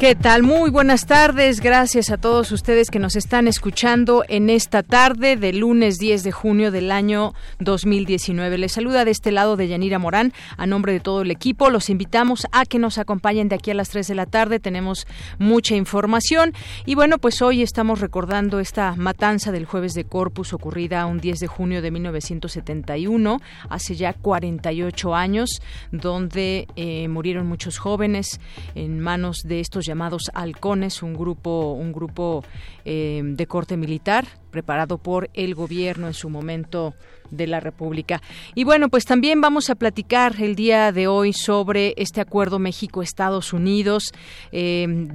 [0.00, 0.42] ¿Qué tal?
[0.42, 1.60] Muy buenas tardes.
[1.60, 6.32] Gracias a todos ustedes que nos están escuchando en esta tarde de lunes 10 de
[6.32, 8.56] junio del año 2019.
[8.56, 11.68] Les saluda de este lado de Yanira Morán a nombre de todo el equipo.
[11.68, 14.58] Los invitamos a que nos acompañen de aquí a las 3 de la tarde.
[14.58, 15.06] Tenemos
[15.38, 16.54] mucha información
[16.86, 21.40] y bueno, pues hoy estamos recordando esta matanza del jueves de Corpus ocurrida un 10
[21.40, 25.60] de junio de 1971, hace ya 48 años,
[25.92, 28.40] donde eh, murieron muchos jóvenes
[28.74, 32.44] en manos de estos llamados halcones, un grupo, un grupo
[32.84, 36.94] eh, de corte militar preparado por el gobierno en su momento
[37.30, 38.20] de la República.
[38.54, 43.52] Y bueno, pues también vamos a platicar el día de hoy sobre este acuerdo México-Estados
[43.52, 44.12] Unidos.
[44.52, 45.08] Eh,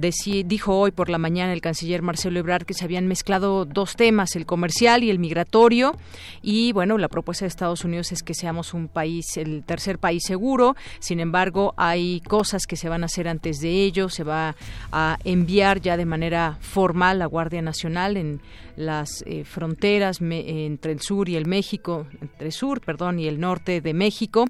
[0.44, 4.36] dijo hoy por la mañana el canciller Marcelo Ebrard que se habían mezclado dos temas,
[4.36, 5.96] el comercial y el migratorio.
[6.42, 10.22] Y bueno, la propuesta de Estados Unidos es que seamos un país, el tercer país
[10.24, 10.76] seguro.
[10.98, 14.08] Sin embargo, hay cosas que se van a hacer antes de ello.
[14.08, 14.56] Se va
[14.92, 18.40] a enviar ya de manera formal la Guardia Nacional en
[18.76, 23.80] las eh, fronteras entre el sur y el México, entre sur, perdón, y el norte
[23.80, 24.46] de México.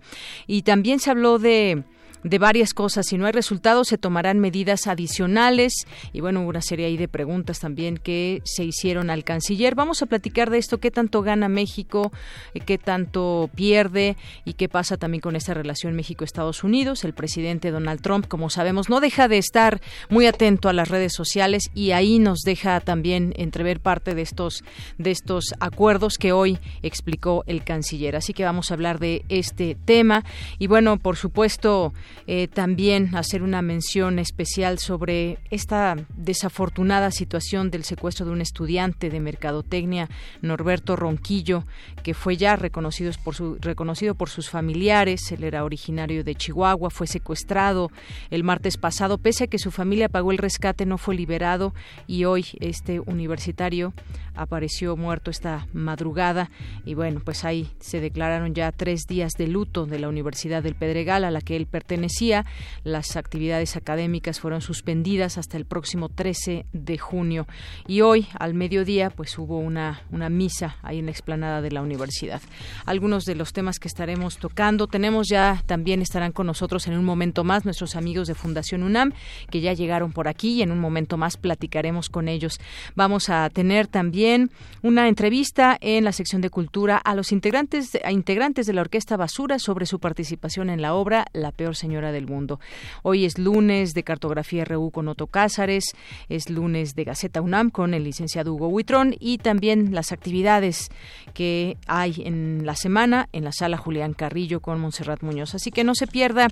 [0.47, 1.83] Y también se habló de
[2.27, 3.07] de varias cosas.
[3.07, 5.87] Si no hay resultados, se tomarán medidas adicionales.
[6.13, 9.77] Y bueno, una serie ahí de preguntas también que se hicieron al canciller.
[9.77, 12.13] Vamos a platicar de esto, qué tanto gana México,
[12.55, 17.05] eh, qué tanto pierde y qué pasa también con esta relación México-Estados Unidos.
[17.05, 21.13] El presidente Donald Trump, como sabemos, no deja de estar muy atento a las redes
[21.13, 24.65] sociales y ahí nos deja también entrever parte de estos,
[24.99, 28.17] de estos acuerdos que hoy explicó el canciller.
[28.17, 30.25] Así que vamos a hablar de este tema.
[30.59, 31.93] Y bueno, por supuesto,
[32.27, 39.11] eh, también hacer una mención especial sobre esta desafortunada situación del secuestro de un estudiante
[39.11, 40.09] de mercadotecnia,
[40.43, 41.65] Norberto Ronquillo,
[42.03, 45.31] que fue ya reconocido por, su, reconocido por sus familiares.
[45.33, 47.91] Él era originario de Chihuahua, fue secuestrado
[48.31, 51.75] el martes pasado, pese a que su familia pagó el rescate, no fue liberado
[52.07, 53.93] y hoy este universitario
[54.35, 56.51] apareció muerto esta madrugada.
[56.85, 60.75] Y bueno, pues ahí se declararon ya tres días de luto de la Universidad del
[60.75, 62.45] Pedregal a la que él pertenecía.
[62.85, 67.47] Las actividades académicas fueron suspendidas hasta el próximo 13 de junio
[67.87, 71.81] y hoy al mediodía pues hubo una, una misa ahí en la explanada de la
[71.81, 72.43] universidad.
[72.85, 77.05] Algunos de los temas que estaremos tocando, tenemos ya también estarán con nosotros en un
[77.05, 79.13] momento más nuestros amigos de Fundación UNAM
[79.51, 82.61] que ya llegaron por aquí y en un momento más platicaremos con ellos.
[82.95, 84.51] Vamos a tener también
[84.83, 89.17] una entrevista en la sección de cultura a los integrantes, a integrantes de la Orquesta
[89.17, 92.59] Basura sobre su participación en la obra La peor señora del mundo.
[93.03, 95.85] Hoy es lunes de Cartografía RU con Otto Cázares,
[96.29, 100.89] es lunes de Gaceta UNAM con el licenciado Hugo Huitrón y también las actividades
[101.33, 105.55] que hay en la semana en la sala Julián Carrillo con Montserrat Muñoz.
[105.55, 106.49] Así que no se pierda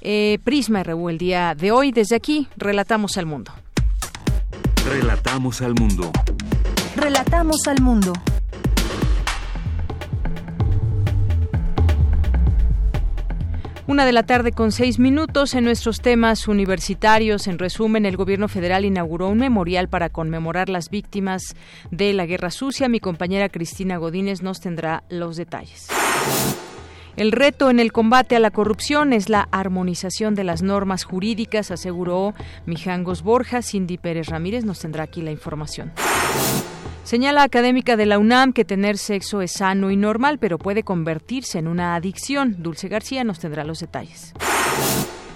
[0.00, 1.90] eh, Prisma RU el día de hoy.
[1.90, 3.50] Desde aquí, relatamos al mundo.
[4.88, 6.12] Relatamos al mundo.
[6.94, 8.12] Relatamos al mundo.
[13.88, 17.46] Una de la tarde con seis minutos en nuestros temas universitarios.
[17.46, 21.56] En resumen, el gobierno federal inauguró un memorial para conmemorar las víctimas
[21.90, 22.90] de la guerra sucia.
[22.90, 25.88] Mi compañera Cristina Godínez nos tendrá los detalles.
[27.18, 31.72] El reto en el combate a la corrupción es la armonización de las normas jurídicas,
[31.72, 32.32] aseguró
[32.64, 33.60] Mijangos Borja.
[33.60, 35.90] Cindy Pérez Ramírez nos tendrá aquí la información.
[37.02, 41.58] Señala académica de la UNAM que tener sexo es sano y normal, pero puede convertirse
[41.58, 42.54] en una adicción.
[42.60, 44.32] Dulce García nos tendrá los detalles.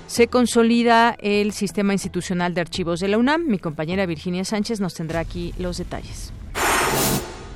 [0.06, 3.48] Se consolida el sistema institucional de archivos de la UNAM.
[3.48, 6.32] Mi compañera Virginia Sánchez nos tendrá aquí los detalles.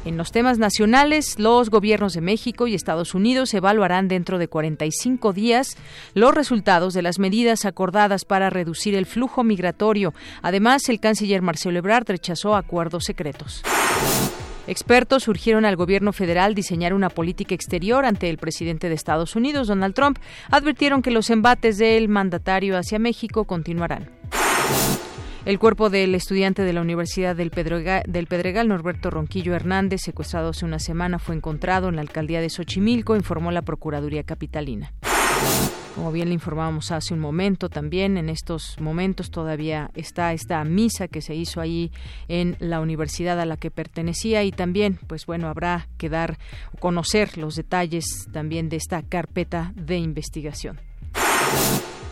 [0.06, 5.32] En los temas nacionales, los gobiernos de México y Estados Unidos evaluarán dentro de 45
[5.32, 5.76] días
[6.14, 10.14] los resultados de las medidas acordadas para reducir el flujo migratorio.
[10.42, 13.64] Además, el canciller Marcelo Ebrard rechazó acuerdos secretos.
[14.68, 19.66] Expertos surgieron al gobierno federal diseñar una política exterior ante el presidente de Estados Unidos,
[19.66, 20.20] Donald Trump.
[20.52, 24.08] Advirtieron que los embates del mandatario hacia México continuarán.
[25.46, 30.80] El cuerpo del estudiante de la Universidad del Pedregal, Norberto Ronquillo Hernández, secuestrado hace una
[30.80, 34.92] semana, fue encontrado en la alcaldía de Xochimilco, informó la Procuraduría Capitalina.
[35.94, 41.06] Como bien le informábamos hace un momento, también en estos momentos todavía está esta misa
[41.06, 41.92] que se hizo ahí
[42.26, 46.38] en la universidad a la que pertenecía y también, pues bueno, habrá que dar,
[46.80, 50.80] conocer los detalles también de esta carpeta de investigación.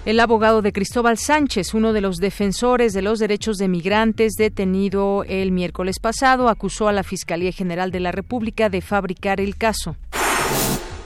[0.04, 5.24] El abogado de Cristóbal Sánchez, uno de los defensores de los derechos de migrantes detenido
[5.26, 9.96] el miércoles pasado, acusó a la Fiscalía General de la República de fabricar el caso.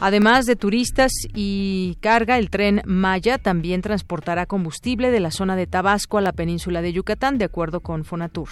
[0.01, 5.67] Además de turistas y carga, el tren Maya también transportará combustible de la zona de
[5.67, 8.49] Tabasco a la península de Yucatán, de acuerdo con Fonatur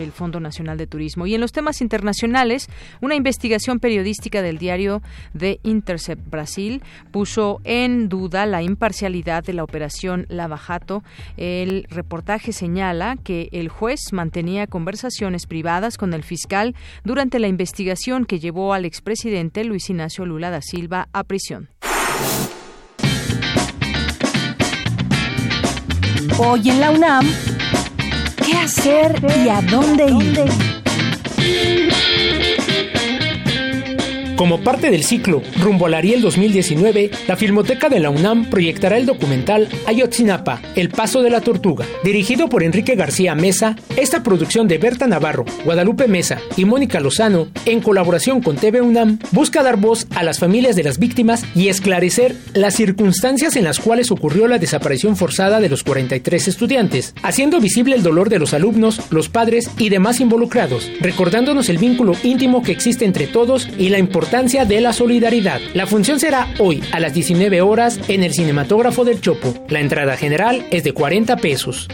[0.00, 1.26] el Fondo Nacional de Turismo.
[1.26, 2.68] Y en los temas internacionales,
[3.00, 5.02] una investigación periodística del diario
[5.36, 11.02] The Intercept Brasil puso en duda la imparcialidad de la operación Lava Jato.
[11.36, 16.74] El reportaje señala que el juez mantenía conversaciones privadas con el fiscal
[17.04, 21.68] durante la investigación que llevó al expresidente Luis Ignacio Lula da Silva a prisión.
[26.38, 27.26] Hoy en la UNAM
[28.44, 30.22] qué hacer y a dónde ir.
[34.36, 39.06] Como parte del ciclo Rumbo al Ariel 2019, la Filmoteca de la UNAM proyectará el
[39.06, 41.86] documental Ayotzinapa, El Paso de la Tortuga.
[42.02, 47.48] Dirigido por Enrique García Mesa, esta producción de Berta Navarro, Guadalupe Mesa y Mónica Lozano,
[47.66, 51.68] en colaboración con TV UNAM, busca dar voz a las familias de las víctimas y
[51.68, 57.60] esclarecer las circunstancias en las cuales ocurrió la desaparición forzada de los 43 estudiantes, haciendo
[57.60, 62.62] visible el dolor de los alumnos, los padres y demás involucrados, recordándonos el vínculo íntimo
[62.62, 65.60] que existe entre todos y la importancia de la solidaridad.
[65.74, 69.52] La función será hoy a las 19 horas en el cinematógrafo del Chopo.
[69.68, 71.88] La entrada general es de 40 pesos.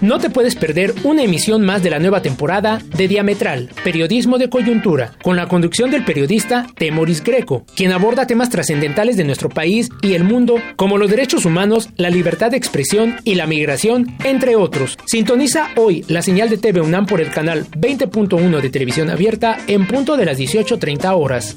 [0.00, 4.48] No te puedes perder una emisión más de la nueva temporada de Diametral, Periodismo de
[4.48, 9.90] Coyuntura, con la conducción del periodista Temoris Greco, quien aborda temas trascendentales de nuestro país
[10.00, 14.56] y el mundo, como los derechos humanos, la libertad de expresión y la migración, entre
[14.56, 14.96] otros.
[15.04, 19.86] Sintoniza hoy la señal de TV UNAM por el canal 20.1 de televisión abierta en
[19.86, 21.56] punto de las 18.30 horas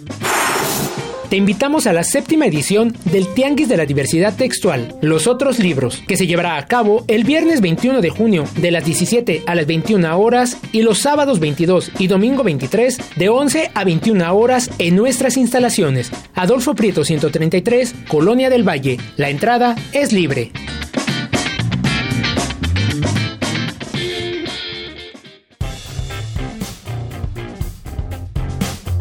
[1.34, 6.04] te invitamos a la séptima edición del Tianguis de la Diversidad Textual, Los Otros Libros,
[6.08, 9.66] que se llevará a cabo el viernes 21 de junio de las 17 a las
[9.66, 14.96] 21 horas y los sábados 22 y domingo 23 de 11 a 21 horas en
[14.96, 16.12] nuestras instalaciones.
[16.36, 19.00] Adolfo Prieto 133, Colonia del Valle.
[19.18, 20.52] La entrada es libre.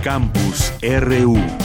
[0.02, 1.61] Campus RU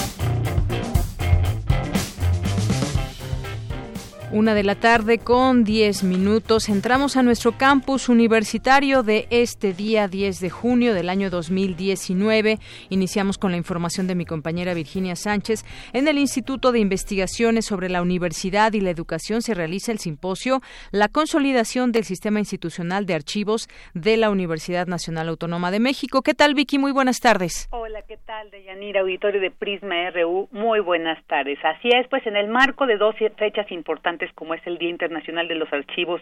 [4.38, 6.69] Una de la tarde con 10 minutos.
[6.69, 12.60] Entramos a nuestro campus universitario de este día 10 de junio del año 2019.
[12.89, 15.66] Iniciamos con la información de mi compañera Virginia Sánchez.
[15.92, 20.62] En el Instituto de Investigaciones sobre la Universidad y la Educación se realiza el simposio
[20.92, 26.22] La consolidación del sistema institucional de archivos de la Universidad Nacional Autónoma de México.
[26.22, 26.78] ¿Qué tal, Vicky?
[26.78, 27.69] Muy buenas tardes.
[27.72, 30.48] Hola, ¿qué tal, Deyanira, auditorio de Prisma RU?
[30.51, 31.57] Muy buenas tardes.
[31.63, 35.47] Así es, pues en el marco de dos fechas importantes como es el Día Internacional
[35.47, 36.21] de los Archivos,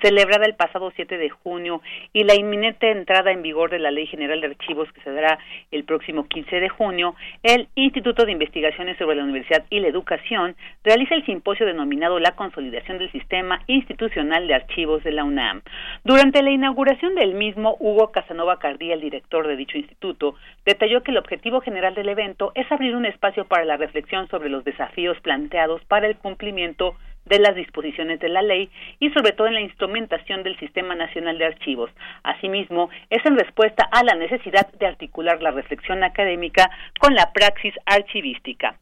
[0.00, 1.80] celebrada el pasado 7 de junio,
[2.12, 5.38] y la inminente entrada en vigor de la Ley General de Archivos que se dará
[5.70, 10.56] el próximo 15 de junio, el Instituto de Investigaciones sobre la Universidad y la Educación
[10.84, 15.62] realiza el simposio denominado La Consolidación del Sistema Institucional de Archivos de la UNAM.
[16.04, 21.10] Durante la inauguración del mismo, Hugo Casanova Cardía, el director de dicho instituto, detalló que
[21.10, 25.18] el objetivo general del evento es abrir un espacio para la reflexión sobre los desafíos
[25.20, 29.60] planteados para el cumplimiento de las disposiciones de la ley y sobre todo en la
[29.60, 31.90] instrumentación del Sistema Nacional de Archivos.
[32.22, 37.74] Asimismo, es en respuesta a la necesidad de articular la reflexión académica con la praxis
[37.86, 38.76] archivística.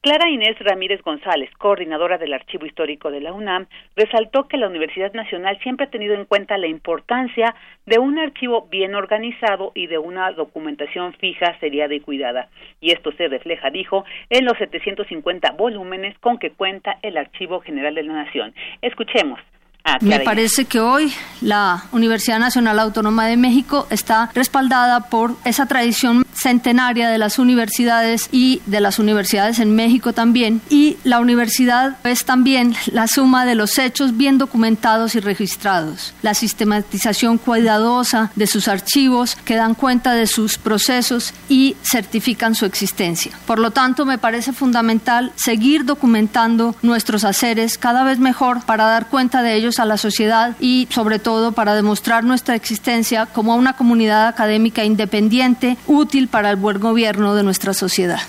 [0.00, 5.12] Clara Inés Ramírez González, coordinadora del Archivo Histórico de la UNAM, resaltó que la Universidad
[5.14, 7.54] Nacional siempre ha tenido en cuenta la importancia
[7.86, 12.48] de un archivo bien organizado y de una documentación fija, seriada y cuidada.
[12.80, 17.94] Y esto se refleja, dijo, en los 750 volúmenes con que cuenta el Archivo General
[17.94, 18.54] de la Nación.
[18.82, 19.40] Escuchemos
[19.86, 21.12] Ah, Me parece que hoy
[21.42, 28.28] la Universidad Nacional Autónoma de México está respaldada por esa tradición centenaria de las universidades
[28.32, 30.62] y de las universidades en México también.
[30.70, 36.32] Y la universidad es también la suma de los hechos bien documentados y registrados, la
[36.32, 43.32] sistematización cuidadosa de sus archivos que dan cuenta de sus procesos y certifican su existencia.
[43.46, 49.08] Por lo tanto, me parece fundamental seguir documentando nuestros haceres cada vez mejor para dar
[49.08, 53.76] cuenta de ellos a la sociedad y sobre todo para demostrar nuestra existencia como una
[53.76, 58.20] comunidad académica independiente útil para el buen gobierno de nuestra sociedad.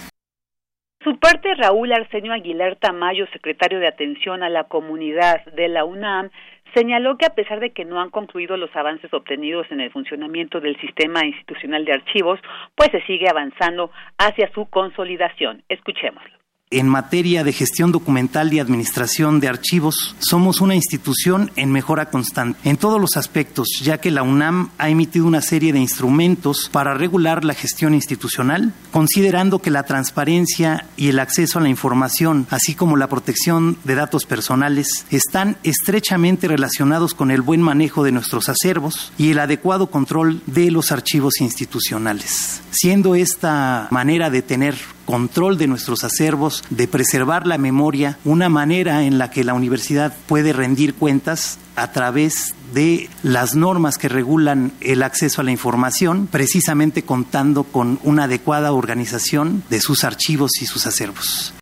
[1.04, 6.32] Su parte, Raúl Arsenio Aguilar Tamayo, secretario de Atención a la Comunidad de la UNAM,
[6.74, 10.60] señaló que a pesar de que no han concluido los avances obtenidos en el funcionamiento
[10.60, 12.40] del sistema institucional de archivos,
[12.76, 15.64] pues se sigue avanzando hacia su consolidación.
[15.70, 16.36] Escuchémoslo.
[16.72, 22.68] En materia de gestión documental y administración de archivos, somos una institución en mejora constante
[22.68, 26.96] en todos los aspectos, ya que la UNAM ha emitido una serie de instrumentos para
[26.96, 32.74] regular la gestión institucional, considerando que la transparencia y el acceso a la información, así
[32.74, 38.50] como la protección de datos personales, están estrechamente relacionados con el buen manejo de nuestros
[38.50, 42.64] acervos y el adecuado control de los archivos institucionales.
[42.72, 49.04] Siendo esta manera de tener control de nuestros acervos, de preservar la memoria, una manera
[49.04, 54.74] en la que la universidad puede rendir cuentas a través de las normas que regulan
[54.82, 60.66] el acceso a la información, precisamente contando con una adecuada organización de sus archivos y
[60.66, 61.55] sus acervos.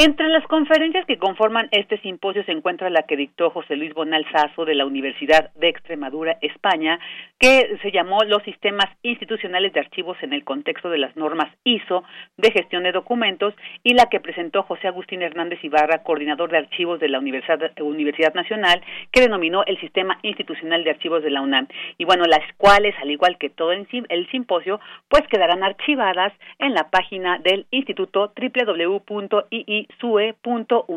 [0.00, 4.24] Entre las conferencias que conforman este simposio se encuentra la que dictó José Luis Bonal
[4.30, 7.00] Sazo de la Universidad de Extremadura, España,
[7.40, 12.04] que se llamó Los sistemas institucionales de archivos en el contexto de las normas ISO
[12.36, 17.00] de gestión de documentos y la que presentó José Agustín Hernández Ibarra, coordinador de archivos
[17.00, 21.66] de la Universidad, Universidad Nacional, que denominó el sistema institucional de archivos de la UNAM.
[21.98, 24.78] Y bueno, las cuales, al igual que todo el simposio,
[25.08, 30.88] pues quedarán archivadas en la página del Instituto www.ii sue.unam.mx.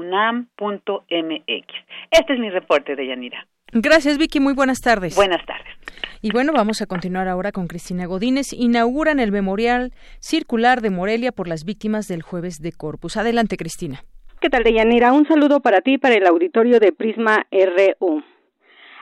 [2.11, 3.47] Este es mi reporte de Yanira.
[3.73, 4.39] Gracias, Vicky.
[4.39, 5.15] Muy buenas tardes.
[5.15, 5.73] Buenas tardes.
[6.21, 8.53] Y bueno, vamos a continuar ahora con Cristina Godínez.
[8.53, 13.17] Inauguran el Memorial Circular de Morelia por las víctimas del jueves de Corpus.
[13.17, 14.03] Adelante, Cristina.
[14.41, 15.13] ¿Qué tal, Deyanira?
[15.13, 18.23] Un saludo para ti y para el auditorio de Prisma RU.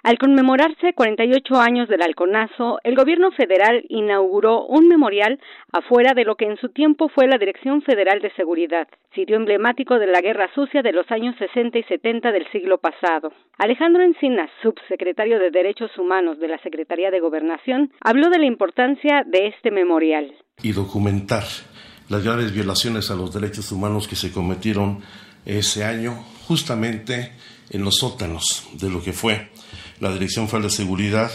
[0.01, 5.39] Al conmemorarse 48 años del halconazo, el gobierno federal inauguró un memorial
[5.73, 9.99] afuera de lo que en su tiempo fue la Dirección Federal de Seguridad, sitio emblemático
[9.99, 13.33] de la Guerra Sucia de los años 60 y 70 del siglo pasado.
[13.57, 19.23] Alejandro Encinas, subsecretario de Derechos Humanos de la Secretaría de Gobernación, habló de la importancia
[19.25, 20.33] de este memorial.
[20.63, 21.43] Y documentar
[22.07, 25.01] las graves violaciones a los derechos humanos que se cometieron
[25.45, 26.13] ese año
[26.47, 27.33] justamente
[27.69, 29.49] en los sótanos de lo que fue
[29.99, 31.31] la Dirección Federal de Seguridad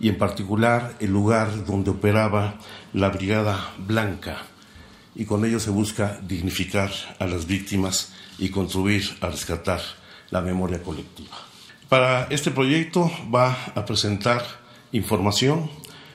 [0.00, 2.58] y en particular el lugar donde operaba
[2.92, 4.42] la Brigada Blanca.
[5.14, 9.80] Y con ello se busca dignificar a las víctimas y contribuir a rescatar
[10.30, 11.36] la memoria colectiva.
[11.88, 14.42] Para este proyecto va a presentar
[14.92, 15.70] información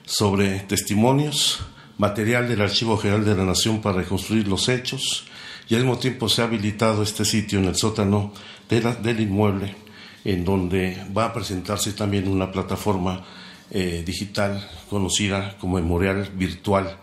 [0.06, 1.60] sobre testimonios,
[1.98, 5.26] material del Archivo General de la Nación para reconstruir los hechos
[5.70, 8.34] y al mismo tiempo se ha habilitado este sitio en el sótano
[8.68, 9.89] del inmueble
[10.26, 13.24] en donde va a presentarse también una plataforma
[13.72, 14.60] eh, digital
[14.90, 16.98] conocida como Memorial Virtual.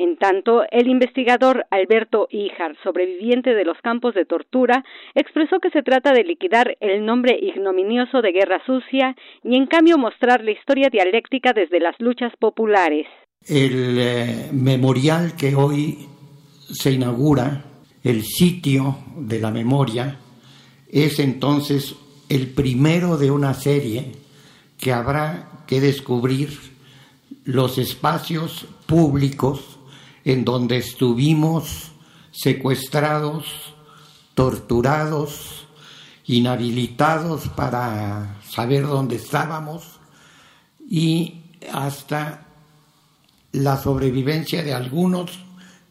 [0.00, 4.82] En tanto, el investigador Alberto Ijar, sobreviviente de los campos de tortura,
[5.14, 9.98] expresó que se trata de liquidar el nombre ignominioso de guerra sucia y en cambio
[9.98, 13.06] mostrar la historia dialéctica desde las luchas populares.
[13.46, 15.98] El eh, memorial que hoy
[16.72, 17.64] se inaugura,
[18.02, 20.16] el sitio de la memoria,
[20.90, 21.94] es entonces
[22.30, 24.12] el primero de una serie
[24.78, 26.58] que habrá que descubrir
[27.44, 29.60] los espacios públicos
[30.24, 31.90] en donde estuvimos
[32.30, 33.46] secuestrados,
[34.34, 35.66] torturados,
[36.24, 39.98] inhabilitados para saber dónde estábamos
[40.88, 42.46] y hasta
[43.50, 45.40] la sobrevivencia de algunos,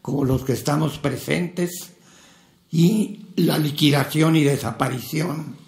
[0.00, 1.92] como los que estamos presentes,
[2.72, 5.59] y la liquidación y desaparición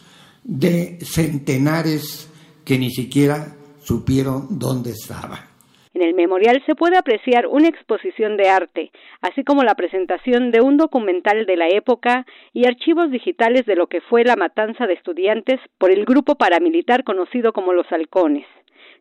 [0.44, 2.30] de centenares
[2.64, 5.52] que ni siquiera supieron dónde estaba.
[5.94, 10.62] En el memorial se puede apreciar una exposición de arte, así como la presentación de
[10.62, 14.94] un documental de la época y archivos digitales de lo que fue la matanza de
[14.94, 18.46] estudiantes por el grupo paramilitar conocido como los Halcones.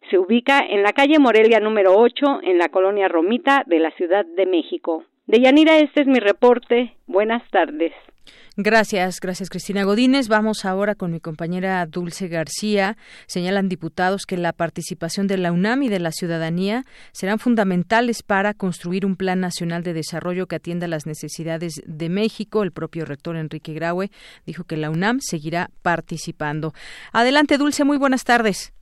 [0.10, 4.26] Se ubica en la calle Morelia número 8, en la colonia Romita de la Ciudad
[4.26, 5.06] de México.
[5.28, 6.98] De Yanira, este es mi reporte.
[7.08, 7.94] Buenas tardes.
[8.58, 10.28] Gracias, gracias Cristina Godínez.
[10.28, 12.98] Vamos ahora con mi compañera Dulce García.
[13.26, 18.54] Señalan diputados que la participación de la UNAM y de la ciudadanía serán fundamentales para
[18.54, 22.62] construir un plan nacional de desarrollo que atienda las necesidades de México.
[22.62, 24.12] El propio rector Enrique Graue
[24.46, 26.74] dijo que la UNAM seguirá participando.
[27.14, 28.74] Adelante, Dulce, muy buenas tardes.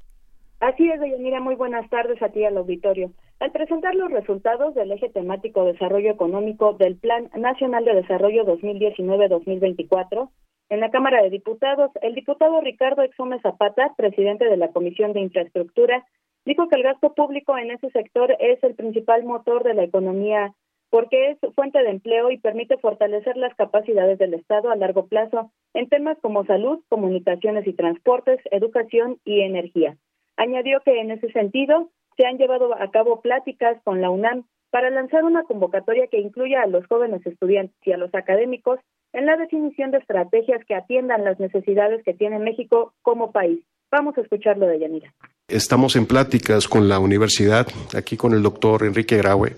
[0.60, 3.12] Así es, Deyanira, muy buenas tardes a ti al auditorio.
[3.40, 10.30] Al presentar los resultados del eje temático Desarrollo Económico del Plan Nacional de Desarrollo 2019-2024,
[10.68, 15.22] En la Cámara de Diputados, el diputado Ricardo Exume Zapata, presidente de la Comisión de
[15.22, 16.06] Infraestructura,
[16.44, 20.54] dijo que el gasto público en ese sector es el principal motor de la economía
[20.90, 25.52] porque es fuente de empleo y permite fortalecer las capacidades del Estado a largo plazo
[25.74, 29.96] en temas como salud, comunicaciones y transportes, educación y energía.
[30.40, 34.90] Añadió que en ese sentido se han llevado a cabo pláticas con la UNAM para
[34.90, 38.80] lanzar una convocatoria que incluya a los jóvenes estudiantes y a los académicos
[39.12, 43.60] en la definición de estrategias que atiendan las necesidades que tiene México como país.
[43.92, 45.14] Vamos a escucharlo de Yanira.
[45.50, 47.68] Estamos en pláticas con la universidad,
[47.98, 49.58] aquí con el doctor Enrique Graue,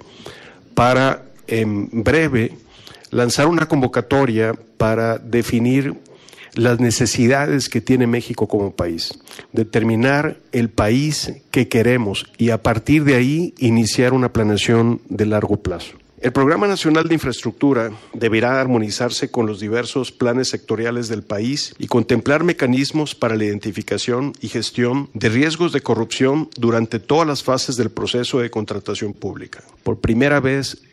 [0.73, 2.53] para en breve
[3.11, 5.93] lanzar una convocatoria para definir
[6.55, 9.19] las necesidades que tiene México como país,
[9.51, 15.57] determinar el país que queremos y a partir de ahí iniciar una planeación de largo
[15.57, 16.01] plazo.
[16.21, 21.87] El Programa Nacional de Infraestructura deberá armonizarse con los diversos planes sectoriales del país y
[21.87, 27.75] contemplar mecanismos para la identificación y gestión de riesgos de corrupción durante todas las fases
[27.75, 29.63] del proceso de contratación pública.
[29.81, 30.83] Por primera vez,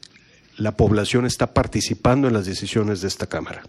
[0.57, 3.65] la población está participando en las decisiones de esta Cámara.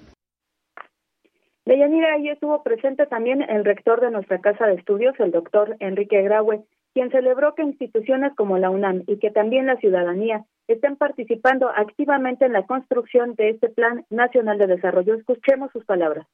[1.69, 6.19] Deyanira, ahí estuvo presente también el rector de nuestra Casa de Estudios, el doctor Enrique
[6.23, 6.63] Graue,
[6.95, 12.45] quien celebró que instituciones como la UNAM y que también la ciudadanía estén participando activamente
[12.45, 15.13] en la construcción de este Plan Nacional de Desarrollo.
[15.13, 16.25] Escuchemos sus palabras.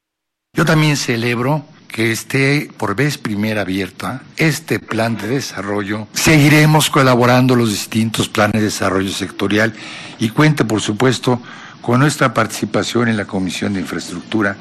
[0.54, 1.64] Yo también celebro
[1.94, 6.08] que esté por vez primera abierta este plan de desarrollo.
[6.14, 9.74] Seguiremos colaborando los distintos planes de desarrollo sectorial
[10.18, 11.42] y cuente, por supuesto,
[11.86, 14.58] con nuestra participación en la Comisión de Infraestructura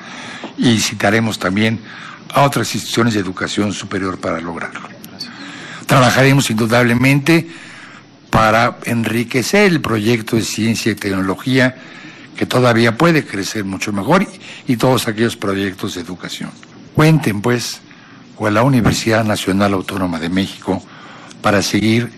[0.59, 1.81] y citaremos también
[2.35, 4.87] a otras instituciones de educación superior para lograrlo.
[5.87, 7.49] Trabajaremos indudablemente
[8.29, 11.75] para enriquecer el proyecto de ciencia y tecnología
[12.37, 14.27] que todavía puede crecer mucho mejor
[14.69, 16.51] y, todos aquellos proyectos de educación.
[16.95, 17.81] Cuenten pues
[18.37, 20.85] con la Universidad Nacional Autónoma de México
[21.41, 22.11] para seguir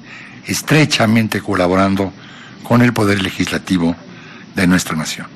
[0.47, 2.13] estrechamente colaborando
[2.65, 3.95] con el Poder Legislativo
[4.57, 5.27] de nuestra nación.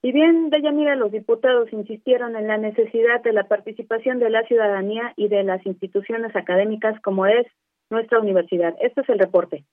[0.00, 5.12] Y bien, Deyanira, los diputados insistieron en la necesidad de la participación de la ciudadanía
[5.16, 7.46] y de las instituciones académicas como es
[7.90, 8.74] nuestra universidad.
[8.80, 9.64] Este es el reporte.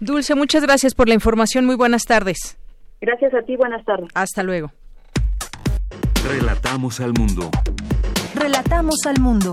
[0.00, 1.64] Dulce, muchas gracias por la información.
[1.64, 2.58] Muy buenas tardes.
[3.00, 4.08] Gracias a ti, buenas tardes.
[4.14, 4.72] Hasta luego.
[6.28, 7.48] Relatamos al mundo.
[8.34, 9.52] Relatamos al mundo.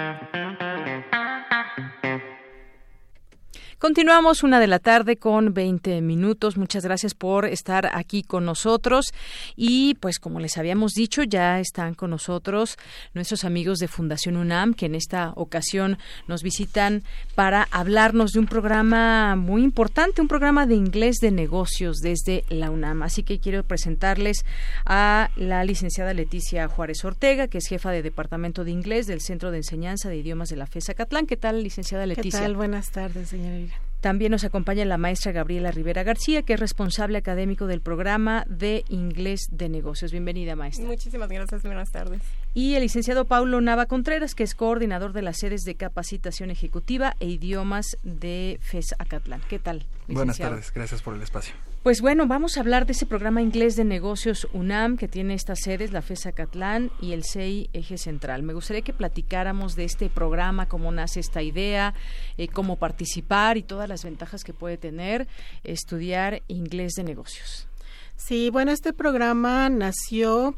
[3.81, 6.55] Continuamos una de la tarde con 20 minutos.
[6.55, 9.07] Muchas gracias por estar aquí con nosotros.
[9.55, 12.77] Y pues como les habíamos dicho, ya están con nosotros
[13.15, 17.01] nuestros amigos de Fundación UNAM, que en esta ocasión nos visitan
[17.33, 22.69] para hablarnos de un programa muy importante, un programa de inglés de negocios desde la
[22.69, 23.01] UNAM.
[23.01, 24.45] Así que quiero presentarles
[24.85, 29.49] a la licenciada Leticia Juárez Ortega, que es jefa de Departamento de Inglés del Centro
[29.49, 31.25] de Enseñanza de Idiomas de la FESA Catlán.
[31.25, 32.41] ¿Qué tal, licenciada Leticia?
[32.41, 32.55] ¿Qué tal?
[32.55, 33.70] Buenas tardes, señora
[34.01, 38.83] también nos acompaña la maestra Gabriela Rivera García, que es responsable académico del programa de
[38.89, 40.11] inglés de negocios.
[40.11, 40.85] Bienvenida, maestra.
[40.85, 42.21] Muchísimas gracias, buenas tardes.
[42.53, 47.15] Y el licenciado Paulo Nava Contreras, que es coordinador de las sedes de capacitación ejecutiva
[47.21, 49.41] e idiomas de FES Acatlán.
[49.47, 49.85] ¿Qué tal?
[50.09, 51.55] Buenas tardes, gracias por el espacio.
[51.81, 55.61] Pues bueno, vamos a hablar de ese programa inglés de negocios UNAM que tiene estas
[55.61, 58.43] sedes, la FESA Catlán y el CEI Eje Central.
[58.43, 61.93] Me gustaría que platicáramos de este programa, cómo nace esta idea,
[62.37, 65.27] eh, cómo participar y todas las ventajas que puede tener
[65.63, 67.67] estudiar inglés de negocios.
[68.15, 70.53] Sí, bueno, este programa nació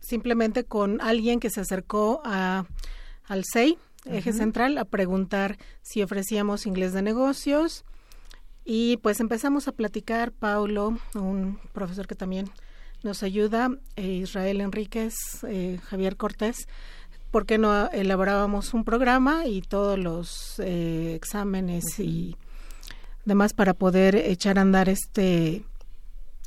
[0.00, 2.66] simplemente con alguien que se acercó a,
[3.26, 7.84] al CEI, Eje Central, a preguntar si ofrecíamos inglés de negocios.
[8.64, 12.50] Y pues empezamos a platicar, Paulo, un profesor que también
[13.02, 15.14] nos ayuda, e Israel Enríquez,
[15.46, 16.68] eh, Javier Cortés,
[17.30, 22.36] porque no elaborábamos un programa y todos los eh, exámenes y
[23.24, 25.64] demás para poder echar a andar este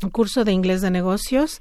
[0.10, 1.60] curso de inglés de negocios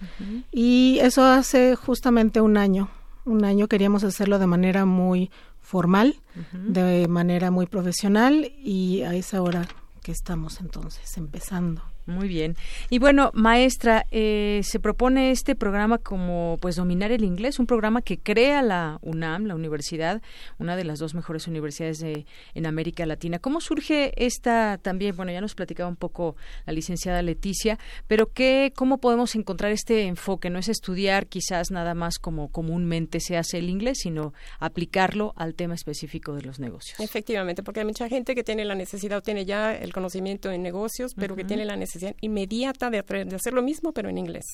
[0.50, 2.88] y eso hace justamente un año
[3.24, 6.16] un año queríamos hacerlo de manera muy formal
[6.52, 9.66] de manera muy profesional y a esa hora
[10.02, 11.91] que estamos entonces empezando.
[12.06, 12.56] Muy bien.
[12.90, 18.02] Y bueno, maestra, eh, se propone este programa como pues dominar el inglés, un programa
[18.02, 20.20] que crea la UNAM, la universidad,
[20.58, 23.38] una de las dos mejores universidades de, en América Latina.
[23.38, 25.14] ¿Cómo surge esta también?
[25.14, 26.34] Bueno, ya nos platicaba un poco
[26.66, 30.50] la licenciada Leticia, pero ¿qué, ¿cómo podemos encontrar este enfoque?
[30.50, 35.54] No es estudiar quizás nada más como comúnmente se hace el inglés, sino aplicarlo al
[35.54, 36.98] tema específico de los negocios.
[36.98, 40.62] Efectivamente, porque hay mucha gente que tiene la necesidad o tiene ya el conocimiento en
[40.62, 44.44] negocios, pero que tiene la necesidad inmediata de, de hacer lo mismo, pero en inglés.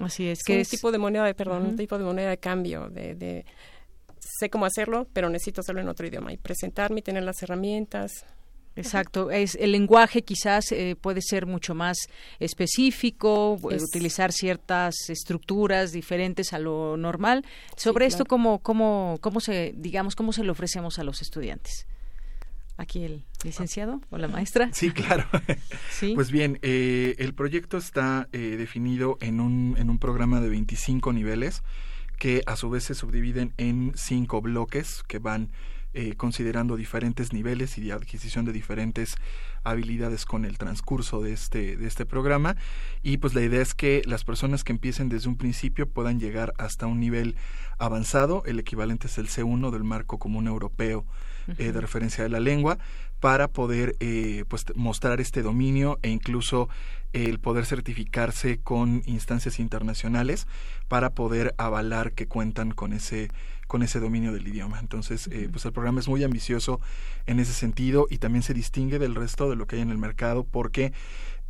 [0.00, 2.38] Así es, es que un tipo de moneda, de, perdón, un tipo de moneda de
[2.38, 3.44] cambio, de, de,
[4.20, 8.24] sé cómo hacerlo, pero necesito hacerlo en otro idioma y presentarme y tener las herramientas.
[8.76, 11.96] Exacto, es el lenguaje quizás eh, puede ser mucho más
[12.38, 17.44] específico, eh, utilizar ciertas estructuras diferentes a lo normal.
[17.76, 21.87] Sobre esto cómo cómo cómo se digamos cómo se lo ofrecemos a los estudiantes
[22.78, 24.70] aquí el licenciado o la maestra.
[24.72, 25.24] Sí, claro.
[26.14, 31.12] Pues bien, eh, el proyecto está eh, definido en un, en un programa de 25
[31.12, 31.62] niveles
[32.18, 35.50] que a su vez se subdividen en cinco bloques que van
[35.94, 39.16] eh, considerando diferentes niveles y de adquisición de diferentes
[39.64, 42.56] habilidades con el transcurso de este, de este programa.
[43.02, 46.52] Y pues la idea es que las personas que empiecen desde un principio puedan llegar
[46.58, 47.34] hasta un nivel
[47.78, 51.06] avanzado, el equivalente es el C1 del marco común europeo
[51.56, 52.78] eh, de referencia de la lengua
[53.20, 56.68] para poder eh, pues mostrar este dominio e incluso
[57.12, 60.46] el poder certificarse con instancias internacionales
[60.88, 63.28] para poder avalar que cuentan con ese
[63.68, 64.80] con ese dominio del idioma.
[64.80, 66.80] Entonces, eh, pues el programa es muy ambicioso
[67.26, 69.98] en ese sentido y también se distingue del resto de lo que hay en el
[69.98, 70.94] mercado porque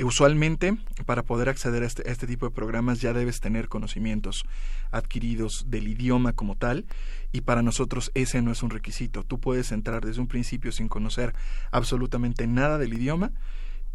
[0.03, 4.43] usualmente para poder acceder a este, a este tipo de programas ya debes tener conocimientos
[4.91, 6.85] adquiridos del idioma como tal
[7.31, 9.23] y para nosotros ese no es un requisito.
[9.23, 11.33] Tú puedes entrar desde un principio sin conocer
[11.71, 13.31] absolutamente nada del idioma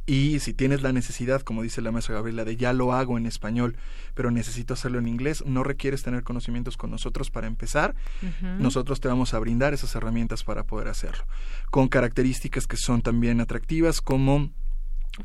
[0.07, 3.25] y si tienes la necesidad, como dice la maestra Gabriela, de ya lo hago en
[3.25, 3.77] español,
[4.15, 7.95] pero necesito hacerlo en inglés, no requieres tener conocimientos con nosotros para empezar.
[8.59, 11.25] Nosotros te vamos a brindar esas herramientas para poder hacerlo,
[11.71, 14.51] con características que son también atractivas como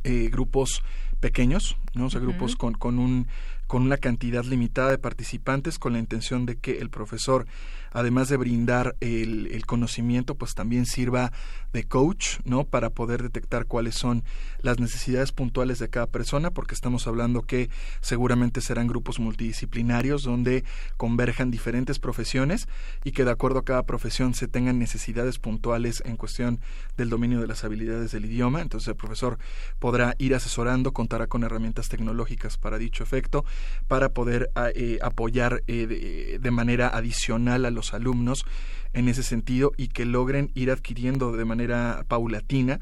[0.04, 0.84] eh, grupos
[1.20, 2.06] pequeños, ¿no?
[2.06, 3.28] O sea, grupos con, con, un,
[3.68, 7.46] con una cantidad limitada de participantes con la intención de que el profesor
[7.92, 11.32] además de brindar el, conocimiento, pues también sirva
[11.74, 12.64] de coach, ¿no?
[12.64, 14.24] Para poder detectar cuáles son
[14.62, 17.70] las necesidades puntuales de cada persona, porque estamos hablando que
[18.02, 20.64] seguramente serán grupos multidisciplinarios donde
[20.98, 22.68] converjan diferentes profesiones
[23.04, 26.60] y que de acuerdo a cada profesión se tengan necesidades puntuales en cuestión
[26.98, 28.62] del dominio de las habilidades del idioma.
[28.62, 29.38] Entonces el profesor
[29.78, 33.46] podrá ir asesorando, contará con herramientas tecnológicas para dicho efecto,
[33.88, 38.46] para poder eh, apoyar eh, de, de manera adicional a los alumnos
[38.94, 42.80] en ese sentido y que logren ir adquiriendo de manera paulatina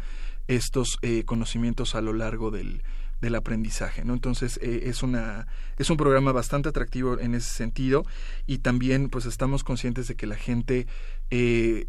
[0.47, 2.81] estos eh, conocimientos a lo largo del,
[3.21, 4.13] del aprendizaje, ¿no?
[4.13, 8.05] Entonces eh, es una es un programa bastante atractivo en ese sentido
[8.45, 10.87] y también pues estamos conscientes de que la gente
[11.31, 11.87] eh,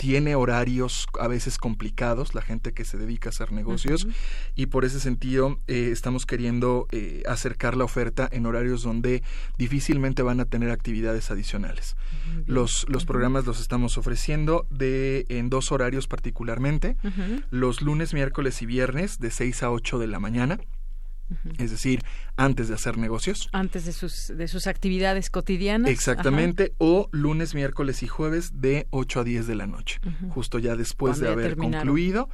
[0.00, 4.06] tiene horarios a veces complicados, la gente que se dedica a hacer negocios,
[4.54, 9.22] y por ese sentido eh, estamos queriendo eh, acercar la oferta en horarios donde
[9.58, 11.96] difícilmente van a tener actividades adicionales.
[12.46, 16.96] Los, los programas los estamos ofreciendo de, en dos horarios particularmente,
[17.50, 20.58] los lunes, miércoles y viernes de 6 a 8 de la mañana
[21.58, 22.02] es decir,
[22.36, 23.48] antes de hacer negocios.
[23.52, 25.90] Antes de sus, de sus actividades cotidianas.
[25.90, 30.76] Exactamente, o lunes, miércoles y jueves de 8 a 10 de la noche, justo ya
[30.76, 32.28] después de haber concluido,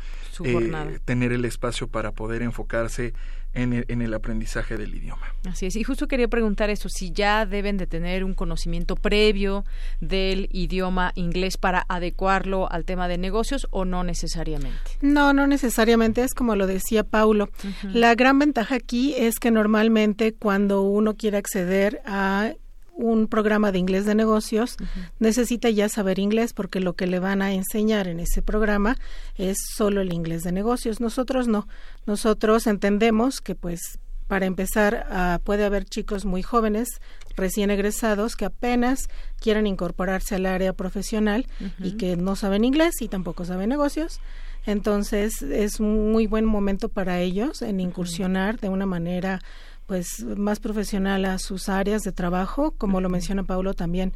[0.45, 3.15] eh, tener el espacio para poder enfocarse
[3.57, 5.27] en el, aprendizaje del idioma.
[5.49, 9.64] Así es, y justo quería preguntar eso, si ya deben de tener un conocimiento previo
[10.01, 14.79] del idioma inglés para adecuarlo al tema de negocios o no necesariamente.
[15.01, 17.49] No, no necesariamente, es como lo decía Paulo.
[17.83, 22.53] La gran ventaja aquí es que normalmente cuando uno quiere acceder a
[22.97, 24.77] un programa de inglés de negocios,
[25.19, 28.97] necesita ya saber inglés porque lo que le van a enseñar en ese programa
[29.37, 31.01] es solo el inglés de negocios.
[31.01, 31.69] Nosotros no.
[32.07, 36.89] Nosotros entendemos que pues para empezar uh, puede haber chicos muy jóvenes
[37.37, 39.09] recién egresados que apenas
[39.41, 41.47] quieran incorporarse al área profesional
[41.79, 44.21] y que no saben inglés y tampoco saben negocios.
[44.65, 49.41] Entonces es un muy buen momento para ellos en incursionar de una manera
[49.87, 54.12] pues más profesional a sus áreas de trabajo, como lo menciona Paulo también,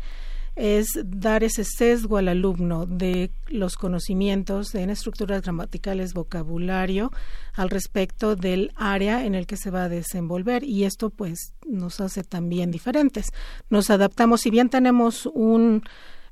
[0.56, 7.12] es dar ese sesgo al alumno de los conocimientos en estructuras gramaticales, vocabulario,
[7.54, 12.00] al respecto del área en el que se va a desenvolver y esto pues nos
[12.00, 13.28] hace también diferentes.
[13.70, 15.82] Nos adaptamos, si bien tenemos un,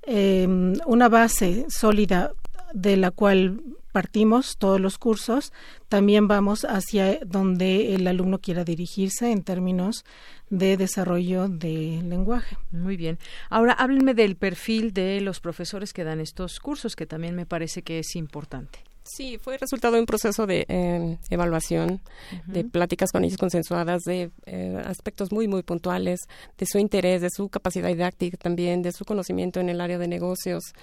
[0.03, 0.47] eh,
[0.87, 2.33] una base sólida
[2.73, 3.61] de la cual
[3.93, 5.53] partimos todos los cursos,
[5.89, 10.05] también vamos hacia donde el alumno quiera dirigirse en términos
[10.51, 12.57] de desarrollo de lenguaje.
[12.71, 13.19] Muy bien.
[13.51, 17.83] Ahora háblenme del perfil de los profesores que dan estos cursos, que también me parece
[17.83, 18.81] que es importante.
[19.03, 22.01] Sí, fue resultado de un proceso de em, evaluación,
[22.47, 26.21] de pláticas con ellos consensuadas, de eh, aspectos muy, muy puntuales,
[26.59, 30.09] de su interés, de su capacidad didáctica también, de su conocimiento en el área de
[30.09, 30.75] negocios,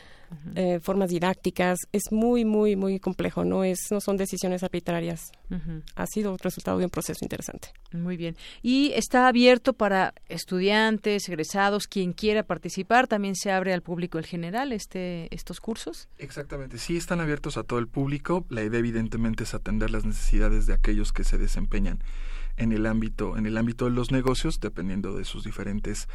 [0.55, 1.79] eh, formas didácticas.
[1.91, 5.31] Es muy, muy, muy complejo, no, es, no son decisiones arbitrarias.
[5.95, 7.69] Ha sido resultado de un proceso interesante.
[7.91, 8.35] Muy bien.
[8.61, 13.07] Y está abierto para estudiantes, egresados, quien quiera participar.
[13.07, 16.07] También se abre al público en general este, estos cursos.
[16.17, 18.45] Exactamente, sí están abiertos a todo el público.
[18.49, 21.99] La idea evidentemente es atender las necesidades de aquellos que se desempeñan
[22.57, 26.07] en el ámbito en el ámbito de los negocios dependiendo de sus diferentes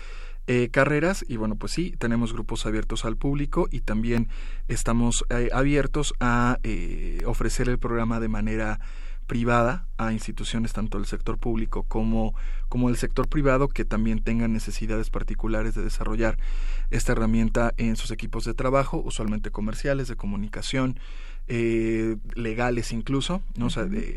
[0.47, 4.29] eh, carreras y bueno pues sí tenemos grupos abiertos al público y también
[4.69, 8.81] estamos eh, abiertos a eh, ofrecer el programa de manera
[9.31, 12.35] privada a instituciones tanto del sector público como,
[12.69, 16.37] como del sector privado que también tengan necesidades particulares de desarrollar
[16.91, 20.99] esta herramienta en sus equipos de trabajo, usualmente comerciales, de comunicación,
[21.47, 23.41] eh, legales incluso.
[23.57, 23.69] ¿no?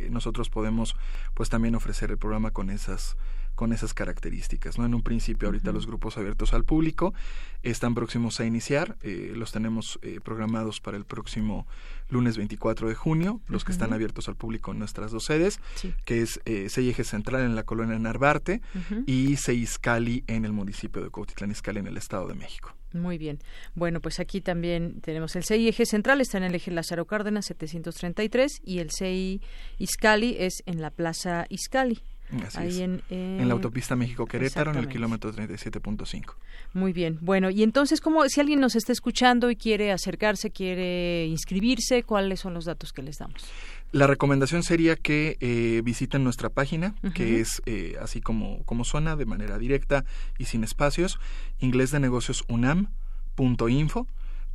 [0.10, 0.96] nosotros podemos
[1.36, 3.16] pues también ofrecer el programa con esas
[3.56, 4.78] con esas características.
[4.78, 4.86] ¿no?
[4.86, 7.14] En un principio, ahorita los grupos abiertos al público
[7.62, 11.66] están próximos a iniciar, eh, los tenemos eh, programados para el próximo
[12.10, 15.60] lunes 24 de junio, los que están abiertos al público en nuestras dos sedes,
[16.06, 18.62] que es eh, Eje Central en la colonia Narvarte
[19.08, 22.76] y Seiscali en el municipio de Cuautitlán Izcalli en el Estado de México.
[22.94, 23.40] Muy bien.
[23.74, 27.46] Bueno, pues aquí también tenemos el CI Eje Central, está en el eje Lázaro Cárdenas
[27.46, 29.42] 733 y el CI
[29.80, 36.34] Izcali es en la Plaza Izcali en, la autopista México-Querétaro, en el kilómetro 37.5.
[36.74, 37.20] Muy bien.
[37.22, 42.40] Bueno, y entonces, ¿cómo, si alguien nos está escuchando y quiere acercarse, quiere inscribirse, ¿cuáles
[42.40, 43.46] son los datos que les damos?
[43.92, 49.16] La recomendación sería que eh, visiten nuestra página, que es eh, así como, como suena,
[49.16, 50.06] de manera directa
[50.40, 51.20] y sin espacios,
[51.60, 52.00] inglés de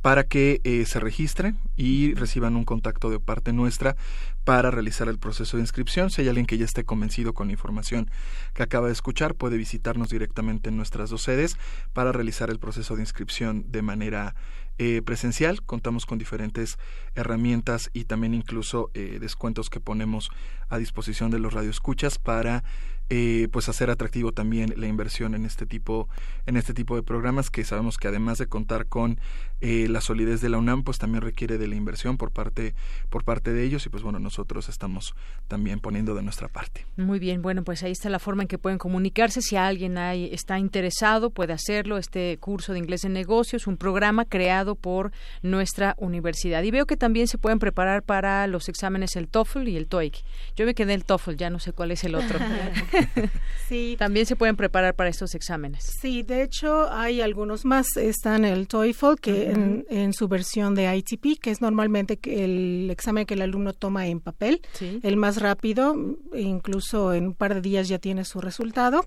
[0.01, 3.95] para que eh, se registren y reciban un contacto de parte nuestra
[4.43, 6.09] para realizar el proceso de inscripción.
[6.09, 8.09] Si hay alguien que ya esté convencido con la información
[8.53, 11.57] que acaba de escuchar, puede visitarnos directamente en nuestras dos sedes
[11.93, 14.35] para realizar el proceso de inscripción de manera
[14.81, 15.61] eh, presencial.
[15.61, 16.77] Contamos con diferentes
[17.13, 20.31] herramientas y también incluso eh, descuentos que ponemos
[20.69, 22.63] a disposición de los radioescuchas para
[23.09, 26.07] eh, pues hacer atractivo también la inversión en este tipo
[26.45, 29.19] en este tipo de programas que sabemos que además de contar con
[29.61, 32.75] eh, la solidez de la UNAM pues también requiere de la inversión por parte
[33.09, 35.15] por parte de ellos y pues bueno nosotros estamos
[35.47, 36.85] también poniendo de nuestra parte.
[36.97, 39.41] Muy bien bueno pues ahí está la forma en que pueden comunicarse.
[39.41, 41.97] Si alguien hay, está interesado puede hacerlo.
[41.97, 46.63] Este curso de inglés en negocios un programa creado por nuestra universidad.
[46.63, 50.23] Y veo que también se pueden preparar para los exámenes el TOEFL y el TOEIC.
[50.55, 52.39] Yo me quedé el TOEFL ya no sé cuál es el otro.
[53.67, 53.95] Sí.
[53.99, 55.83] También se pueden preparar para estos exámenes.
[56.01, 57.85] Sí, de hecho hay algunos más.
[57.97, 63.35] Están el TOEFL, que en, su versión de ITP, que es normalmente el examen que
[63.35, 65.95] el alumno toma en papel, el más rápido,
[66.35, 69.05] incluso en un par de días ya tiene su resultado.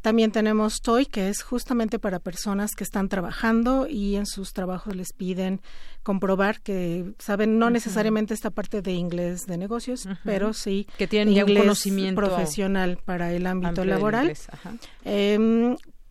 [0.00, 4.96] También tenemos TOEIC, que es justamente para personas que están trabajando y en sus trabajos
[4.96, 5.60] les piden
[6.02, 11.34] comprobar que saben no necesariamente esta parte de inglés de negocios, pero sí que tienen
[11.34, 14.36] ya un conocimiento profesional para el ámbito laboral.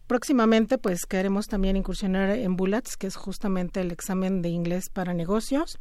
[0.07, 5.13] Próximamente, pues queremos también incursionar en Bullets, que es justamente el examen de inglés para
[5.13, 5.77] negocios.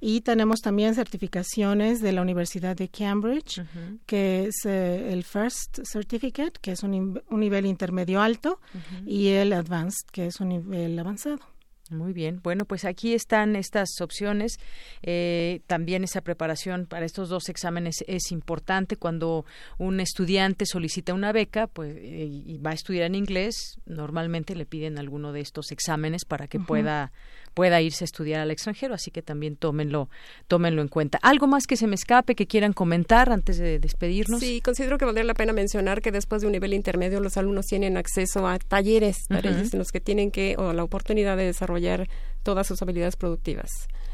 [0.00, 3.62] Y tenemos también certificaciones de la Universidad de Cambridge,
[4.06, 8.60] que es eh, el First Certificate, que es un, un nivel intermedio alto,
[9.06, 11.53] y el Advanced, que es un nivel avanzado.
[11.90, 12.40] Muy bien.
[12.42, 14.56] Bueno, pues aquí están estas opciones.
[15.02, 18.96] Eh, también esa preparación para estos dos exámenes es importante.
[18.96, 19.44] Cuando
[19.78, 24.64] un estudiante solicita una beca pues, eh, y va a estudiar en inglés, normalmente le
[24.64, 27.12] piden alguno de estos exámenes para que pueda
[27.54, 30.08] pueda irse a estudiar al extranjero, así que también tómenlo,
[30.48, 31.18] tómenlo en cuenta.
[31.22, 34.40] ¿Algo más que se me escape que quieran comentar antes de despedirnos?
[34.40, 37.66] Sí, considero que valdría la pena mencionar que después de un nivel intermedio los alumnos
[37.66, 42.08] tienen acceso a talleres, en los que tienen que, o la oportunidad de desarrollar
[42.42, 43.70] todas sus habilidades productivas.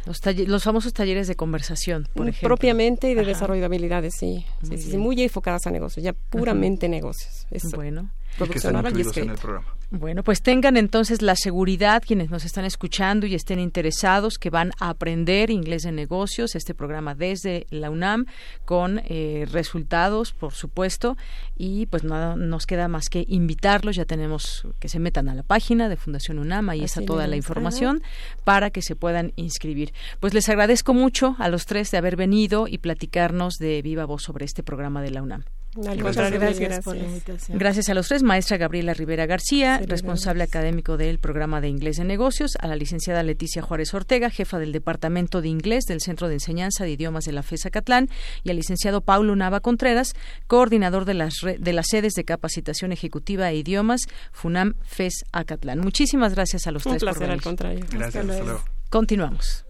[0.06, 2.48] Los, los famosos talleres de conversación, por mm, ejemplo.
[2.48, 4.46] Propiamente y de desarrollo de habilidades, sí.
[4.62, 7.46] sí, sí, muy enfocadas a negocios, ya puramente negocios.
[7.74, 8.10] Bueno.
[8.36, 9.20] Producción oral y escrita.
[9.20, 9.80] En el programa.
[9.92, 14.70] Bueno, pues tengan entonces la seguridad quienes nos están escuchando y estén interesados que van
[14.78, 18.26] a aprender inglés de negocios, este programa desde la UNAM
[18.64, 21.16] con eh, resultados, por supuesto,
[21.56, 25.42] y pues nada nos queda más que invitarlos, ya tenemos que se metan a la
[25.42, 28.00] página de Fundación UNAM, ahí está toda la información
[28.44, 29.92] para que se puedan inscribir.
[30.20, 34.22] Pues les agradezco mucho a los tres de haber venido y platicarnos de viva voz
[34.22, 35.42] sobre este programa de la UNAM
[35.74, 37.58] gracias, por la invitación.
[37.58, 42.04] Gracias a los tres, maestra Gabriela Rivera García, responsable académico del programa de Inglés de
[42.04, 46.34] Negocios, a la licenciada Leticia Juárez Ortega, jefa del Departamento de Inglés del Centro de
[46.34, 48.08] Enseñanza de Idiomas de la FESA Catlán,
[48.42, 50.14] y al licenciado Paulo Nava Contreras,
[50.46, 54.02] coordinador de las, de las sedes de capacitación ejecutiva e idiomas
[54.32, 55.80] FUNAM FES Acatlán.
[55.80, 57.02] Muchísimas gracias a los Un tres.
[57.02, 57.86] Placer, al contrario.
[57.90, 58.26] Gracias.
[58.88, 59.64] Continuamos.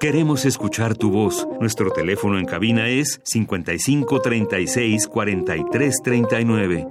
[0.00, 1.48] Queremos escuchar tu voz.
[1.60, 6.86] Nuestro teléfono en cabina es 55 36 43 39.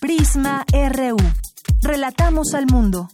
[0.00, 1.16] Prisma RU.
[1.82, 3.08] Relatamos al mundo.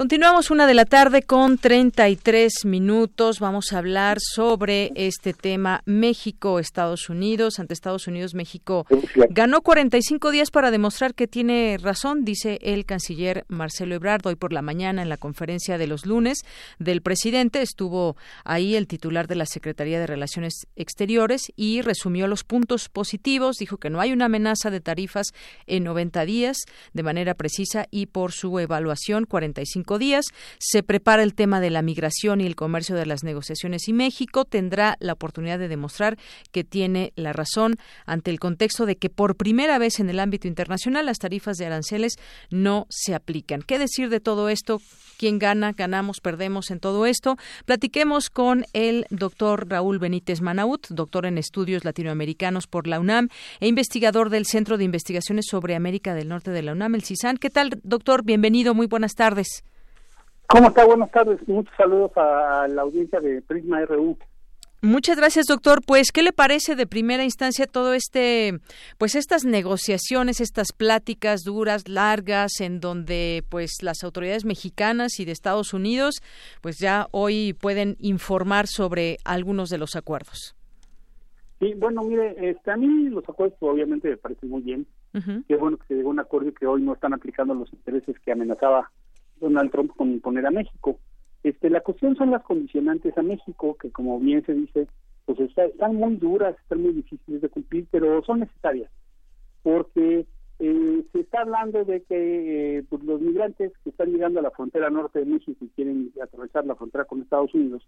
[0.00, 3.38] Continuamos una de la tarde con 33 minutos.
[3.38, 7.58] Vamos a hablar sobre este tema México-Estados Unidos.
[7.58, 8.86] Ante Estados Unidos, México
[9.28, 14.26] ganó 45 días para demostrar que tiene razón, dice el canciller Marcelo Ebrard.
[14.26, 16.38] Hoy por la mañana, en la conferencia de los lunes
[16.78, 22.42] del presidente, estuvo ahí el titular de la Secretaría de Relaciones Exteriores y resumió los
[22.42, 23.56] puntos positivos.
[23.56, 25.26] Dijo que no hay una amenaza de tarifas
[25.66, 26.56] en 90 días
[26.94, 30.26] de manera precisa y por su evaluación, 45 días.
[30.58, 34.44] Se prepara el tema de la migración y el comercio de las negociaciones y México
[34.44, 36.18] tendrá la oportunidad de demostrar
[36.52, 37.76] que tiene la razón
[38.06, 41.66] ante el contexto de que por primera vez en el ámbito internacional las tarifas de
[41.66, 42.16] aranceles
[42.50, 43.62] no se aplican.
[43.62, 44.80] ¿Qué decir de todo esto?
[45.18, 45.72] ¿Quién gana?
[45.72, 46.20] ¿Ganamos?
[46.20, 47.36] ¿Perdemos en todo esto?
[47.66, 53.28] Platiquemos con el doctor Raúl Benítez Manaut, doctor en estudios latinoamericanos por la UNAM
[53.60, 57.36] e investigador del Centro de Investigaciones sobre América del Norte de la UNAM, el CISAN.
[57.36, 58.24] ¿Qué tal, doctor?
[58.24, 59.64] Bienvenido, muy buenas tardes.
[60.50, 60.84] ¿Cómo está?
[60.84, 61.38] Buenas tardes.
[61.46, 64.18] Muchos saludos a la audiencia de Prisma RU.
[64.82, 65.80] Muchas gracias, doctor.
[65.86, 68.58] Pues, ¿qué le parece de primera instancia todo este,
[68.98, 75.30] pues estas negociaciones, estas pláticas duras, largas, en donde, pues, las autoridades mexicanas y de
[75.30, 76.20] Estados Unidos,
[76.62, 80.56] pues, ya hoy pueden informar sobre algunos de los acuerdos?
[81.60, 84.86] Sí, bueno, mire, este, a mí los acuerdos obviamente me parecen muy bien.
[85.46, 87.72] Qué bueno que se llegó a un acuerdo y que hoy no están aplicando los
[87.72, 88.90] intereses que amenazaba
[89.40, 90.98] Donald Trump con imponer a México.
[91.42, 94.86] Este, la cuestión son las condicionantes a México, que como bien se dice,
[95.24, 98.90] pues están muy duras, están muy difíciles de cumplir, pero son necesarias,
[99.62, 100.26] porque
[100.58, 104.50] eh, se está hablando de que eh, pues los migrantes que están llegando a la
[104.50, 107.82] frontera norte de México y quieren atravesar la frontera con Estados Unidos,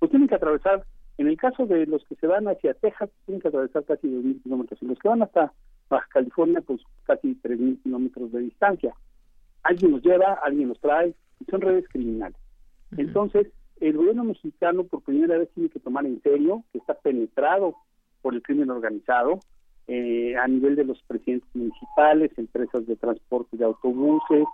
[0.00, 0.84] pues tienen que atravesar,
[1.18, 4.42] en el caso de los que se van hacia Texas, tienen que atravesar casi 2.000
[4.42, 5.52] kilómetros, y los que van hasta
[6.10, 8.94] California, pues casi 3.000 kilómetros de distancia
[9.68, 11.14] alguien los lleva, alguien los trae,
[11.50, 12.38] son redes criminales.
[12.96, 13.48] Entonces,
[13.80, 17.74] el gobierno mexicano por primera vez tiene que tomar en serio que está penetrado
[18.22, 19.40] por el crimen organizado
[19.86, 24.44] eh, a nivel de los presidentes municipales, empresas de transporte de autobuses,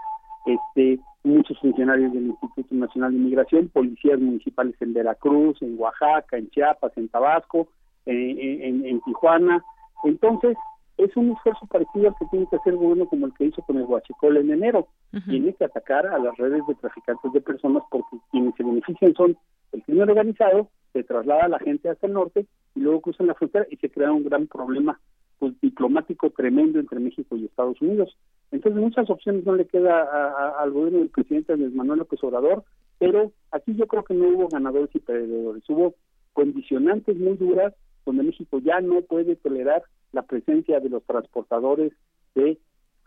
[0.44, 6.50] este, muchos funcionarios del Instituto Nacional de Inmigración, policías municipales en Veracruz, en Oaxaca, en
[6.50, 7.68] Chiapas, en Tabasco,
[8.06, 9.64] eh, en, en Tijuana.
[10.04, 10.56] Entonces,
[10.98, 13.62] es un esfuerzo parecido al que tiene que hacer el gobierno como el que hizo
[13.62, 14.88] con el Huachicol en enero.
[15.26, 19.36] Tiene que atacar a las redes de traficantes de personas porque quienes se benefician son
[19.72, 23.34] el crimen organizado, se traslada a la gente hacia el norte y luego cruzan la
[23.34, 25.00] frontera y se crea un gran problema
[25.38, 28.16] pues, diplomático tremendo entre México y Estados Unidos.
[28.50, 32.64] Entonces muchas opciones no le queda al gobierno del presidente Andrés Manuel López Obrador,
[32.98, 35.94] pero aquí yo creo que no hubo ganadores y perdedores, hubo
[36.32, 37.74] condicionantes muy duras
[38.04, 41.92] donde México ya no puede tolerar la presencia de los transportadores
[42.34, 42.58] de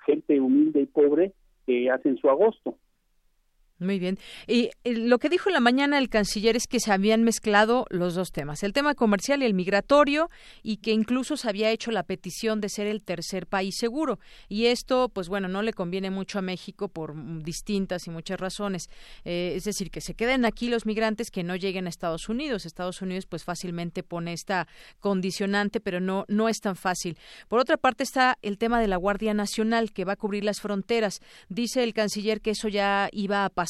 [0.05, 1.33] gente humilde y pobre
[1.65, 2.77] que hacen su agosto.
[3.77, 4.17] Muy bien.
[4.47, 8.15] Y lo que dijo en la mañana el canciller es que se habían mezclado los
[8.15, 10.29] dos temas, el tema comercial y el migratorio,
[10.63, 14.17] y que incluso se había hecho la petición de ser el tercer país seguro.
[14.47, 18.89] Y esto, pues bueno, no le conviene mucho a México por distintas y muchas razones.
[19.25, 22.65] Eh, es decir, que se queden aquí los migrantes que no lleguen a Estados Unidos.
[22.65, 24.69] Estados Unidos, pues fácilmente pone esta
[25.01, 27.17] condicionante, pero no, no es tan fácil.
[27.49, 30.61] Por otra parte está el tema de la Guardia Nacional que va a cubrir las
[30.61, 31.19] fronteras.
[31.49, 33.64] Dice el canciller que eso ya iba a pasar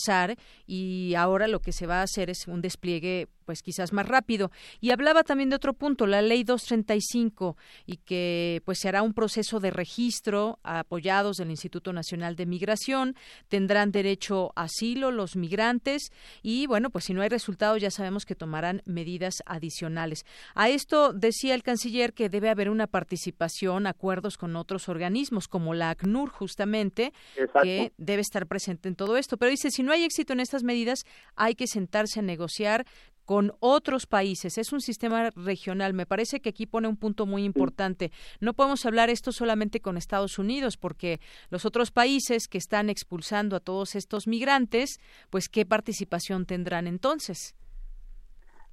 [0.65, 4.51] y ahora lo que se va a hacer es un despliegue pues quizás más rápido.
[4.81, 7.55] Y hablaba también de otro punto, la ley 235
[7.85, 13.15] y que pues se hará un proceso de registro apoyados del Instituto Nacional de Migración,
[13.47, 16.11] tendrán derecho a asilo los migrantes
[16.41, 20.25] y bueno, pues si no hay resultados ya sabemos que tomarán medidas adicionales.
[20.53, 25.73] A esto decía el canciller que debe haber una participación, acuerdos con otros organismos como
[25.73, 27.13] la ACNUR justamente,
[27.61, 30.63] que debe estar presente en todo esto, pero dice si no hay éxito en estas
[30.63, 31.05] medidas
[31.35, 32.85] hay que sentarse a negociar
[33.25, 34.57] con otros países.
[34.57, 35.93] Es un sistema regional.
[35.93, 38.11] Me parece que aquí pone un punto muy importante.
[38.39, 41.19] No podemos hablar esto solamente con Estados Unidos, porque
[41.49, 44.99] los otros países que están expulsando a todos estos migrantes,
[45.29, 47.55] pues qué participación tendrán entonces.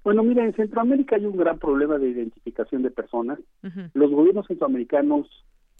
[0.05, 3.39] Bueno, mira, en Centroamérica hay un gran problema de identificación de personas.
[3.95, 5.29] Los gobiernos centroamericanos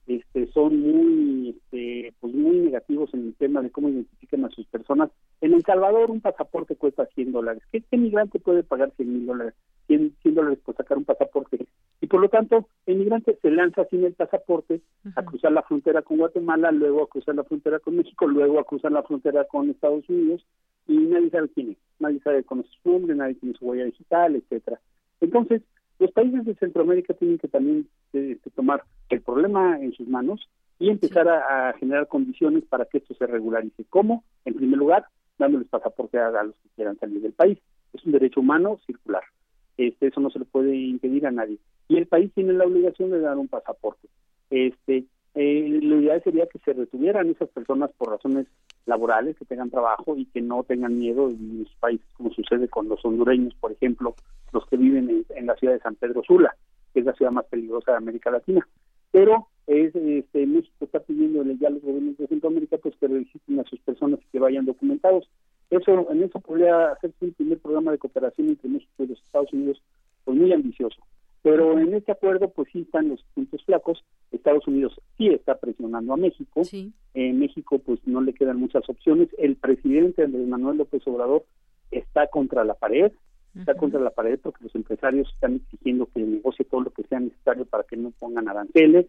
[0.07, 4.67] este, son muy, este, pues muy negativos en el tema de cómo identifican a sus
[4.67, 5.11] personas.
[5.41, 7.63] En El Salvador un pasaporte cuesta 100 dólares.
[7.71, 9.55] ¿Qué, migrante puede pagar 100 mil dólares?
[9.87, 11.67] 100, dólares por sacar un pasaporte.
[12.01, 14.81] Y por lo tanto, el migrante se lanza sin el pasaporte
[15.15, 18.65] a cruzar la frontera con Guatemala, luego a cruzar la frontera con México, luego a
[18.65, 20.45] cruzar la frontera con Estados Unidos
[20.89, 21.79] y nadie sabe quién es.
[22.01, 24.81] Nadie sabe conocer su nombre, nadie tiene su huella digital, etcétera.
[25.21, 25.63] Entonces,
[26.03, 30.49] los países de Centroamérica tienen que también eh, tomar el problema en sus manos
[30.81, 33.85] y empezar a, generar condiciones para que esto se regularice.
[33.89, 34.25] ¿Cómo?
[34.45, 35.07] En primer lugar,
[35.39, 37.57] dándoles pasaporte a, los que quieran salir del país.
[37.93, 39.23] Es un derecho humano circular.
[39.77, 41.59] Este, eso no se le puede impedir a nadie.
[41.87, 44.09] Y el país tiene la obligación de dar un pasaporte.
[44.51, 48.49] Este, eh, lo ideal sería que se retuvieran esas personas por razones
[48.87, 52.89] laborales, que tengan trabajo y que no tengan miedo en sus países, como sucede con
[52.89, 54.15] los hondureños, por ejemplo,
[54.53, 56.55] los que viven en, la ciudad de San Pedro Sula,
[56.93, 58.67] que es la ciudad más peligrosa de América Latina.
[59.11, 63.61] Pero es, este, México está pidiéndole ya a los gobiernos de Centroamérica pues que registren
[63.61, 65.29] a sus personas y que vayan documentados.
[65.71, 69.53] Eso, en eso podría hacerse un primer programa de cooperación entre México y los Estados
[69.53, 69.83] Unidos,
[70.25, 71.01] pues muy ambicioso.
[71.43, 74.05] Pero en este acuerdo, pues sí están los puntos flacos.
[74.33, 76.63] Estados Unidos sí está presionando a México.
[77.15, 79.29] En México, pues no le quedan muchas opciones.
[79.39, 81.45] El presidente Andrés Manuel López Obrador
[81.91, 83.13] está contra la pared
[83.59, 87.21] está contra la pared porque los empresarios están exigiendo que negocie todo lo que sea
[87.21, 89.07] necesario para que no pongan aranceles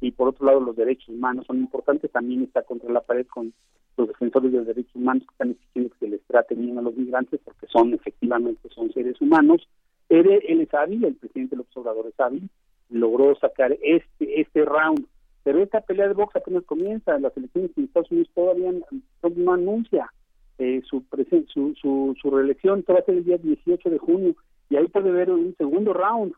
[0.00, 3.54] y por otro lado los derechos humanos son importantes, también está contra la pared con
[3.96, 6.82] los defensores de los derechos humanos que están exigiendo que se les trate bien a
[6.82, 9.66] los migrantes porque son efectivamente son seres humanos.
[10.10, 12.48] Él, él es hábil, el presidente López Obrador es hábil,
[12.88, 15.06] logró sacar este este round,
[15.42, 20.12] pero esta pelea de box apenas comienza, las elecciones en Estados Unidos todavía no anuncia
[20.58, 21.04] eh, su,
[21.52, 24.34] su, su, su reelección, esto va a ser el día 18 de junio,
[24.70, 26.32] y ahí puede haber un segundo round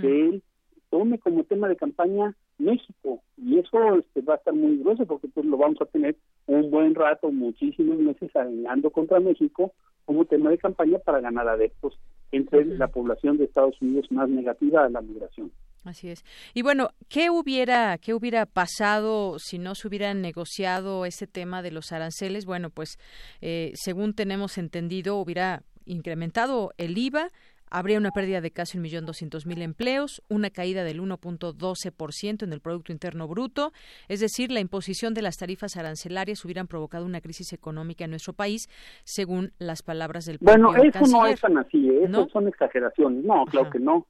[0.00, 0.42] que él
[0.90, 5.26] tome como tema de campaña México, y eso este, va a estar muy grueso porque
[5.28, 9.72] pues lo vamos a tener un buen rato, muchísimos meses alineando contra México
[10.04, 11.98] como tema de campaña para ganar adeptos
[12.30, 15.50] entre la población de Estados Unidos más negativa a la migración.
[15.84, 16.24] Así es.
[16.54, 21.70] Y bueno, ¿qué hubiera, qué hubiera pasado si no se hubiera negociado ese tema de
[21.70, 22.46] los aranceles?
[22.46, 22.98] Bueno, pues
[23.42, 27.28] eh, según tenemos entendido, hubiera incrementado el IVA,
[27.70, 32.52] habría una pérdida de casi un millón doscientos mil empleos, una caída del 1.12% en
[32.52, 33.72] el Producto Interno Bruto,
[34.08, 38.32] es decir, la imposición de las tarifas arancelarias hubieran provocado una crisis económica en nuestro
[38.32, 38.68] país,
[39.02, 42.04] según las palabras del Bueno, eso no es tan así, ¿eh?
[42.04, 43.24] eso son exageraciones.
[43.24, 44.06] No, claro que no.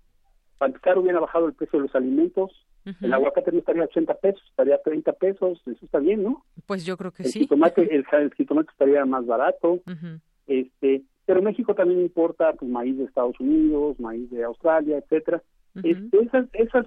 [0.61, 2.53] Empezar, hubiera bajado el precio de los alimentos,
[3.01, 6.45] el aguacate no estaría a 80 pesos, estaría a 30 pesos, eso está bien, ¿no?
[6.67, 7.41] Pues yo creo que el sí.
[7.41, 9.81] Jitomate, el, el, jitomate estaría más barato.
[10.47, 15.43] Este, pero México también importa pues, maíz de Estados Unidos, maíz de Australia, etcétera.
[15.83, 16.87] Este, esas esas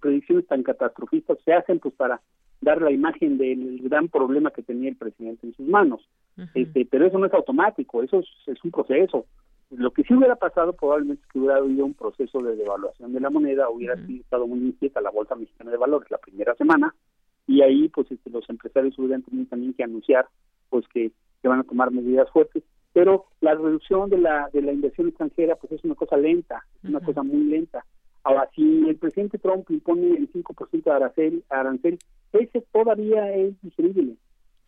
[0.00, 2.20] predicciones tan catastrofistas se hacen pues para
[2.60, 6.00] dar la imagen del gran problema que tenía el presidente en sus manos.
[6.54, 9.26] este, pero eso no es automático, eso es, un proceso.
[9.70, 13.20] Lo que sí hubiera pasado probablemente es que hubiera habido un proceso de devaluación de
[13.20, 16.94] la moneda, hubiera estado muy inquieta la Bolsa Mexicana de Valores la primera semana,
[17.46, 20.26] y ahí pues este, los empresarios hubieran tenido también que anunciar
[20.70, 21.12] pues que,
[21.42, 22.62] que van a tomar medidas fuertes
[22.98, 26.90] pero la reducción de la, de la inversión extranjera pues es una cosa lenta, es
[26.90, 27.84] una cosa muy lenta.
[28.24, 31.98] Ahora, si el presidente Trump impone el 5% de arancel, arancel,
[32.32, 34.16] ese todavía es digerible.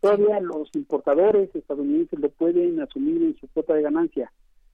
[0.00, 4.32] Todavía los importadores estadounidenses lo pueden asumir en su cuota de ganancia.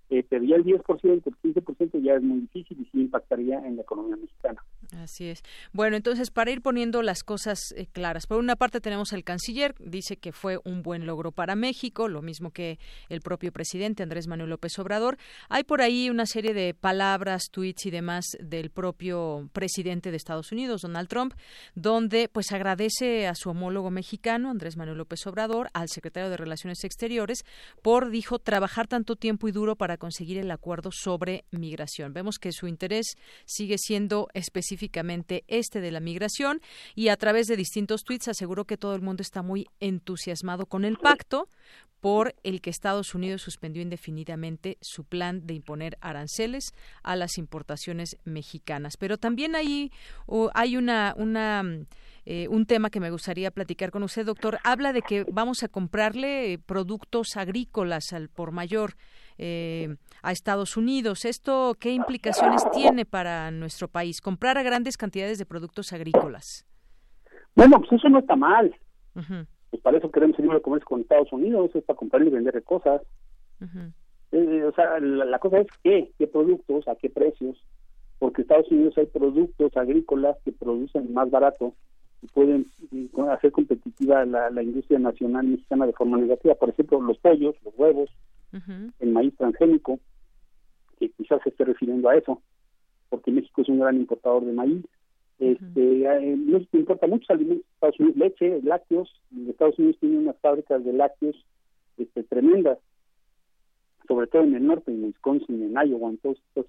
[0.09, 3.77] Eh, pero ya el 10%, el 15% ya es muy difícil y sí impactaría en
[3.77, 4.63] la economía mexicana.
[5.03, 5.43] Así es.
[5.73, 9.75] Bueno, entonces, para ir poniendo las cosas eh, claras, por una parte tenemos al canciller,
[9.81, 12.79] dice que fue un buen logro para México, lo mismo que
[13.09, 15.17] el propio presidente Andrés Manuel López Obrador.
[15.49, 20.53] Hay por ahí una serie de palabras, tweets y demás del propio presidente de Estados
[20.53, 21.35] Unidos, Donald Trump,
[21.75, 26.85] donde pues agradece a su homólogo mexicano, Andrés Manuel López Obrador, al secretario de Relaciones
[26.85, 27.45] Exteriores,
[27.83, 32.13] por, dijo, trabajar tanto tiempo y duro para conseguir el acuerdo sobre migración.
[32.13, 34.87] Vemos que su interés sigue siendo específico
[35.49, 36.61] este de la migración
[36.95, 40.85] y a través de distintos tweets aseguró que todo el mundo está muy entusiasmado con
[40.85, 41.49] el pacto
[42.01, 46.73] por el que Estados Unidos suspendió indefinidamente su plan de imponer aranceles
[47.03, 48.97] a las importaciones mexicanas.
[48.97, 49.91] Pero también hay,
[50.55, 51.65] hay una, una
[52.25, 54.59] eh, un tema que me gustaría platicar con usted, doctor.
[54.63, 58.97] Habla de que vamos a comprarle productos agrícolas al por mayor
[59.39, 61.25] eh, a Estados Unidos.
[61.25, 64.21] ¿Esto qué implicaciones tiene para nuestro país?
[64.21, 66.67] Comprar a grandes cantidades de productos agrícolas.
[67.55, 68.75] Bueno, pues eso no está mal.
[69.71, 72.63] Pues para eso queremos ir a comercio con Estados Unidos, es para comprar y vender
[72.65, 73.03] cosas.
[74.33, 77.57] Eh, o sea, la, cosa es qué, qué productos, a qué precios,
[78.19, 81.75] porque Estados Unidos hay productos agrícolas que producen más barato
[82.23, 86.55] y pueden eh, hacer competitiva la, la industria nacional mexicana de forma negativa.
[86.55, 88.11] Por ejemplo, los pollos, los huevos,
[88.99, 90.01] el maíz transgénico,
[90.99, 92.43] que quizás se esté refiriendo a eso,
[93.09, 94.85] porque México es un gran importador de maíz.
[95.39, 99.13] Este, eh, México importa muchos alimentos, Estados Unidos, leche, lácteos,
[99.49, 101.37] Estados Unidos tiene unas fábricas de lácteos
[101.99, 102.79] este, tremendas,
[104.09, 106.67] sobre todo en el norte, en Wisconsin, en Iowa, en todas estas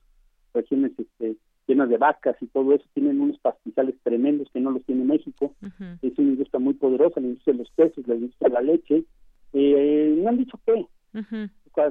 [0.53, 4.84] regiones este, llenas de vacas y todo eso, tienen unos pastizales tremendos que no los
[4.84, 5.53] tiene México.
[6.01, 9.03] Es una industria muy poderosa, la industria de los peces, la industria de la leche.
[9.53, 10.86] Eh, no han dicho qué,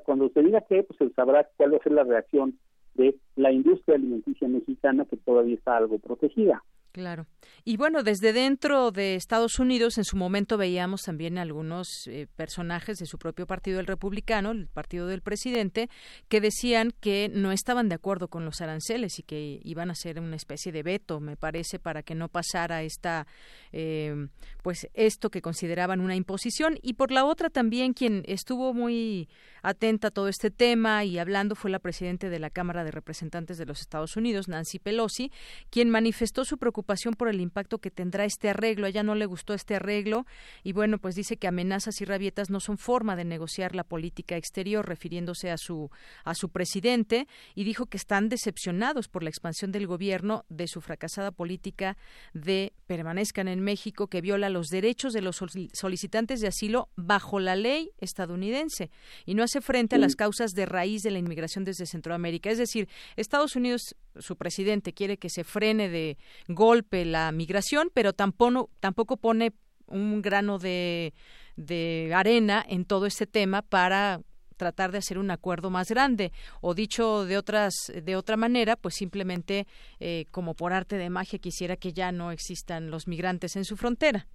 [0.05, 2.59] cuando se diga que, pues se sabrá cuál va a ser la reacción
[2.95, 6.63] de la industria alimenticia mexicana que todavía está algo protegida.
[6.97, 7.27] Claro.
[7.63, 12.97] Y bueno, desde dentro de Estados Unidos, en su momento veíamos también algunos eh, personajes
[12.99, 15.91] de su propio partido, el republicano, el partido del presidente,
[16.29, 20.19] que decían que no estaban de acuerdo con los aranceles y que iban a hacer
[20.19, 23.27] una especie de veto, me parece, para que no pasara esta,
[23.73, 24.29] eh,
[24.63, 26.79] pues esto que consideraban una imposición.
[26.81, 29.29] Y por la otra también quien estuvo muy
[29.61, 33.59] atenta a todo este tema y hablando fue la presidenta de la Cámara de Representantes
[33.59, 35.31] de los Estados Unidos, Nancy Pelosi,
[35.69, 36.86] quien manifestó su preocupación
[37.17, 38.87] por el impacto que tendrá este arreglo.
[38.87, 40.27] Ella no le gustó este arreglo
[40.63, 44.37] y bueno, pues dice que amenazas y rabietas no son forma de negociar la política
[44.37, 45.91] exterior, refiriéndose a su
[46.25, 50.81] a su presidente y dijo que están decepcionados por la expansión del gobierno de su
[50.81, 51.97] fracasada política
[52.33, 57.57] de permanezcan en México que viola los derechos de los solicitantes de asilo bajo la
[57.57, 58.91] ley estadounidense
[59.25, 62.51] y no hace frente a las causas de raíz de la inmigración desde Centroamérica.
[62.51, 66.17] Es decir, Estados Unidos, su presidente, quiere que se frene de
[66.49, 69.53] golpe la migración, pero tampoco, tampoco pone
[69.87, 71.13] un grano de,
[71.57, 74.21] de arena en todo este tema para
[74.57, 78.95] tratar de hacer un acuerdo más grande o dicho de otras de otra manera pues
[78.95, 79.67] simplemente
[80.01, 83.77] eh, como por arte de magia quisiera que ya no existan los migrantes en su
[83.77, 84.27] frontera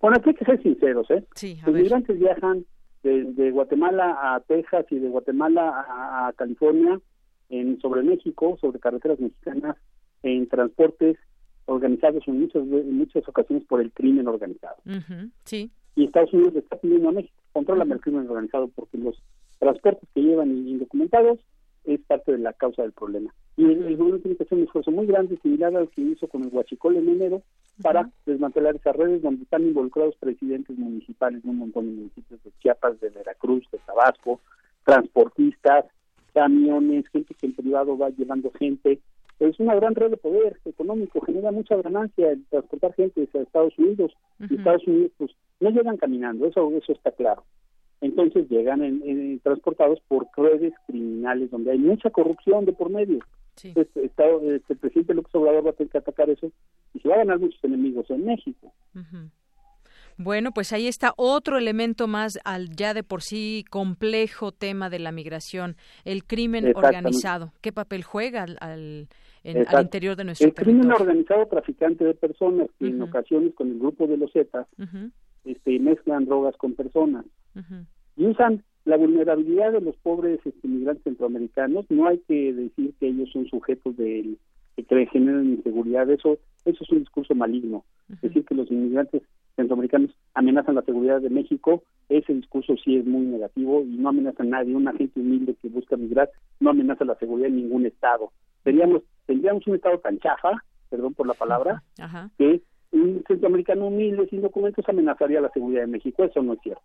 [0.00, 1.24] bueno aquí hay que ser sinceros eh
[1.64, 2.64] los migrantes viajan
[3.02, 5.84] de, Guatemala a Texas y de Guatemala
[6.26, 7.00] a, California
[7.48, 9.76] en sobre México, sobre carreteras mexicanas,
[10.22, 11.18] en transportes
[11.66, 14.76] organizados en muchas, en muchas ocasiones por el crimen organizado.
[15.44, 15.70] Sí.
[15.94, 19.20] Y Estados Unidos le está pidiendo a México, controlame el crimen organizado porque los
[19.58, 21.38] transportes que llevan indocumentados
[21.84, 23.34] es parte de la causa del problema.
[23.56, 26.42] Y el, gobierno tiene que hacer un esfuerzo muy grande, similar al que hizo con
[26.42, 27.42] el Huachicol en enero,
[27.82, 32.52] para desmantelar esas redes donde están involucrados presidentes municipales de un montón de municipios de
[32.60, 34.40] Chiapas, de Veracruz, de Tabasco,
[34.84, 35.86] transportistas,
[36.32, 39.00] camiones, gente que en privado va llevando gente.
[39.48, 43.78] Es una gran red de poder económico, genera mucha ganancia el transportar gente hacia Estados
[43.78, 44.12] Unidos.
[44.38, 45.30] Y Estados Unidos, pues,
[45.60, 47.44] no llegan caminando, eso, eso está claro
[48.02, 53.20] entonces llegan en, transportados por redes criminales donde hay mucha corrupción de por medio.
[53.62, 54.24] Este, este,
[54.68, 56.50] el presidente López Obrador va a tener que atacar eso
[56.94, 58.72] y se va a ganar muchos enemigos en México.
[60.16, 64.98] Bueno, pues ahí está otro elemento más al ya de por sí complejo tema de
[64.98, 67.52] la migración, el crimen organizado.
[67.60, 69.08] ¿Qué papel juega al,
[69.44, 74.06] interior de nuestro El crimen organizado traficante de personas que en ocasiones con el grupo
[74.06, 74.66] de los Zetas
[75.44, 77.24] este, mezclan drogas con personas
[78.16, 81.86] y usan la vulnerabilidad de los pobres este, inmigrantes centroamericanos.
[81.88, 84.36] No hay que decir que ellos son sujetos de
[84.76, 86.10] que generan inseguridad.
[86.10, 87.84] Eso, eso es un discurso maligno.
[88.20, 89.22] Decir que los inmigrantes
[89.56, 94.42] centroamericanos amenazan la seguridad de México, ese discurso sí es muy negativo y no amenaza
[94.42, 94.74] a nadie.
[94.74, 96.30] Una gente humilde que busca migrar
[96.60, 98.32] no amenaza la seguridad en ningún estado.
[98.62, 101.82] Tendríamos, tendríamos un estado tan chafa perdón por la palabra,
[102.36, 102.60] que
[102.90, 106.22] un centroamericano humilde sin documentos amenazaría la seguridad de México.
[106.22, 106.84] Eso no es cierto.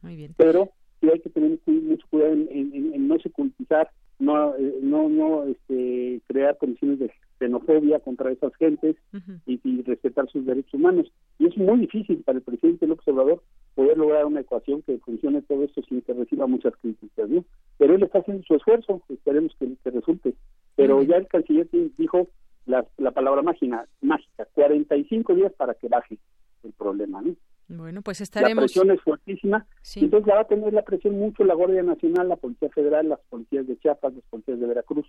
[0.00, 0.34] Muy bien.
[0.38, 0.70] Pero
[1.00, 6.56] sí hay que tener mucho cuidado en, no secundizar, no, eh, no, no este, crear
[6.56, 8.96] condiciones de xenofobia contra esas gentes
[9.44, 11.12] y, respetar sus derechos humanos.
[11.38, 13.42] Y es muy difícil para el presidente López Obrador
[13.74, 17.44] poder lograr una ecuación que funcione todo esto sin que reciba muchas críticas, ¿no?
[17.76, 20.34] Pero él está haciendo su esfuerzo, esperemos que, que resulte.
[20.76, 21.68] Pero ya el canciller
[21.98, 22.28] dijo
[22.66, 26.18] la, la palabra mágica, mágica, 45 días para que baje
[26.62, 27.34] el problema, ¿no?
[27.68, 28.54] Bueno, pues estaremos.
[28.54, 29.66] La presión es fuertísima.
[29.96, 33.20] Entonces ya va a tener la presión mucho la Guardia Nacional, la Policía Federal, las
[33.30, 35.06] policías de Chiapas, las policías de Veracruz.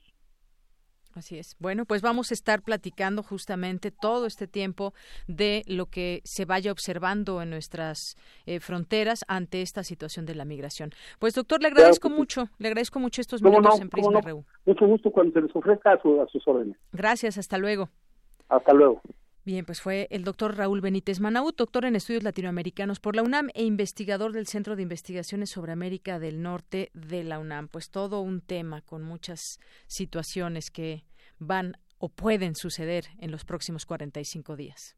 [1.16, 1.56] Así es.
[1.60, 4.94] Bueno, pues vamos a estar platicando justamente todo este tiempo
[5.28, 10.46] de lo que se vaya observando en nuestras eh, fronteras ante esta situación de la
[10.46, 10.90] migración.
[11.20, 14.44] Pues doctor, le agradezco mucho, le agradezco mucho estos minutos en Prisma no?
[14.66, 16.78] Mucho gusto cuando se les ofrezca a, a sus órdenes.
[16.92, 17.90] Gracias, hasta luego.
[18.50, 19.02] Hasta luego.
[19.46, 23.50] Bien, pues fue el doctor Raúl Benítez Manaut, doctor en estudios latinoamericanos por la UNAM
[23.54, 27.68] e investigador del Centro de Investigaciones sobre América del Norte de la UNAM.
[27.68, 31.04] Pues todo un tema con muchas situaciones que
[31.40, 34.96] van o pueden suceder en los próximos 45 días.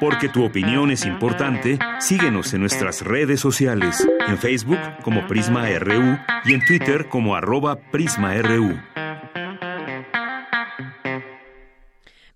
[0.00, 6.18] Porque tu opinión es importante, síguenos en nuestras redes sociales, en Facebook como Prisma RU
[6.44, 8.80] y en Twitter como arroba PrismaRU.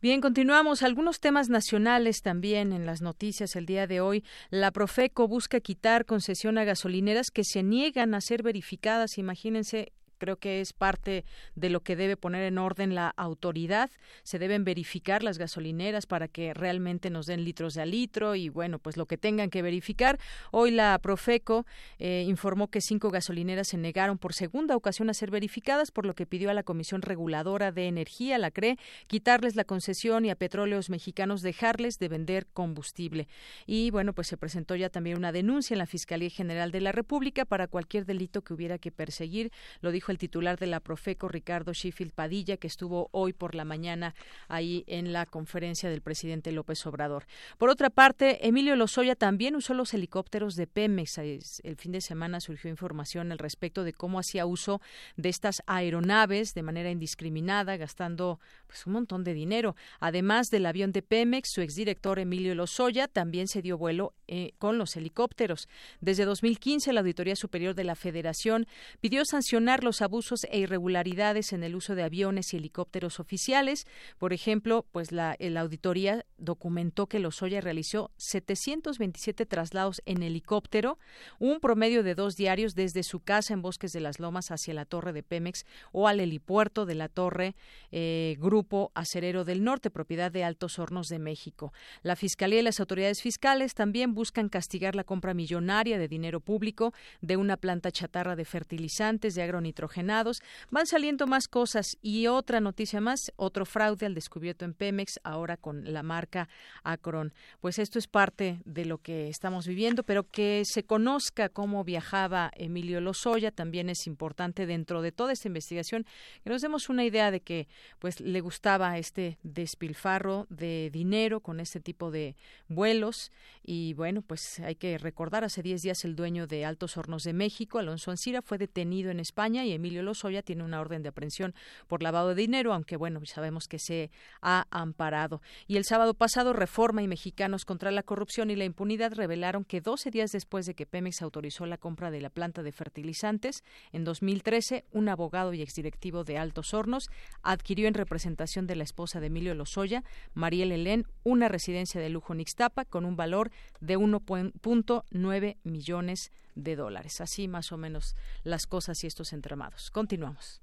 [0.02, 0.82] Bien, continuamos.
[0.82, 4.24] Algunos temas nacionales también en las noticias el día de hoy.
[4.50, 9.16] La Profeco busca quitar concesión a gasolineras que se niegan a ser verificadas.
[9.16, 9.92] Imagínense
[10.22, 11.24] creo que es parte
[11.56, 13.90] de lo que debe poner en orden la autoridad.
[14.22, 18.48] Se deben verificar las gasolineras para que realmente nos den litros de a litro y
[18.48, 20.20] bueno, pues lo que tengan que verificar.
[20.52, 21.66] Hoy la Profeco
[21.98, 26.14] eh, informó que cinco gasolineras se negaron por segunda ocasión a ser verificadas, por lo
[26.14, 30.36] que pidió a la Comisión Reguladora de Energía, la CRE, quitarles la concesión y a
[30.36, 33.26] petróleos mexicanos dejarles de vender combustible.
[33.66, 36.92] Y bueno, pues se presentó ya también una denuncia en la Fiscalía General de la
[36.92, 39.50] República para cualquier delito que hubiera que perseguir.
[39.80, 43.64] Lo dijo el titular de la Profeco, Ricardo Sheffield Padilla, que estuvo hoy por la
[43.64, 44.14] mañana
[44.46, 47.26] ahí en la conferencia del presidente López Obrador.
[47.58, 51.18] Por otra parte, Emilio Lozoya también usó los helicópteros de Pemex.
[51.18, 54.80] El fin de semana surgió información al respecto de cómo hacía uso
[55.16, 59.74] de estas aeronaves de manera indiscriminada, gastando pues un montón de dinero.
[59.98, 64.78] Además del avión de Pemex, su exdirector Emilio Lozoya también se dio vuelo eh, con
[64.78, 65.68] los helicópteros.
[66.00, 68.66] Desde 2015, la Auditoría Superior de la Federación
[69.02, 73.86] pidió sancionar los abusos e irregularidades en el uso de aviones y helicópteros oficiales.
[74.16, 80.98] Por ejemplo, pues la, auditoría documentó que Lozoya realizó 727 traslados en helicóptero,
[81.38, 84.86] un promedio de dos diarios desde su casa en Bosques de las Lomas hacia la
[84.86, 87.54] torre de Pemex o al helipuerto de la torre
[87.90, 91.74] eh, Grupo Acerero del Norte, propiedad de Altos Hornos de México.
[92.02, 96.92] La Fiscalía y las autoridades fiscales también buscan castigar la compra millonaria de dinero público
[97.20, 100.38] de una planta chatarra de fertilizantes de agronitrogenados.
[100.70, 101.96] Van saliendo más cosas.
[102.00, 106.48] Y otra noticia más, otro fraude al descubierto en Pemex, ahora con la marca
[106.84, 107.32] Acron.
[107.60, 112.50] Pues esto es parte de lo que estamos viviendo, pero que se conozca cómo viajaba
[112.56, 116.04] Emilio Lozoya también es importante dentro de toda esta investigación,
[116.44, 117.68] que nos demos una idea de que
[117.98, 122.36] pues le gustaba este despilfarro de dinero con este tipo de
[122.68, 123.32] vuelos.
[123.64, 127.32] Y bueno, pues hay que recordar hace 10 días el dueño de Altos Hornos de
[127.32, 131.54] México, Alonso Ancira, fue detenido en España y Emilio Lozoya tiene una orden de aprehensión
[131.88, 134.10] por lavado de dinero, aunque bueno, sabemos que se
[134.42, 135.40] ha amparado.
[135.66, 139.80] Y el sábado pasado, Reforma y Mexicanos contra la Corrupción y la Impunidad revelaron que
[139.80, 144.04] 12 días después de que Pemex autorizó la compra de la planta de fertilizantes, en
[144.04, 147.08] 2013, un abogado y exdirectivo de Altos Hornos
[147.42, 150.04] adquirió en representación de la esposa de Emilio Lozoya,
[150.34, 152.42] Mariel Elén, una residencia de lujo en
[152.88, 153.50] con un valor
[153.92, 157.20] de 1.9 millones de dólares.
[157.20, 159.90] Así más o menos las cosas y estos entramados.
[159.90, 160.60] Continuamos.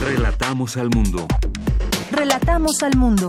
[0.00, 1.28] Relatamos al mundo.
[2.10, 3.28] Relatamos al mundo.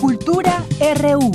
[0.00, 0.64] Cultura
[1.00, 1.32] RU.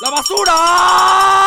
[0.00, 1.41] ¡La basura!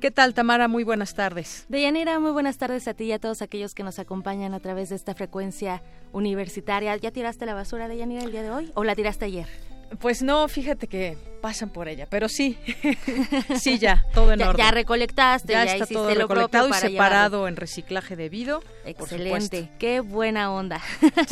[0.00, 0.66] ¿Qué tal, Tamara?
[0.66, 1.66] Muy buenas tardes.
[1.68, 4.88] Deyanira, muy buenas tardes a ti y a todos aquellos que nos acompañan a través
[4.88, 5.82] de esta frecuencia
[6.12, 6.96] universitaria.
[6.96, 9.75] ¿Ya tiraste la basura, Deyanira, el día de hoy o la tiraste ayer?
[10.00, 11.16] Pues no, fíjate que
[11.46, 12.58] pasan por ella, pero sí,
[13.60, 14.56] sí ya, todo en orden.
[14.56, 18.64] Ya recolectaste, ya, está todo recolectado y separado en reciclaje debido.
[18.84, 20.80] Excelente, qué buena onda.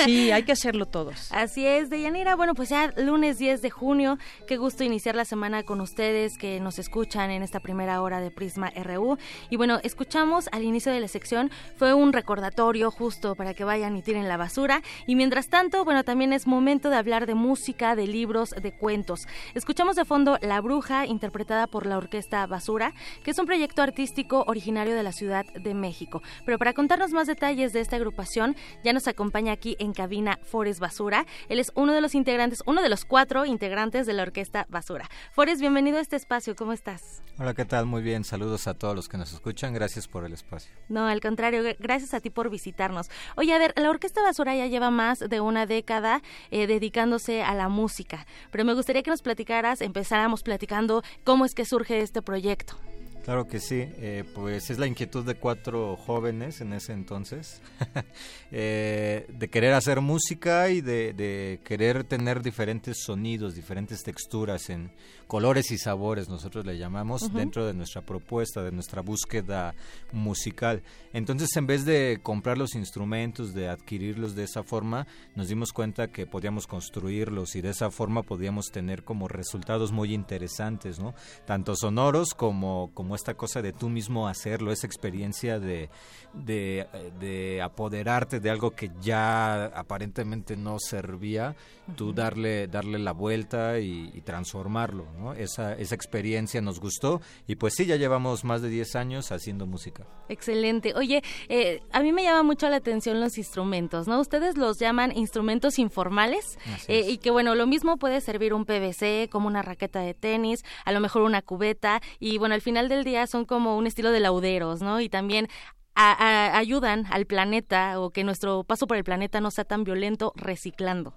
[0.05, 1.33] sí, hay que hacerlo todos.
[1.33, 2.37] Así es, Deyanira.
[2.37, 6.61] Bueno, pues ya lunes 10 de junio, qué gusto iniciar la semana con ustedes que
[6.61, 9.19] nos escuchan en esta primera hora de Prisma RU.
[9.51, 13.97] Y bueno, escuchamos al inicio de la sección, fue un recordatorio justo para que vayan
[13.97, 14.83] y tiren la basura.
[15.07, 19.27] Y mientras tanto, bueno, también es momento de hablar de música, de libros, de cuentos.
[19.55, 22.93] Escuchamos de fondo La Bruja, interpretada por la Orquesta Basura,
[23.23, 26.23] que es un proyecto artístico originario de la Ciudad de México.
[26.45, 30.81] Pero para contarnos más detalles de esta agrupación, ya nos acompaña aquí en cabina Forest
[30.81, 31.27] Basura.
[31.49, 35.09] Él es uno de los integrantes, uno de los cuatro integrantes de la Orquesta Basura.
[35.33, 37.23] Forest, bienvenido a este espacio, ¿cómo estás?
[37.39, 37.87] Hola, ¿qué tal?
[37.87, 40.73] Muy bien, saludos a todos los que nos escuchan, gracias por el espacio.
[40.89, 43.11] No, al contrario, gracias a ti por visitarnos.
[43.37, 47.55] Oye, a ver, la Orquesta Basura ya lleva más de una década eh, dedicándose a
[47.55, 52.23] la música, pero me gustaría que nos platicaras empezáramos platicando cómo es que surge este
[52.23, 52.77] proyecto.
[53.25, 57.63] Claro que sí, eh, pues es la inquietud de cuatro jóvenes en ese entonces,
[58.53, 64.91] eh, de querer hacer música y de, querer tener diferentes sonidos, diferentes texturas en
[65.35, 69.75] colores y sabores, nosotros le llamamos, dentro de nuestra propuesta, de nuestra búsqueda
[70.13, 70.85] musical.
[71.13, 76.07] Entonces, en vez de comprar los instrumentos, de adquirirlos de esa forma, nos dimos cuenta
[76.07, 81.15] que podíamos construirlos y de esa forma podíamos tener como resultados muy interesantes, ¿no?
[81.47, 85.89] Tanto sonoros como, como esta cosa de tú mismo hacerlo, esa experiencia de,
[86.33, 91.55] de, apoderarte de algo que ya aparentemente no servía,
[91.97, 95.24] tú darle, darle la vuelta y, transformarlo, ¿no?
[95.33, 99.67] Esa, esa experiencia nos gustó y pues sí, ya llevamos más de 10 años haciendo
[99.67, 100.07] música.
[100.29, 100.95] Excelente.
[100.95, 104.21] Oye, eh, a mí me llama mucho la atención los instrumentos, ¿no?
[104.21, 106.59] Ustedes los llaman instrumentos informales
[106.89, 110.65] eh, y que bueno, lo mismo puede servir un PVC como una raqueta de tenis,
[110.85, 114.11] a lo mejor una cubeta y bueno, al final del día son como un estilo
[114.11, 115.01] de lauderos, ¿no?
[115.01, 115.49] Y también
[115.97, 121.15] ayudan al planeta o que nuestro paso por el planeta no sea tan violento reciclando.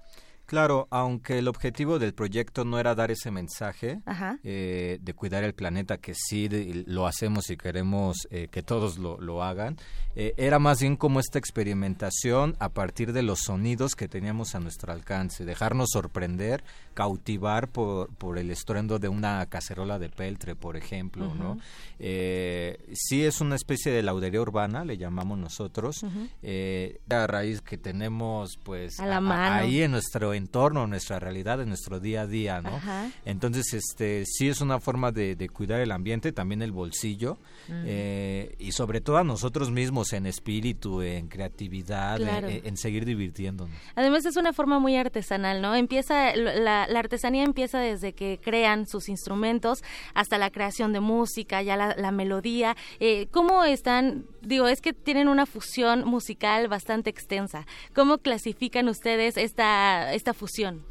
[0.47, 3.99] Claro, aunque el objetivo del proyecto no era dar ese mensaje
[4.45, 6.47] eh, de cuidar el planeta, que sí
[6.87, 9.75] lo hacemos y queremos eh, que todos lo, lo hagan,
[10.15, 14.61] eh, era más bien como esta experimentación a partir de los sonidos que teníamos a
[14.61, 20.77] nuestro alcance, dejarnos sorprender, cautivar por, por el estruendo de una cacerola de peltre, por
[20.77, 21.59] ejemplo, ¿no?
[21.99, 28.97] sí es una especie de laudería urbana, le llamamos nosotros, a raíz que tenemos pues
[29.01, 32.79] ahí en nuestro entorno, nuestra realidad, en nuestro día a día, ¿no?
[33.25, 37.37] Entonces, este, sí es una forma de, cuidar el ambiente, también el bolsillo,
[37.69, 43.75] eh, y sobre todo a nosotros mismos en espíritu, en creatividad, en, seguir divirtiéndonos.
[43.95, 45.75] Además es una forma muy artesanal, ¿no?
[45.75, 49.83] Empieza, la, artesanía empieza desde que crean sus instrumentos
[50.13, 52.75] hasta la creación de música, ya la, melodía.
[52.99, 54.25] Eh, ¿Cómo están?
[54.47, 57.67] Digo, es que tienen una fusión musical bastante extensa.
[57.93, 60.85] ¿Cómo clasifican ustedes esta esta fusión?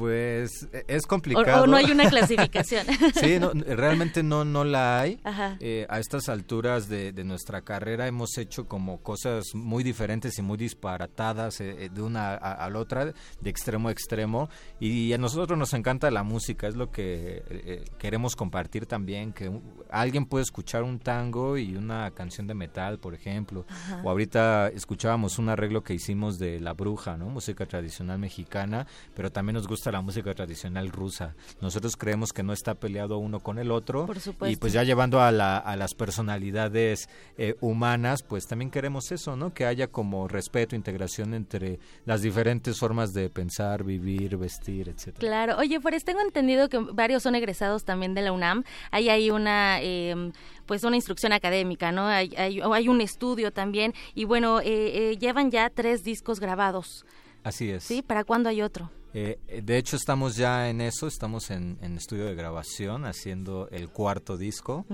[0.00, 1.64] Pues e, es complicado.
[1.64, 2.86] O, no hay una clasificación.
[3.20, 5.20] sí, realmente no, no la hay.
[5.60, 10.56] Eh, a estas alturas de, nuestra carrera hemos hecho como cosas muy diferentes y muy
[10.56, 14.48] disparatadas eh, eh, de una a, la otra, de extremo a extremo.
[14.80, 19.52] Y a nosotros nos encanta la música, es lo que queremos compartir también, que
[19.90, 23.66] alguien puede escuchar un tango y una canción de metal, por ejemplo.
[24.02, 27.26] O ahorita escuchábamos un arreglo que hicimos de La Bruja, ¿no?
[27.26, 31.34] Música tradicional mexicana, pero también nos gusta la música tradicional rusa.
[31.60, 34.08] Nosotros creemos que no está peleado uno con el otro.
[34.46, 39.36] Y pues ya llevando a, la, a las personalidades eh, humanas, pues también queremos eso,
[39.36, 39.52] ¿no?
[39.52, 45.18] Que haya como respeto, integración entre las diferentes formas de pensar, vivir, vestir, etcétera.
[45.18, 45.56] Claro.
[45.58, 48.64] Oye, pues tengo entendido que varios son egresados también de la UNAM.
[48.90, 49.80] Hay ahí una...
[49.82, 50.32] Eh,
[50.66, 52.06] pues una instrucción académica, ¿no?
[52.06, 57.04] Hay, hay, hay un estudio también y bueno, eh, llevan ya tres discos grabados.
[57.42, 57.82] Así es.
[57.82, 58.02] ¿Sí?
[58.02, 58.88] ¿Para cuándo hay otro?
[59.12, 64.36] Eh, de hecho, estamos ya en eso, estamos en, estudio de grabación haciendo el cuarto
[64.36, 64.86] disco.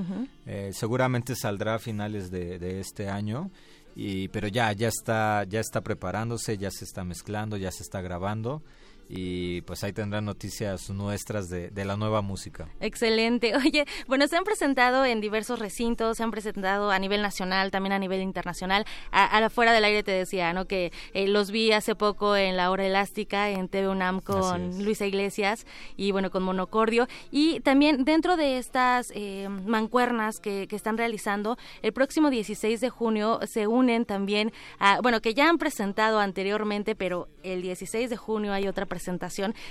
[0.47, 3.51] Eh, seguramente saldrá a finales de, este año,
[3.95, 8.01] y, pero ya, ya, está, ya está preparándose, ya se está mezclando, ya se está
[8.01, 8.63] grabando.
[9.09, 12.69] Y pues ahí tendrán noticias nuestras de, la nueva música.
[12.81, 13.55] Excelente.
[13.57, 17.93] Oye, bueno, se han presentado en diversos recintos, se han presentado a nivel nacional, también
[17.93, 18.85] a nivel internacional.
[19.13, 20.65] A, la fuera del aire te decía, ¿no?
[20.67, 25.07] Que eh, los vi hace poco en La Hora Elástica, en TV UNAM con Luisa
[25.07, 27.07] Iglesias y bueno, con Monocordio.
[27.31, 32.91] Y también dentro de estas eh, mancuernas que, que están realizando, el próximo 16 de
[32.91, 38.17] junio se unen también a, bueno, que ya han presentado anteriormente, pero el 16 de
[38.17, 38.96] junio hay otra presentación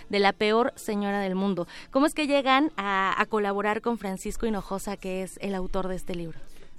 [0.09, 1.67] de La Peor Señora del Mundo.
[1.91, 6.15] ¿Cómo es que llegan a, colaborar con Francisco Hinojosa, que es el autor de este
[6.15, 6.38] libro?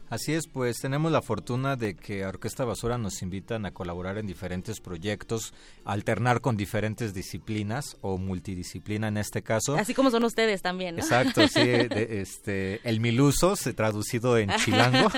[0.08, 4.28] Así es, pues tenemos la fortuna de que Orquesta Basura nos invitan a colaborar en
[4.28, 5.52] diferentes proyectos,
[5.84, 9.74] alternar con diferentes disciplinas o multidisciplina en este caso.
[9.76, 11.02] Así como son ustedes también, ¿no?
[11.02, 15.10] Exacto, sí, este, el Miluso, traducido en chilango.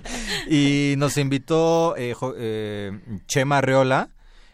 [0.48, 4.08] y nos invitó eh, eh, Chema Arreola,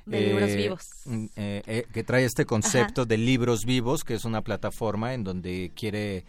[0.06, 0.88] de libros eh, vivos.
[1.04, 5.24] Mm, eh, eh, que trae este concepto de libros vivos, que es una plataforma en
[5.24, 6.24] donde quiere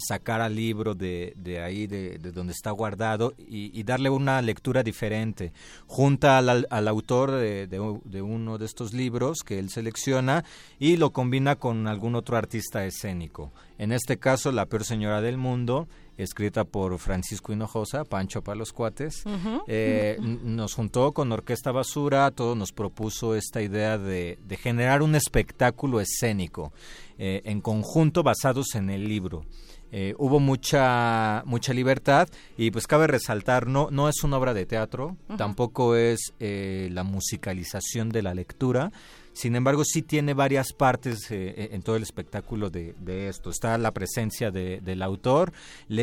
[0.00, 5.52] sacar al libro de, de ahí, de, donde está guardado, y, darle una lectura diferente.
[5.86, 10.44] Junta al, al autor de, de, uno de estos libros que él selecciona
[10.80, 13.52] y lo combina con algún otro artista escénico.
[13.78, 15.86] En este caso, La Peor Señora del Mundo
[16.22, 19.24] escrita por Francisco Hinojosa, Pancho para los cuates.
[19.66, 26.00] Eh, nos juntó con Orquesta Basura, todo nos propuso esta idea de, generar un espectáculo
[26.00, 26.72] escénico
[27.18, 29.44] eh, en conjunto basados en el libro.
[29.92, 34.64] Eh, hubo mucha mucha libertad y pues cabe resaltar no no es una obra de
[34.64, 38.92] teatro tampoco es la musicalización de la lectura
[39.40, 42.94] sin embargo, sí tiene varias partes eh, eh, en todo el espectáculo de,
[43.26, 43.48] esto.
[43.48, 45.54] Está la presencia del autor,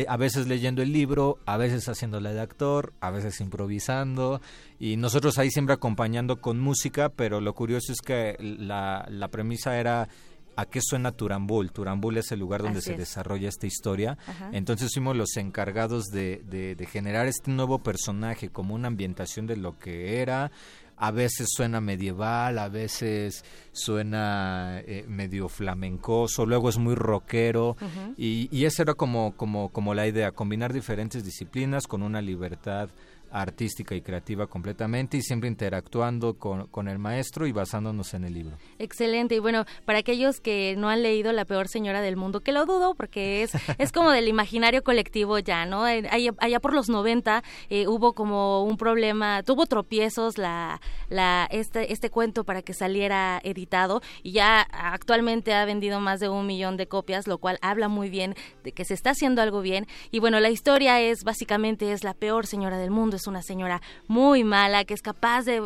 [0.08, 4.40] a veces leyendo el libro, a veces haciéndole de actor, a veces improvisando,
[4.80, 10.08] y nosotros ahí siempre acompañando con música, pero lo curioso es que la, premisa era
[10.56, 11.70] a qué suena Turambul.
[11.70, 14.18] Turambul es el lugar donde se desarrolla esta historia.
[14.50, 19.78] Entonces fuimos los encargados de, de, generar este nuevo personaje como una ambientación de lo
[19.78, 20.50] que era,
[20.98, 27.76] a veces suena medieval, a veces suena eh, medio flamencoso, luego es muy rockero.
[28.16, 32.90] Y, y esa era como, como, como la idea, combinar diferentes disciplinas con una libertad
[33.30, 38.34] artística y creativa completamente y siempre interactuando con, con, el maestro y basándonos en el
[38.34, 38.56] libro.
[38.78, 39.34] Excelente.
[39.34, 42.64] Y bueno, para aquellos que no han leído La peor señora del mundo, que lo
[42.66, 45.84] dudo porque es, es como del imaginario colectivo ya, ¿no?
[45.84, 51.92] Allá, allá por los 90 eh, hubo como un problema, tuvo tropiezos la, la, este,
[51.92, 56.76] este cuento para que saliera editado y ya actualmente ha vendido más de un millón
[56.76, 59.86] de copias, lo cual habla muy bien de que se está haciendo algo bien.
[60.10, 63.82] Y bueno, la historia es básicamente es la peor señora del mundo es una señora
[64.06, 65.60] muy mala, que es capaz de,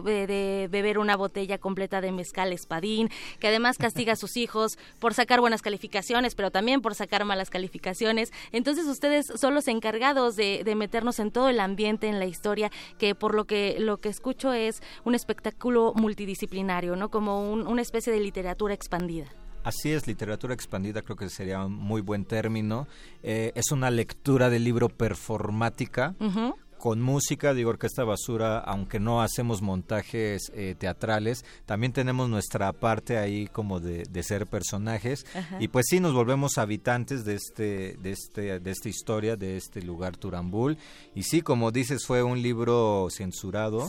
[0.70, 5.40] beber una botella completa de mezcal espadín, que además castiga a sus hijos por sacar
[5.40, 8.32] buenas calificaciones, pero también por sacar malas calificaciones.
[8.50, 13.14] Entonces ustedes son los encargados de, meternos en todo el ambiente, en la historia, que
[13.14, 17.10] por lo que, lo que escucho es un espectáculo multidisciplinario, ¿no?
[17.10, 19.28] Como una especie de literatura expandida.
[19.64, 22.88] Así es, literatura expandida creo que sería un muy buen término.
[23.22, 26.14] Eh, es una lectura del libro performática,
[26.82, 33.18] con música, digo Orquesta Basura, aunque no hacemos montajes eh, teatrales, también tenemos nuestra parte
[33.18, 35.24] ahí como de, ser personajes.
[35.60, 39.80] Y pues sí nos volvemos habitantes de este, de este, de esta historia, de este
[39.80, 40.76] lugar Turambul.
[41.14, 43.86] Y sí, como dices, fue un libro censurado,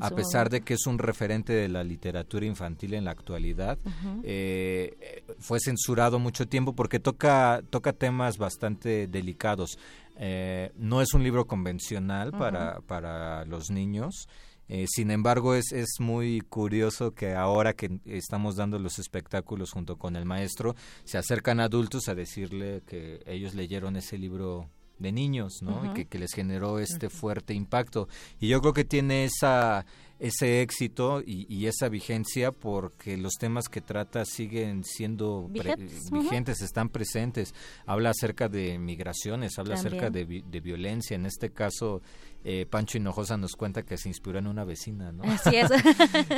[0.00, 3.76] a pesar de que es un referente de la literatura infantil en la actualidad,
[4.22, 9.80] eh, fue censurado mucho tiempo porque toca, toca temas bastante delicados.
[10.18, 14.28] Eh, no es un libro convencional para, para los niños.
[14.68, 19.96] Eh, sin embargo, es, es muy curioso que ahora que estamos dando los espectáculos junto
[19.96, 25.62] con el maestro, se acercan adultos a decirle que ellos leyeron ese libro de niños,
[25.62, 25.84] ¿no?
[25.84, 28.08] y que, que, les generó este fuerte impacto.
[28.40, 29.84] Y yo creo que tiene esa
[30.18, 37.54] ese éxito y, esa vigencia porque los temas que trata siguen siendo vigentes, están presentes.
[37.86, 41.14] Habla acerca de migraciones, habla acerca de, de, violencia.
[41.14, 42.02] En este caso,
[42.48, 45.24] eh, Pancho Hinojosa nos cuenta que se inspiró en una vecina, ¿no?
[45.24, 45.68] Así es.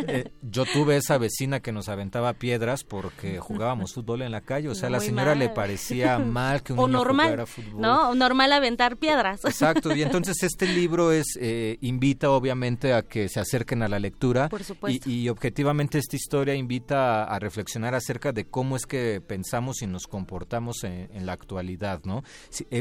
[0.09, 4.69] Eh, yo tuve esa vecina que nos aventaba piedras porque jugábamos fútbol en la calle.
[4.69, 7.81] O sea, a la señora le parecía mal que un o normal, jugara fútbol.
[7.81, 9.45] No, normal aventar piedras.
[9.45, 9.95] Exacto.
[9.95, 14.49] Y entonces este libro es eh, invita obviamente a que se acerquen a la lectura.
[14.49, 15.09] Por supuesto.
[15.11, 20.07] Y, objetivamente esta historia invita a, reflexionar acerca de cómo es que pensamos y nos
[20.07, 22.23] comportamos en, la actualidad, ¿no?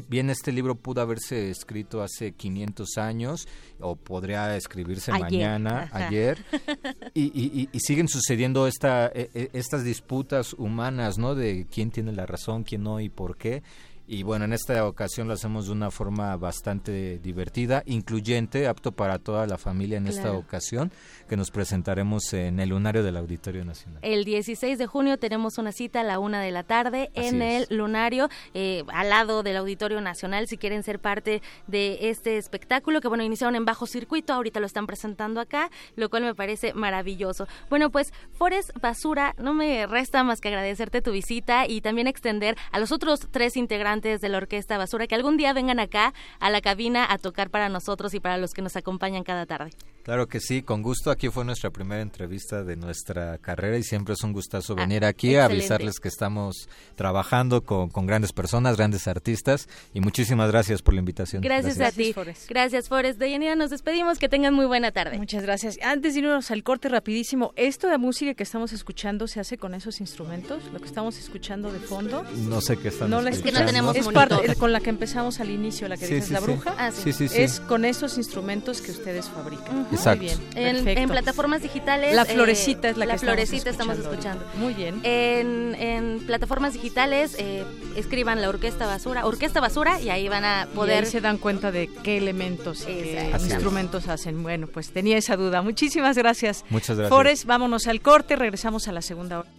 [0.07, 3.47] bien este libro pudo haberse escrito hace 500 años años
[3.79, 6.37] o podría escribirse mañana, ayer,
[7.13, 11.35] y, siguen sucediendo esta, e, e, estas disputas humanas, ¿no?
[11.35, 13.63] De quién tiene la razón, quién no y por qué.
[14.09, 19.19] Y bueno, en esta ocasión lo hacemos de una forma bastante divertida, incluyente, apto para
[19.19, 20.93] toda la familia en esta ocasión,
[21.27, 23.99] que nos presentaremos en el Lunario del Auditorio Nacional.
[24.03, 27.67] El 16 de junio tenemos una cita a la una de la tarde en el
[27.69, 33.09] Lunario, eh, al lado del Auditorio Nacional, si quieren ser parte de este espectáculo, que
[33.09, 37.45] bueno, iniciaron en bajo circuito, ahorita lo están presentando acá, lo cual me parece maravilloso.
[37.69, 42.55] Bueno, pues Forest Basura, no me resta más que agradecerte tu visita y también extender
[42.71, 46.49] a los otros tres integrantes de la Orquesta Basura que algún día vengan acá a
[46.49, 49.71] la cabina a tocar para nosotros y para los que nos acompañan cada tarde.
[50.07, 51.11] Claro que sí, con gusto.
[51.11, 55.03] Aquí fue nuestra primera entrevista de nuestra carrera y siempre es un gustazo ah, venir
[55.03, 60.93] aquí a avisarles que estamos trabajando con, grandes personas, grandes artistas y muchísimas gracias por
[60.93, 61.41] la invitación.
[61.41, 62.15] Gracias, a ti.
[62.47, 63.19] Gracias, Forrest.
[63.19, 64.17] De Yanira nos despedimos.
[64.17, 65.17] Que tengan muy buena tarde.
[65.17, 65.77] Muchas gracias.
[65.83, 69.73] Antes de irnos al corte rapidísimo, ¿esto de música que estamos escuchando se hace con
[69.73, 70.63] esos instrumentos?
[70.71, 72.23] ¿Lo que estamos escuchando de fondo?
[72.33, 75.41] No sé qué estamos no, Es que no tenemos es parte, con la que empezamos
[75.41, 76.73] al inicio, la que dices la bruja.
[76.77, 77.09] Ah, sí.
[77.35, 79.85] Es con esos instrumentos que ustedes fabrican.
[80.05, 80.39] Muy bien.
[80.55, 82.15] En, plataformas digitales.
[82.15, 84.45] La florecita es la, que La florecita estamos escuchando.
[84.55, 84.99] Muy bien.
[85.03, 87.63] En, plataformas digitales eh,
[87.95, 91.03] escriban la Orquesta Basura, Orquesta Basura y ahí van a poder.
[91.03, 94.43] Y se dan cuenta de qué elementos y qué instrumentos hacen.
[94.43, 95.61] Bueno, pues tenía esa duda.
[95.61, 96.65] Muchísimas gracias.
[96.69, 97.09] Muchas gracias.
[97.09, 99.49] Forest, vámonos al corte, regresamos a la segunda hora.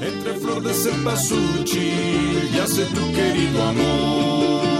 [0.00, 0.90] Entre flores de
[2.52, 4.73] ya sé tu querido amor.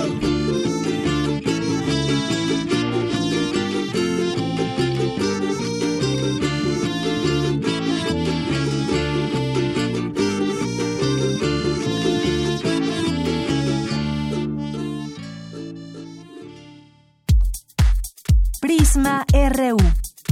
[18.65, 19.77] Prisma RU.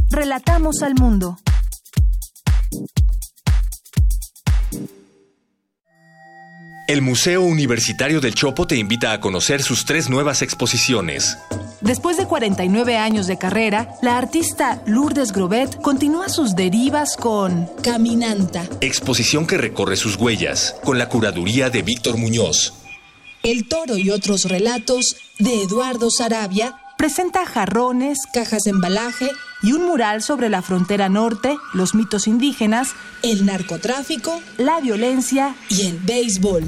[0.08, 1.36] Relatamos al mundo.
[6.88, 11.36] El Museo Universitario del Chopo te invita a conocer sus tres nuevas exposiciones.
[11.82, 18.66] Después de 49 años de carrera, la artista Lourdes Grobet continúa sus derivas con Caminanta.
[18.80, 22.72] Exposición que recorre sus huellas, con la curaduría de Víctor Muñoz.
[23.42, 29.28] El toro y otros relatos de Eduardo Sarabia presenta jarrones, cajas de embalaje
[29.60, 32.90] y un mural sobre la frontera norte, los mitos indígenas,
[33.24, 36.62] el narcotráfico, la violencia y el béisbol.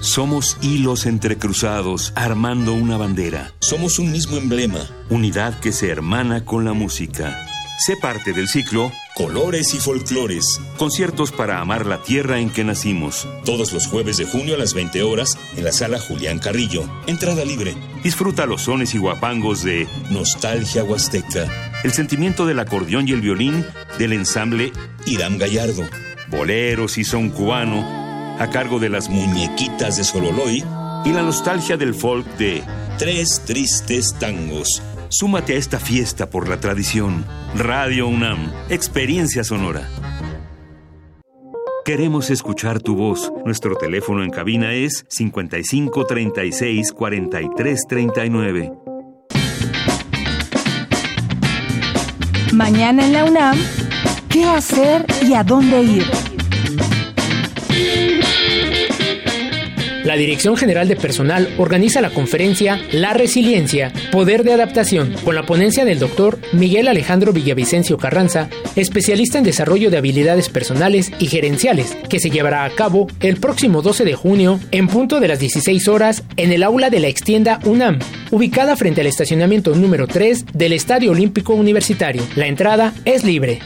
[0.00, 3.52] Somos hilos entrecruzados armando una bandera.
[3.58, 4.78] Somos un mismo emblema.
[5.10, 7.36] Unidad que se hermana con la música.
[7.84, 10.60] Sé parte del ciclo Colores y Folclores.
[10.76, 13.26] Conciertos para amar la tierra en que nacimos.
[13.44, 16.88] Todos los jueves de junio a las 20 horas en la sala Julián Carrillo.
[17.08, 17.74] Entrada libre.
[18.04, 21.72] Disfruta los sones y guapangos de Nostalgia Huasteca.
[21.82, 23.66] El sentimiento del acordeón y el violín
[23.98, 24.72] del ensamble
[25.06, 25.82] Irán Gallardo.
[26.30, 27.97] Boleros y son cubano
[28.38, 30.64] a cargo de las muñequitas de Sololoy
[31.04, 32.62] y la nostalgia del folk de
[32.98, 34.82] Tres Tristes Tangos.
[35.08, 37.24] Súmate a esta fiesta por la tradición.
[37.54, 39.88] Radio UNAM, Experiencia Sonora.
[41.84, 43.32] Queremos escuchar tu voz.
[43.46, 48.72] Nuestro teléfono en cabina es 55 36 43 39.
[52.52, 53.56] Mañana en la UNAM,
[54.28, 56.04] ¿qué hacer y a dónde ir?
[60.04, 65.44] La Dirección General de Personal organiza la conferencia La Resiliencia, Poder de Adaptación, con la
[65.44, 71.96] ponencia del doctor Miguel Alejandro Villavicencio Carranza, especialista en desarrollo de habilidades personales y gerenciales,
[72.08, 75.88] que se llevará a cabo el próximo 12 de junio en punto de las 16
[75.88, 77.98] horas en el aula de la extienda UNAM,
[78.30, 82.22] ubicada frente al estacionamiento número 3 del Estadio Olímpico Universitario.
[82.36, 83.60] La entrada es libre.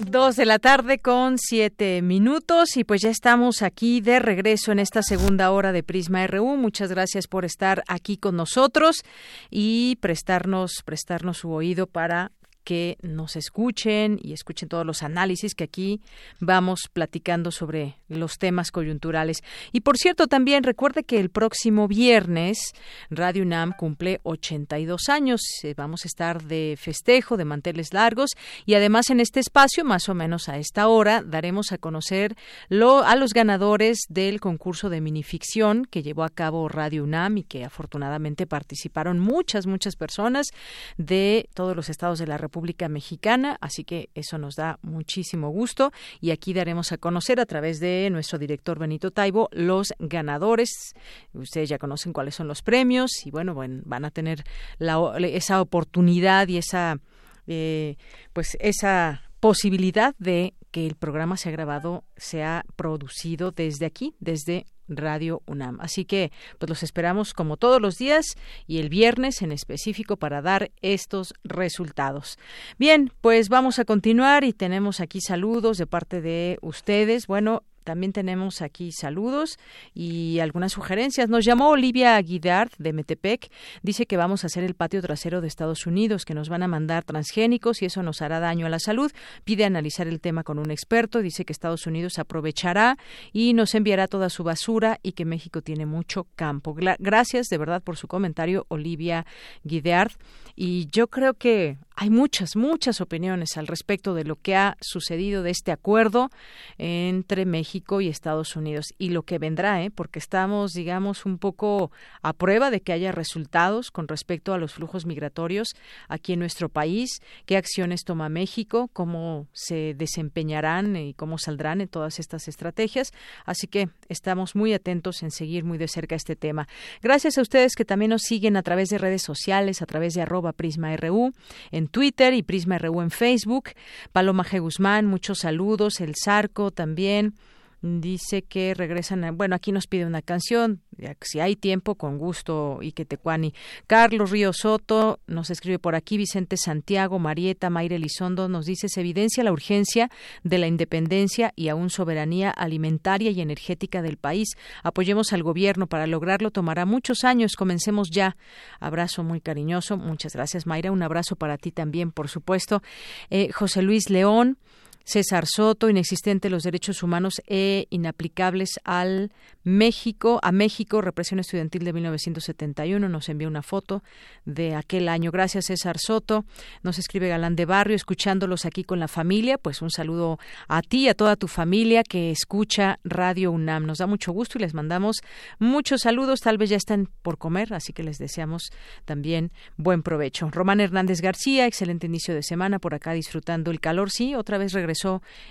[0.00, 4.78] Dos de la tarde con siete minutos y pues ya estamos aquí de regreso en
[4.78, 6.56] esta segunda hora de Prisma RU.
[6.56, 9.02] Muchas gracias por estar aquí con nosotros
[9.50, 12.32] y prestarnos, prestarnos su oído para
[12.64, 16.00] que nos escuchen y escuchen todos los análisis que aquí
[16.40, 19.42] vamos platicando sobre los temas coyunturales.
[19.72, 22.72] Y por cierto, también recuerde que el próximo viernes
[23.10, 25.40] Radio UNAM cumple 82 años.
[25.62, 28.30] Eh, vamos a estar de festejo, de manteles largos
[28.66, 32.36] y además en este espacio, más o menos a esta hora, daremos a conocer
[32.68, 37.44] lo, a los ganadores del concurso de minificción que llevó a cabo Radio UNAM y
[37.44, 40.48] que afortunadamente participaron muchas, muchas personas
[40.96, 45.48] de todos los estados de la República República Mexicana, así que eso nos da muchísimo
[45.48, 45.90] gusto
[46.20, 50.92] y aquí daremos a conocer a través de nuestro director Benito Taibo los ganadores.
[51.32, 54.44] Ustedes ya conocen cuáles son los premios y bueno, van a tener
[54.78, 56.98] esa oportunidad y esa
[57.46, 57.96] eh,
[58.34, 64.14] pues esa posibilidad de que el programa se ha grabado, se ha producido desde aquí,
[64.18, 65.78] desde Radio UNAM.
[65.80, 68.34] Así que, pues los esperamos como todos los días
[68.66, 72.38] y el viernes en específico para dar estos resultados.
[72.78, 77.26] Bien, pues vamos a continuar y tenemos aquí saludos de parte de ustedes.
[77.26, 79.58] Bueno, también tenemos aquí saludos
[79.94, 81.28] y algunas sugerencias.
[81.28, 83.50] Nos llamó Olivia Guidard de Metepec.
[83.82, 86.68] Dice que vamos a hacer el patio trasero de Estados Unidos, que nos van a
[86.68, 89.10] mandar transgénicos y eso nos hará daño a la salud.
[89.44, 91.20] Pide analizar el tema con un experto.
[91.20, 92.98] Dice que Estados Unidos aprovechará
[93.32, 96.74] y nos enviará toda su basura y que México tiene mucho campo.
[96.98, 99.26] Gracias de verdad por su comentario, Olivia
[99.64, 100.12] Guidard.
[100.54, 105.42] Y yo creo que hay muchas, muchas opiniones al respecto de lo que ha sucedido
[105.42, 106.30] de este acuerdo
[106.78, 109.90] entre México y Estados Unidos y lo que vendrá, ¿eh?
[109.90, 114.74] porque estamos, digamos, un poco a prueba de que haya resultados con respecto a los
[114.74, 115.68] flujos migratorios
[116.08, 121.88] aquí en nuestro país, qué acciones toma México, cómo se desempeñarán y cómo saldrán en
[121.88, 123.12] todas estas estrategias.
[123.46, 126.68] Así que estamos muy atentos en seguir muy de cerca este tema.
[127.00, 130.22] Gracias a ustedes que también nos siguen a través de redes sociales, a través de
[130.22, 131.32] arroba Prisma RU,
[131.70, 133.70] en Twitter y Prisma RU en Facebook.
[134.12, 134.60] Paloma G.
[134.60, 136.00] Guzmán, muchos saludos.
[136.00, 137.34] El Zarco también.
[137.82, 140.82] Dice que regresan, bueno, aquí nos pide una canción,
[141.20, 143.54] si hay tiempo, con gusto, y que Tecuani.
[143.88, 149.00] Carlos Río Soto nos escribe por aquí, Vicente Santiago, Marieta, Mayre Elizondo, nos dice, se
[149.00, 150.10] evidencia la urgencia
[150.44, 154.50] de la independencia y aún soberanía alimentaria y energética del país.
[154.84, 158.36] Apoyemos al gobierno para lograrlo, tomará muchos años, comencemos ya.
[158.78, 162.80] Abrazo muy cariñoso, muchas gracias Mayra, un abrazo para ti también, por supuesto.
[163.28, 164.58] Eh, José Luis León,
[165.04, 169.32] César Soto, inexistente los derechos humanos e inaplicables al
[169.64, 174.02] México, a México, represión estudiantil de 1971, nos envía una foto
[174.44, 175.30] de aquel año.
[175.30, 176.44] Gracias César Soto,
[176.82, 180.38] nos escribe Galán de Barrio, escuchándolos aquí con la familia, pues un saludo
[180.68, 183.86] a ti y a toda tu familia que escucha Radio UNAM.
[183.86, 185.20] Nos da mucho gusto y les mandamos
[185.58, 188.70] muchos saludos, tal vez ya están por comer, así que les deseamos
[189.04, 190.48] también buen provecho.
[190.50, 194.72] Román Hernández García, excelente inicio de semana por acá disfrutando el calor, sí, otra vez
[194.72, 194.91] regresamos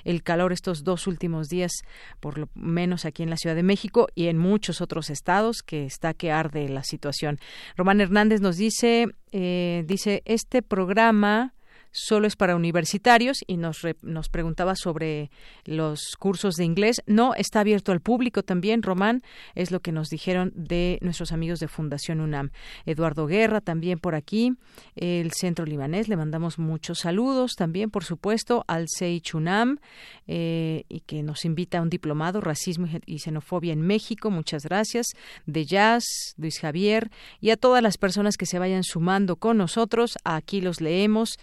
[0.04, 1.72] el calor estos dos últimos días,
[2.20, 5.86] por lo menos aquí en la Ciudad de México y en muchos otros estados, que
[5.86, 7.40] está que arde la situación.
[7.76, 11.54] Román Hernández nos dice, eh, dice, este programa
[11.92, 15.30] solo es para universitarios y nos, nos preguntaba sobre
[15.66, 17.02] los cursos de inglés.
[17.06, 19.24] No, está abierto al público también, Román,
[19.56, 22.52] es lo que nos dijeron de nuestros amigos de Fundación UNAM.
[22.86, 24.54] Eduardo Guerra también por aquí,
[24.96, 29.80] el Centro Libanés, le mandamos muchos saludos también, por supuesto, al Seich UNAM
[30.28, 35.08] eh, y que nos invita a un diplomado, Racismo y Xenofobia en México, muchas gracias,
[35.46, 36.04] de Jazz,
[36.38, 40.82] Luis Javier y a todas las personas que se vayan sumando con nosotros, aquí los
[40.82, 41.38] leemos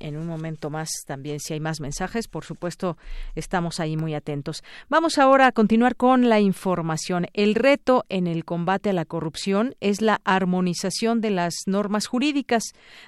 [0.00, 2.96] en un momento más también si hay más mensajes, por supuesto,
[3.34, 4.62] estamos ahí muy atentos.
[4.88, 7.26] Vamos ahora a continuar con la información.
[7.32, 12.64] El reto en el combate a la corrupción es la armonización de las normas jurídicas,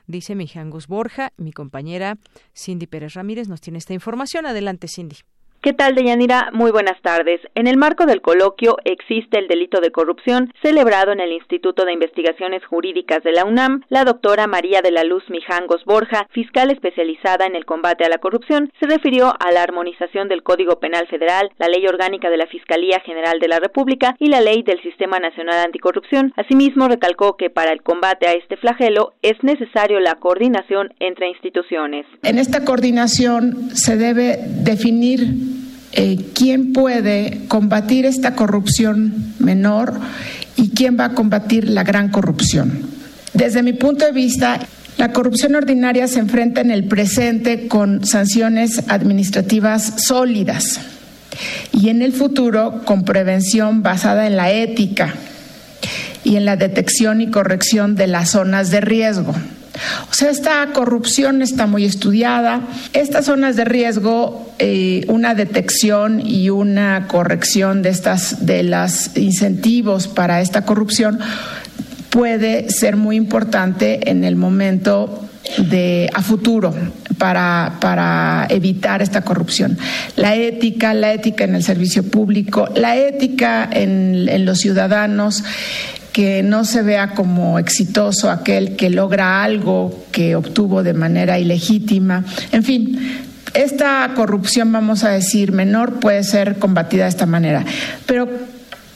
[0.06, 2.18] dice Mijangos Borja, mi compañera
[2.54, 4.46] Cindy Pérez Ramírez nos tiene esta información.
[4.46, 5.16] Adelante, Cindy.
[5.66, 6.50] ¿Qué tal, Deyanira?
[6.52, 7.40] Muy buenas tardes.
[7.56, 11.92] En el marco del coloquio Existe el delito de corrupción, celebrado en el Instituto de
[11.92, 17.46] Investigaciones Jurídicas de la UNAM, la doctora María de la Luz Mijangos Borja, fiscal especializada
[17.46, 21.50] en el combate a la corrupción, se refirió a la armonización del Código Penal Federal,
[21.58, 25.18] la Ley Orgánica de la Fiscalía General de la República y la Ley del Sistema
[25.18, 26.32] Nacional Anticorrupción.
[26.36, 32.06] Asimismo, recalcó que para el combate a este flagelo es necesario la coordinación entre instituciones.
[32.22, 35.55] En esta coordinación se debe definir
[35.96, 39.98] eh, quién puede combatir esta corrupción menor
[40.54, 42.82] y quién va a combatir la gran corrupción.
[43.32, 44.60] Desde mi punto de vista,
[44.98, 50.80] la corrupción ordinaria se enfrenta en el presente con sanciones administrativas sólidas
[51.72, 55.14] y en el futuro con prevención basada en la ética
[56.24, 59.34] y en la detección y corrección de las zonas de riesgo.
[60.10, 62.62] O sea, esta corrupción está muy estudiada.
[62.92, 70.08] Estas zonas de riesgo, eh, una detección y una corrección de estas de los incentivos
[70.08, 71.18] para esta corrupción
[72.10, 75.28] puede ser muy importante en el momento
[75.58, 76.74] de a futuro
[77.18, 79.78] para, para evitar esta corrupción.
[80.16, 85.44] La ética, la ética en el servicio público, la ética en, en los ciudadanos,
[86.16, 92.24] que no se vea como exitoso aquel que logra algo que obtuvo de manera ilegítima.
[92.52, 93.20] En fin,
[93.52, 97.66] esta corrupción, vamos a decir, menor puede ser combatida de esta manera.
[98.06, 98.30] Pero,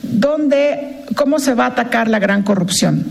[0.00, 3.04] ¿dónde, cómo se va a atacar la gran corrupción?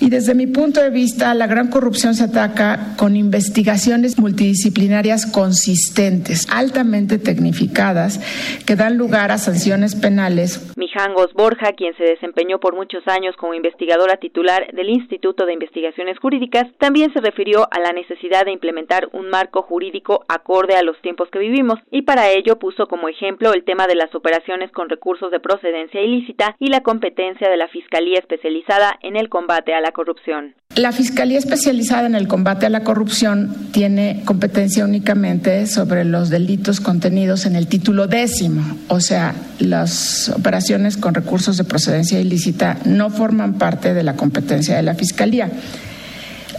[0.00, 6.46] Y desde mi punto de vista, la gran corrupción se ataca con investigaciones multidisciplinarias consistentes,
[6.50, 8.20] altamente tecnificadas,
[8.66, 10.74] que dan lugar a sanciones penales.
[10.76, 16.18] Mijangos Borja, quien se desempeñó por muchos años como investigadora titular del Instituto de Investigaciones
[16.18, 21.00] Jurídicas, también se refirió a la necesidad de implementar un marco jurídico acorde a los
[21.00, 24.88] tiempos que vivimos y para ello puso como ejemplo el tema de las operaciones con
[24.88, 29.80] recursos de procedencia ilícita y la competencia de la Fiscalía especializada en el combate a
[29.80, 30.54] la corrupción.
[30.74, 36.80] La Fiscalía especializada en el combate a la corrupción tiene competencia únicamente sobre los delitos
[36.80, 43.10] contenidos en el título décimo, o sea, las operaciones con recursos de procedencia ilícita no
[43.10, 45.50] forman parte de la competencia de la Fiscalía.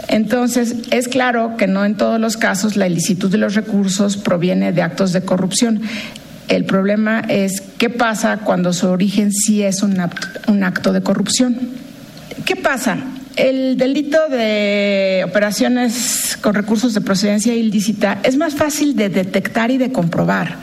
[0.07, 4.71] Entonces, es claro que no en todos los casos la ilicitud de los recursos proviene
[4.71, 5.81] de actos de corrupción.
[6.47, 10.01] El problema es qué pasa cuando su origen sí es un
[10.47, 11.86] un acto de corrupción.
[12.47, 12.97] ¿Qué pasa?
[13.35, 19.77] El delito de operaciones con recursos de procedencia ilícita es más fácil de detectar y
[19.77, 20.55] de comprobar.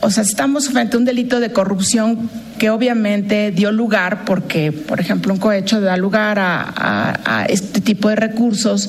[0.00, 5.00] O sea, estamos frente a un delito de corrupción que obviamente dio lugar, porque, por
[5.00, 8.88] ejemplo, un cohecho da lugar a, este tipo de recursos,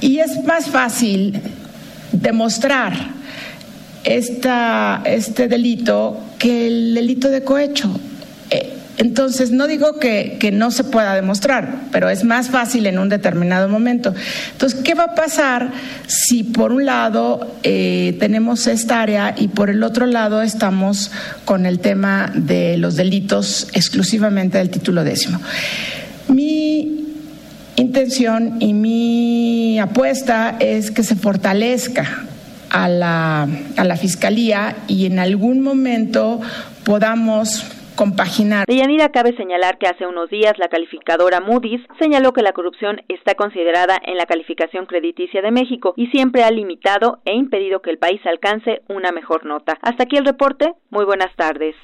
[0.00, 1.40] y es más fácil
[2.10, 2.92] demostrar
[4.02, 8.00] esta, este delito que el delito de cohecho.
[8.98, 13.68] Entonces, no digo que, no se pueda demostrar, pero es más fácil en un determinado
[13.68, 14.14] momento.
[14.52, 15.72] Entonces, ¿qué va a pasar
[16.06, 21.10] si por un lado eh, tenemos esta área y por el otro lado estamos
[21.44, 25.40] con el tema de los delitos exclusivamente del título décimo?
[26.28, 27.06] Mi
[27.76, 32.26] intención y mi apuesta es que se fortalezca
[32.68, 36.40] a la, a la Fiscalía y en algún momento
[36.84, 37.64] podamos
[37.96, 38.66] compaginar.
[38.66, 43.02] De Yanira cabe señalar que hace unos días la calificadora Moody's señaló que la corrupción
[43.08, 47.90] está considerada en la calificación crediticia de México y siempre ha limitado e impedido que
[47.90, 49.78] el país alcance una mejor nota.
[49.82, 50.72] Hasta aquí el reporte.
[50.90, 51.74] Muy buenas tardes.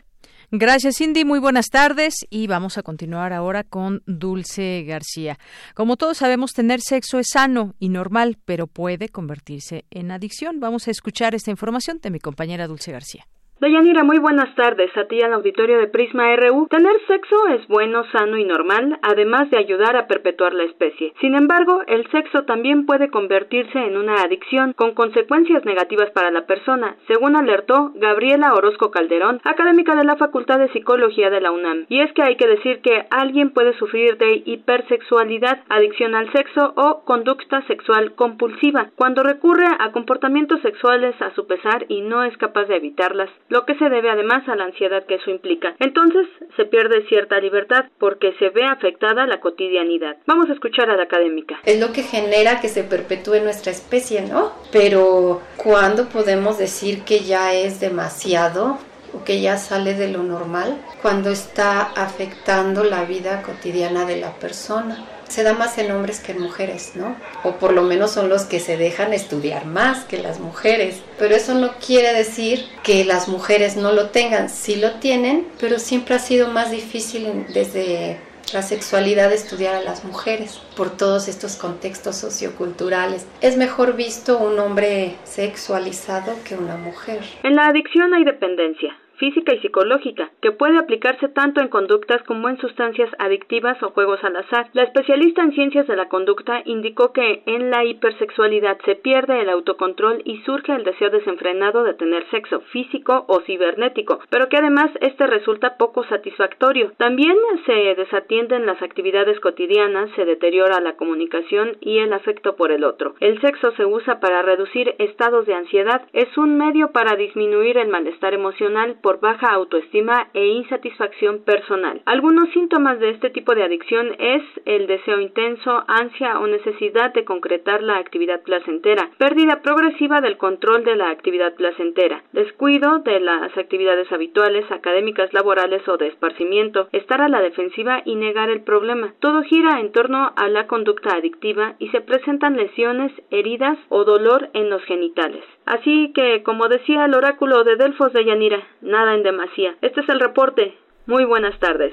[0.50, 1.26] Gracias, Cindy.
[1.26, 5.38] Muy buenas tardes y vamos a continuar ahora con Dulce García.
[5.74, 10.58] Como todos sabemos, tener sexo es sano y normal, pero puede convertirse en adicción.
[10.58, 13.26] Vamos a escuchar esta información de mi compañera Dulce García.
[13.60, 16.68] Dayanira, muy buenas tardes a ti al auditorio de Prisma RU.
[16.70, 21.12] Tener sexo es bueno, sano y normal, además de ayudar a perpetuar la especie.
[21.20, 26.46] Sin embargo, el sexo también puede convertirse en una adicción con consecuencias negativas para la
[26.46, 31.86] persona, según alertó Gabriela Orozco Calderón, académica de la Facultad de Psicología de la UNAM.
[31.88, 36.74] Y es que hay que decir que alguien puede sufrir de hipersexualidad, adicción al sexo
[36.76, 42.36] o conducta sexual compulsiva, cuando recurre a comportamientos sexuales a su pesar y no es
[42.36, 45.74] capaz de evitarlas lo que se debe además a la ansiedad que eso implica.
[45.78, 46.26] Entonces
[46.56, 50.16] se pierde cierta libertad porque se ve afectada la cotidianidad.
[50.26, 51.58] Vamos a escuchar a la académica.
[51.64, 54.52] Es lo que genera que se perpetúe nuestra especie, ¿no?
[54.72, 58.78] Pero ¿cuándo podemos decir que ya es demasiado?
[59.14, 64.34] o que ya sale de lo normal cuando está afectando la vida cotidiana de la
[64.34, 67.16] persona se da más en hombres que en mujeres, ¿no?
[67.44, 71.02] O por lo menos son los que se dejan estudiar más que las mujeres.
[71.18, 75.78] Pero eso no quiere decir que las mujeres no lo tengan, sí lo tienen, pero
[75.78, 78.18] siempre ha sido más difícil desde
[78.52, 83.26] la sexualidad estudiar a las mujeres por todos estos contextos socioculturales.
[83.40, 87.20] Es mejor visto un hombre sexualizado que una mujer.
[87.42, 92.48] En la adicción hay dependencia física y psicológica, que puede aplicarse tanto en conductas como
[92.48, 94.68] en sustancias adictivas o juegos al azar.
[94.72, 99.50] La especialista en ciencias de la conducta indicó que en la hipersexualidad se pierde el
[99.50, 104.90] autocontrol y surge el deseo desenfrenado de tener sexo físico o cibernético, pero que además
[105.00, 106.92] este resulta poco satisfactorio.
[106.96, 107.36] También
[107.66, 113.14] se desatienden las actividades cotidianas, se deteriora la comunicación y el afecto por el otro.
[113.20, 117.88] El sexo se usa para reducir estados de ansiedad, es un medio para disminuir el
[117.88, 122.02] malestar emocional por baja autoestima e insatisfacción personal.
[122.04, 127.24] Algunos síntomas de este tipo de adicción es el deseo intenso, ansia o necesidad de
[127.24, 133.56] concretar la actividad placentera, pérdida progresiva del control de la actividad placentera, descuido de las
[133.56, 139.14] actividades habituales, académicas, laborales o de esparcimiento, estar a la defensiva y negar el problema.
[139.20, 144.50] Todo gira en torno a la conducta adictiva y se presentan lesiones, heridas o dolor
[144.52, 145.44] en los genitales.
[145.68, 149.76] Así que, como decía el oráculo de Delfos de Yanira, nada en demasía.
[149.82, 150.74] Este es el reporte.
[151.04, 151.92] Muy buenas tardes.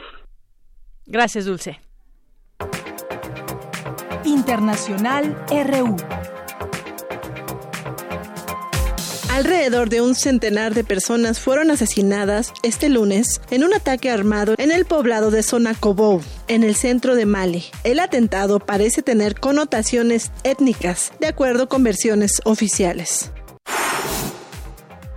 [1.05, 1.81] Gracias, Dulce.
[4.23, 5.97] Internacional RU.
[9.29, 14.71] Alrededor de un centenar de personas fueron asesinadas este lunes en un ataque armado en
[14.71, 17.65] el poblado de Sonacobou, en el centro de Mali.
[17.83, 23.33] El atentado parece tener connotaciones étnicas, de acuerdo con versiones oficiales.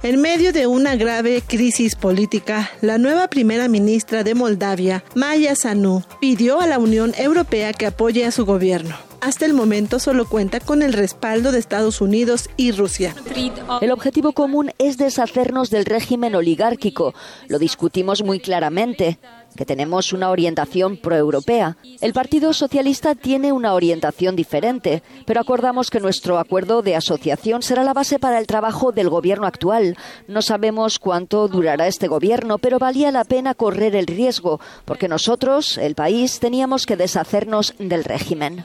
[0.00, 6.04] En medio de una grave crisis política, la nueva primera ministra de Moldavia, Maya Sandu,
[6.20, 8.94] pidió a la Unión Europea que apoye a su gobierno.
[9.20, 13.12] Hasta el momento solo cuenta con el respaldo de Estados Unidos y Rusia.
[13.80, 17.12] El objetivo común es deshacernos del régimen oligárquico.
[17.48, 19.18] Lo discutimos muy claramente
[19.56, 21.76] que tenemos una orientación proeuropea.
[22.00, 27.82] El Partido Socialista tiene una orientación diferente, pero acordamos que nuestro acuerdo de asociación será
[27.84, 29.96] la base para el trabajo del gobierno actual.
[30.26, 35.78] No sabemos cuánto durará este gobierno, pero valía la pena correr el riesgo, porque nosotros,
[35.78, 38.64] el país, teníamos que deshacernos del régimen.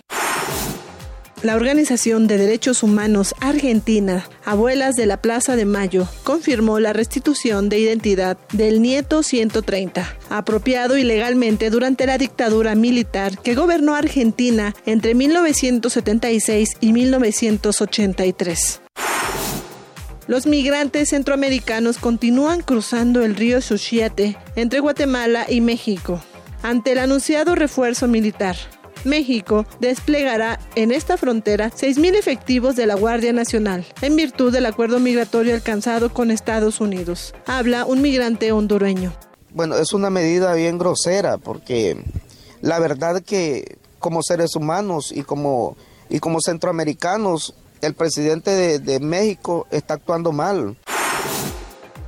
[1.44, 7.68] La Organización de Derechos Humanos Argentina, Abuelas de la Plaza de Mayo, confirmó la restitución
[7.68, 15.16] de identidad del nieto 130, apropiado ilegalmente durante la dictadura militar que gobernó Argentina entre
[15.16, 18.82] 1976 y 1983.
[20.28, 26.24] Los migrantes centroamericanos continúan cruzando el río Suchiate entre Guatemala y México
[26.62, 28.56] ante el anunciado refuerzo militar.
[29.06, 35.00] México desplegará en esta frontera 6.000 efectivos de la Guardia Nacional, en virtud del acuerdo
[35.00, 37.34] migratorio alcanzado con Estados Unidos.
[37.46, 39.14] Habla un migrante hondureño.
[39.52, 42.04] Bueno, es una medida bien grosera porque
[42.62, 45.78] la verdad que como seres humanos y como,
[46.10, 50.78] y como centroamericanos, el presidente de, de México está actuando mal.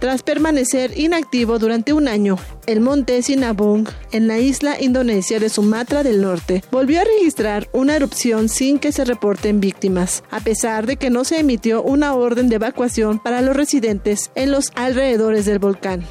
[0.05, 2.37] Tras permanecer inactivo durante un año,
[2.67, 7.95] el monte Sinabung, en la isla indonesia de Sumatra del Norte, volvió a registrar una
[7.95, 12.49] erupción sin que se reporten víctimas, a pesar de que no se emitió una orden
[12.49, 16.05] de evacuación para los residentes en los alrededores del volcán.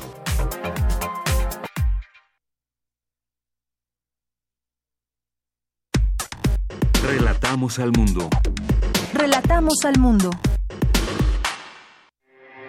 [7.01, 8.29] Relatamos al mundo.
[9.13, 10.31] Relatamos al mundo.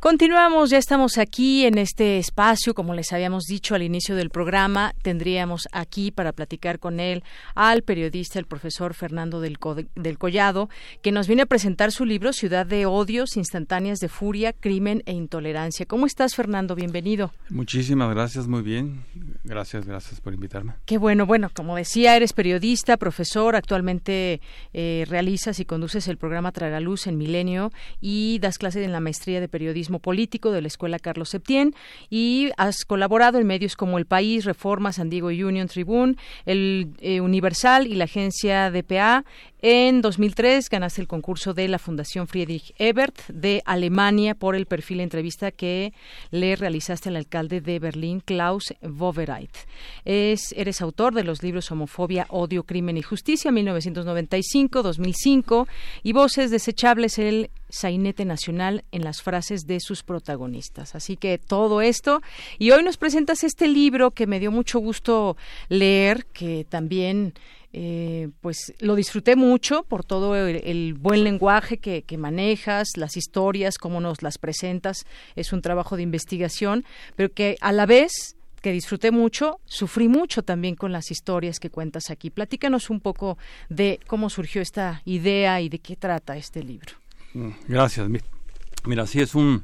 [0.00, 4.94] Continuamos, ya estamos aquí en este espacio, como les habíamos dicho al inicio del programa,
[5.02, 7.22] tendríamos aquí para platicar con él
[7.54, 9.58] al periodista, el profesor Fernando del,
[9.96, 10.70] del Collado,
[11.02, 15.12] que nos viene a presentar su libro Ciudad de Odios, Instantáneas de Furia, Crimen e
[15.12, 15.84] Intolerancia.
[15.84, 16.74] ¿Cómo estás, Fernando?
[16.74, 17.34] Bienvenido.
[17.50, 19.04] Muchísimas gracias, muy bien.
[19.44, 20.76] Gracias, gracias por invitarme.
[20.86, 24.40] Qué bueno, bueno, como decía, eres periodista, profesor, actualmente
[24.72, 27.70] eh, realizas y conduces el programa Tragaluz en Milenio
[28.00, 31.74] y das clases en la maestría de periodismo político de la Escuela Carlos Septién
[32.08, 37.20] y has colaborado en medios como El País, Reforma, San Diego Union Tribune, El eh,
[37.20, 39.24] Universal y la agencia DPA.
[39.62, 44.96] En 2003 ganaste el concurso de la Fundación Friedrich Ebert de Alemania por el perfil
[44.98, 45.92] de entrevista que
[46.30, 49.54] le realizaste al alcalde de Berlín, Klaus Wowereit.
[50.06, 55.68] Es, eres autor de los libros Homofobia, Odio, Crimen y Justicia, 1995-2005,
[56.02, 60.94] y Voces Desechables, el sainete nacional en las frases de sus protagonistas.
[60.94, 62.20] Así que todo esto.
[62.58, 65.36] Y hoy nos presentas este libro que me dio mucho gusto
[65.68, 67.34] leer, que también
[67.72, 74.00] eh, pues lo disfruté mucho por todo el, buen lenguaje que, manejas, las historias, cómo
[74.00, 75.06] nos las presentas.
[75.36, 76.84] Es un trabajo de investigación,
[77.16, 81.70] pero que a la vez que disfruté mucho, sufrí mucho también con las historias que
[81.70, 82.30] cuentas aquí.
[82.30, 83.38] Platícanos un poco
[83.68, 86.99] de cómo surgió esta idea y de qué trata este libro.
[87.68, 88.08] Gracias.
[88.84, 89.62] Mira, sí es un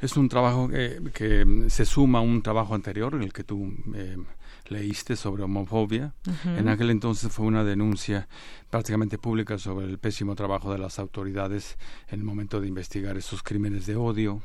[0.00, 4.16] es un trabajo que, se suma a un trabajo anterior el que tú eh,
[4.68, 6.14] leíste sobre homofobia.
[6.44, 8.28] En aquel entonces fue una denuncia
[8.70, 13.42] prácticamente pública sobre el pésimo trabajo de las autoridades en el momento de investigar esos
[13.42, 14.40] crímenes de odio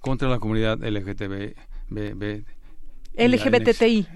[0.00, 1.54] contra la comunidad LGTB.
[3.16, 4.06] LGBTI.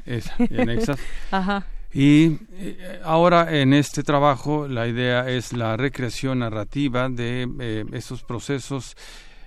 [1.31, 1.67] Ajá.
[1.95, 8.23] Y eh, ahora en este trabajo la idea es la recreación narrativa de eh, esos
[8.23, 8.97] procesos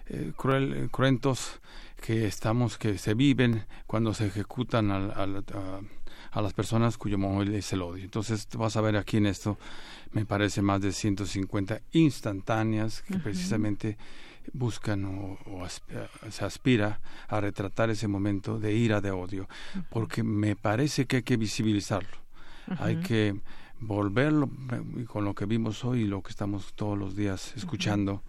[0.07, 1.59] eh, cruel, cruentos
[1.99, 5.43] que estamos que se viven cuando se ejecutan al,
[6.35, 8.03] a las personas cuyo móvil es el odio.
[8.03, 9.57] Entonces vas a ver aquí en esto,
[10.11, 13.97] me parece más de 150 instantáneas que precisamente
[14.53, 15.67] buscan o,
[16.29, 19.47] se aspira a retratar ese momento de ira, de odio,
[19.89, 22.17] porque me parece que hay que visibilizarlo,
[22.79, 23.35] hay que
[23.79, 24.49] volverlo,
[25.07, 28.23] con lo que vimos hoy y lo que estamos todos los días escuchando,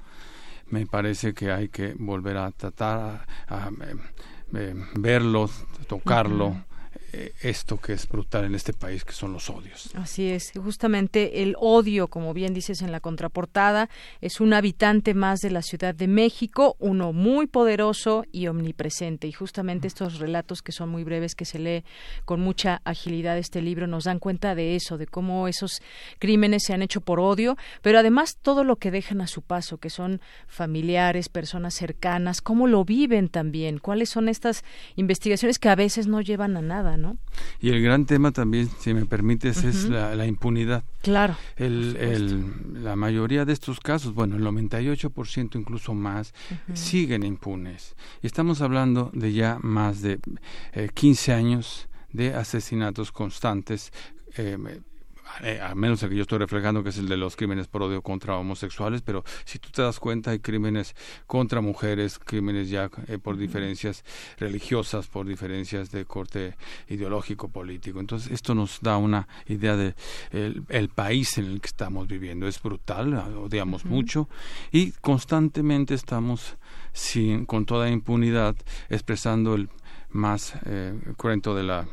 [0.68, 3.96] me parece que hay que volver a tratar, a, eh,
[4.54, 5.48] eh, verlo,
[5.86, 6.64] tocarlo.
[7.40, 9.90] Esto que es brutal en este país, que son los odios.
[9.94, 13.88] Así es, justamente el odio, como bien dices en la contraportada,
[14.20, 19.26] es un habitante más de la Ciudad de México, uno muy poderoso y omnipresente.
[19.26, 21.84] Y justamente estos relatos que son muy breves, que se lee
[22.24, 25.82] con mucha agilidad este libro, nos dan cuenta de eso, de cómo esos
[26.18, 29.78] crímenes se han hecho por odio, pero además todo lo que dejan a su paso,
[29.78, 34.64] que son familiares, personas cercanas, cómo lo viven también, cuáles son estas
[34.96, 36.62] investigaciones que a veces no llevan a
[36.96, 37.18] nada, ¿no?
[37.60, 40.84] Y el gran tema también, si me permites, es la, impunidad.
[41.02, 41.36] Claro.
[41.56, 46.34] El, la mayoría de estos casos, bueno, el 98% incluso más,
[46.74, 47.96] siguen impunes.
[48.22, 50.18] Estamos hablando de ya más de
[50.94, 53.92] 15 eh, años de asesinatos constantes.
[54.36, 54.58] Eh,
[55.42, 57.82] eh, a menos el que yo estoy reflejando, que es el de los crímenes por
[57.82, 60.94] odio contra homosexuales, pero si tú te das cuenta, hay crímenes
[61.26, 64.04] contra mujeres, crímenes ya eh, por diferencias
[64.38, 66.56] religiosas, por diferencias de corte
[66.88, 68.00] ideológico, político.
[68.00, 69.94] Entonces, esto nos da una idea de
[70.32, 72.46] el, país en el que estamos viviendo.
[72.46, 74.28] Es brutal, odiamos mucho
[74.72, 76.56] y constantemente estamos
[76.92, 78.56] sin, con toda impunidad
[78.88, 79.68] expresando el
[80.10, 81.86] más eh, cruento de la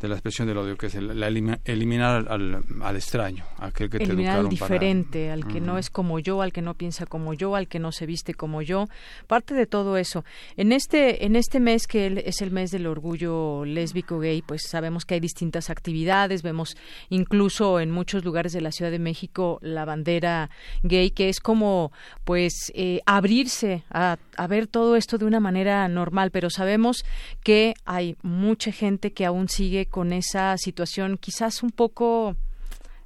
[0.00, 1.22] de la expresión del odio, que es el,
[1.64, 6.52] eliminar al, extraño, aquel que eliminar al diferente, al que no es como yo, al
[6.52, 8.86] que no piensa como yo, al que no se viste como yo,
[9.26, 10.24] parte de todo eso.
[10.56, 15.04] En este en este mes que es el mes del orgullo lésbico gay, pues sabemos
[15.04, 16.76] que hay distintas actividades, vemos
[17.08, 20.50] incluso en muchos lugares de la Ciudad de México la bandera
[20.82, 21.92] gay, que es como
[22.24, 27.04] pues eh, abrirse a, a ver todo esto de una manera normal, pero sabemos
[27.42, 32.36] que hay mucha gente que aún sigue con esa situación quizás un poco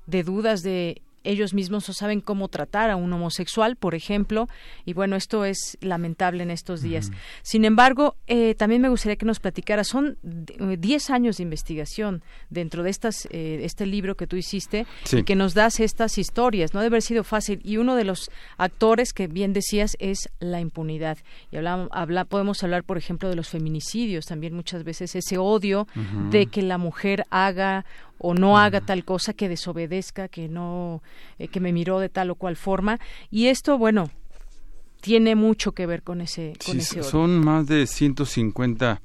[0.06, 4.48] de dudas de ellos mismos no saben cómo tratar a un homosexual, por ejemplo,
[4.84, 7.10] y bueno, esto es lamentable en estos días.
[7.42, 12.82] Sin embargo, eh, también me gustaría que nos platicara, son 10 años de investigación dentro
[12.82, 16.80] de estas, eh, este libro que tú hiciste, y que nos das estas historias, no
[16.80, 21.18] debe haber sido fácil, y uno de los actores que bien decías es la impunidad,
[21.50, 25.86] y hablamos, habla, podemos hablar, por ejemplo, de los feminicidios, también muchas veces ese odio
[26.30, 27.84] de que la mujer haga
[28.18, 31.02] o no haga tal cosa que desobedezca, que no
[31.38, 32.98] eh, que me miró de tal o cual forma.
[33.30, 34.10] Y esto bueno
[35.00, 39.00] tiene mucho que ver con ese con ese son más de 150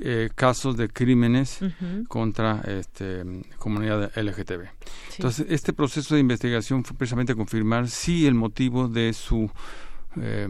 [0.00, 1.58] eh, casos de crímenes
[2.06, 3.24] contra este,
[3.58, 4.68] comunidad LGTB.
[5.16, 9.50] Entonces, este proceso de investigación fue precisamente confirmar si el motivo de su
[10.22, 10.48] eh,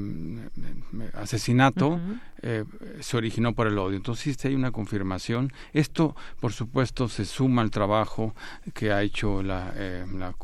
[1.15, 2.01] asesinato
[2.41, 2.65] eh,
[3.01, 3.97] se originó por el odio.
[3.97, 5.53] Entonces hay una confirmación.
[5.73, 8.35] Esto, por supuesto, se suma al trabajo
[8.75, 10.35] que ha hecho la, eh, la,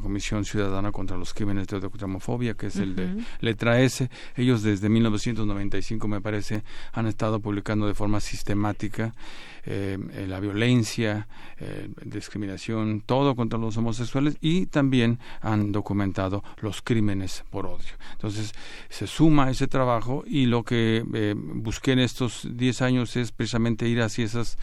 [0.00, 4.08] Comisión Ciudadana contra los Crímenes de Homofobia, que es el de letra S.
[4.36, 6.62] Ellos desde 1995, me parece,
[6.92, 9.14] han estado publicando de forma sistemática
[9.64, 11.28] eh, la violencia,
[12.04, 17.92] discriminación, todo contra los homosexuales y también han documentado los crímenes por odio.
[18.12, 18.54] Entonces
[18.88, 21.04] se suma ese trabajo y lo que
[21.36, 24.56] busqué en estos 10 años es precisamente ir hacia esas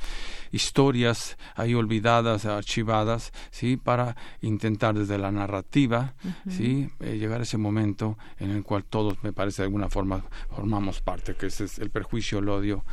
[0.52, 3.78] historias ahí olvidadas, archivadas, ¿sí?
[3.78, 6.14] Para intentar desde la narrativa,
[6.49, 6.90] ¿sí?
[6.99, 11.02] Eh, llegar a ese momento en el cual todos, me parece, de alguna forma formamos
[11.02, 12.84] parte, que ese es el perjuicio, el odio,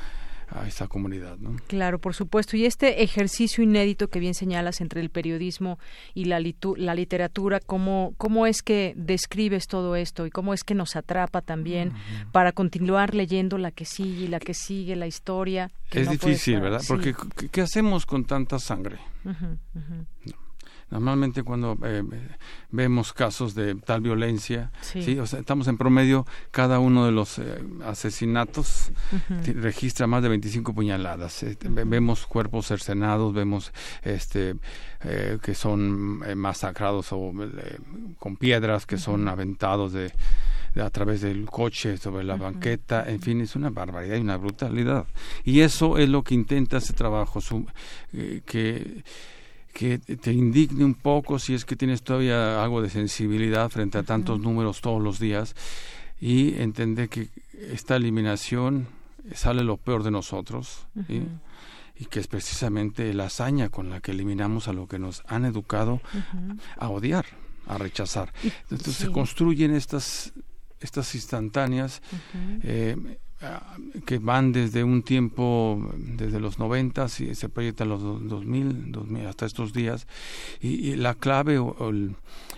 [0.50, 1.38] a comunidad.
[1.38, 1.56] ¿no?
[1.66, 2.56] Claro, por supuesto.
[2.56, 5.78] Y este ejercicio inédito que bien señalas entre el periodismo
[6.14, 6.40] y la,
[6.76, 11.40] la literatura, ¿cómo, ¿cómo es que describes todo esto y cómo es que nos atrapa
[11.40, 11.92] también
[12.32, 15.70] para continuar leyendo la que sigue y la que sigue, la historia?
[15.90, 16.82] es difícil, ¿verdad?
[16.86, 17.14] Porque
[17.50, 18.98] ¿qué hacemos con tanta sangre?
[20.94, 22.04] Normalmente cuando eh,
[22.70, 25.18] vemos casos de tal violencia, sí.
[25.18, 28.92] O sea, estamos en promedio, cada uno de los eh, asesinatos
[29.44, 31.42] registra más de 25 puñaladas.
[31.42, 33.72] Eh, vemos cuerpos cercenados, vemos
[34.02, 34.54] este
[35.42, 37.30] que son masacrados o
[38.18, 40.10] con piedras que son aventados de,
[40.80, 45.06] a través del coche sobre la banqueta, en fin, es una barbaridad y una brutalidad.
[45.44, 47.40] Y eso es lo que intenta ese trabajo,
[48.46, 49.04] que
[49.74, 54.04] que te indigne un poco si es que tienes todavía algo de sensibilidad frente a
[54.04, 55.56] tantos números todos los días
[56.20, 57.28] y entender que
[57.72, 58.86] esta eliminación
[59.34, 64.68] sale lo peor de nosotros y que es precisamente la hazaña con la que eliminamos
[64.68, 66.00] a lo que nos han educado
[66.78, 67.26] a odiar,
[67.66, 68.32] a rechazar.
[68.70, 70.32] Entonces se construyen estas
[70.80, 72.02] estas instantáneas
[74.04, 79.46] que van desde un tiempo, desde los 90 y se proyectan los 2000, 2000 hasta
[79.46, 80.06] estos días,
[80.60, 81.92] y, la clave o,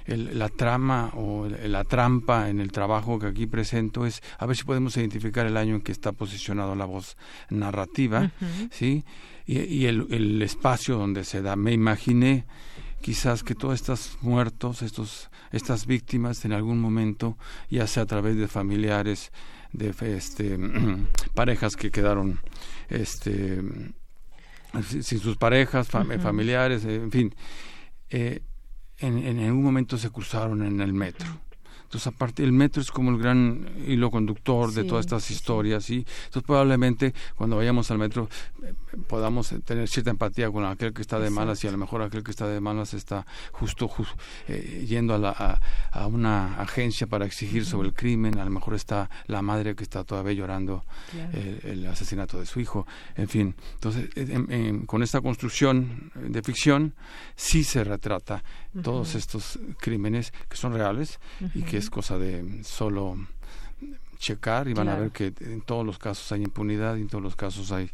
[0.07, 4.65] la trama o la trampa en el trabajo que aquí presento es a ver si
[4.65, 7.17] podemos identificar el año en que está posicionado la voz
[7.51, 8.31] narrativa,
[8.71, 9.05] ¿sí?
[9.47, 11.55] Y, el, el espacio donde se da.
[11.57, 12.45] Me imaginé
[13.01, 17.37] quizás que todos estos muertos, estos, estas víctimas en algún momento,
[17.71, 19.31] ya sea a través de familiares,
[19.77, 20.59] de este,
[21.35, 22.40] parejas que quedaron
[22.89, 23.62] este,
[24.82, 27.35] sin sus parejas, familiares, en fin,
[28.11, 28.40] eh,
[28.98, 31.28] en, en, algún momento se cruzaron en el metro.
[31.85, 35.98] Entonces, aparte, el metro es como el gran hilo conductor de todas estas historias, y
[35.98, 38.56] entonces probablemente cuando vayamos al metro eh,
[39.06, 42.22] podamos tener cierta empatía con aquel que está de malas y a lo mejor aquel
[42.22, 43.90] que está de malas está justo,
[44.48, 45.60] eh, yendo a, la,
[45.90, 49.82] a, una agencia para exigir sobre el crimen, a lo mejor está la madre que
[49.82, 50.84] está todavía llorando
[51.32, 52.86] el, asesinato de su hijo,
[53.16, 53.55] en fin.
[53.74, 54.09] Entonces,
[54.86, 56.94] con esta construcción de ficción
[57.36, 58.43] sí se retrata
[58.82, 61.20] todos estos crímenes que son reales
[61.55, 63.16] y que es cosa de solo
[64.16, 67.22] checar y van a ver que en todos los casos hay impunidad y en todos
[67.22, 67.90] los casos hay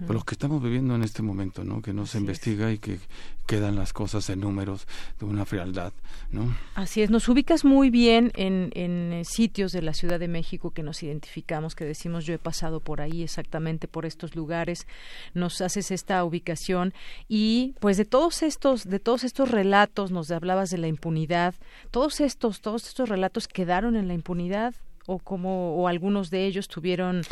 [0.00, 2.98] uh lo que estamos viviendo en este momento no que no se investiga y que
[3.46, 4.86] quedan las cosas en números
[5.18, 5.92] de una frialdad
[6.30, 7.10] no así es.
[7.10, 11.02] Nos ubicas muy bien en, en eh, sitios de la Ciudad de México que nos
[11.02, 14.86] identificamos que decimos yo he pasado por ahí exactamente por estos lugares
[15.32, 16.92] nos haces esta ubicación
[17.26, 21.54] y pues de todos estos de todos estos relatos nos hablabas de la impunidad
[21.90, 24.74] todos estos todos estos relatos quedaron en la impunidad
[25.06, 27.22] o como o algunos de ellos tuvieron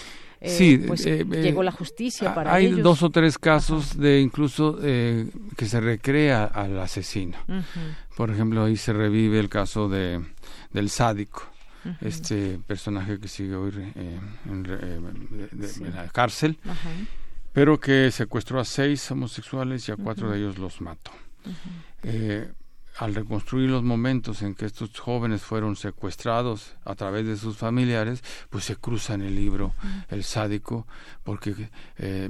[0.41, 4.21] eh, sí, pues eh, eh, llegó la justicia para hay dos o tres casos de
[4.21, 7.37] incluso que se recrea al asesino.
[8.17, 10.21] Por ejemplo ahí se revive el caso de
[10.73, 11.43] del sádico
[12.01, 16.59] este personaje que sigue hoy en, la cárcel
[17.53, 21.11] pero que secuestró a seis homosexuales y a cuatro de ellos los mató
[23.01, 28.23] al reconstruir los momentos en que estos jóvenes fueron secuestrados a través de sus familiares,
[28.51, 29.75] pues se cruza en el libro
[30.11, 30.87] El sádico,
[31.25, 32.29] porque eh,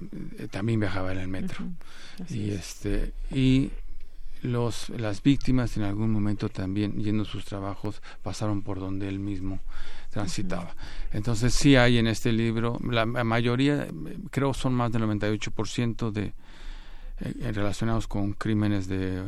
[0.52, 1.64] también viajaba en el metro.
[2.28, 3.72] Y este y
[4.42, 9.18] los las víctimas en algún momento también yendo a sus trabajos pasaron por donde él
[9.18, 9.58] mismo
[10.10, 10.76] transitaba.
[11.12, 13.88] Entonces sí hay en este libro, la, mayoría,
[14.30, 16.32] creo son más del 98% de
[17.22, 19.24] eh, relacionados con crímenes de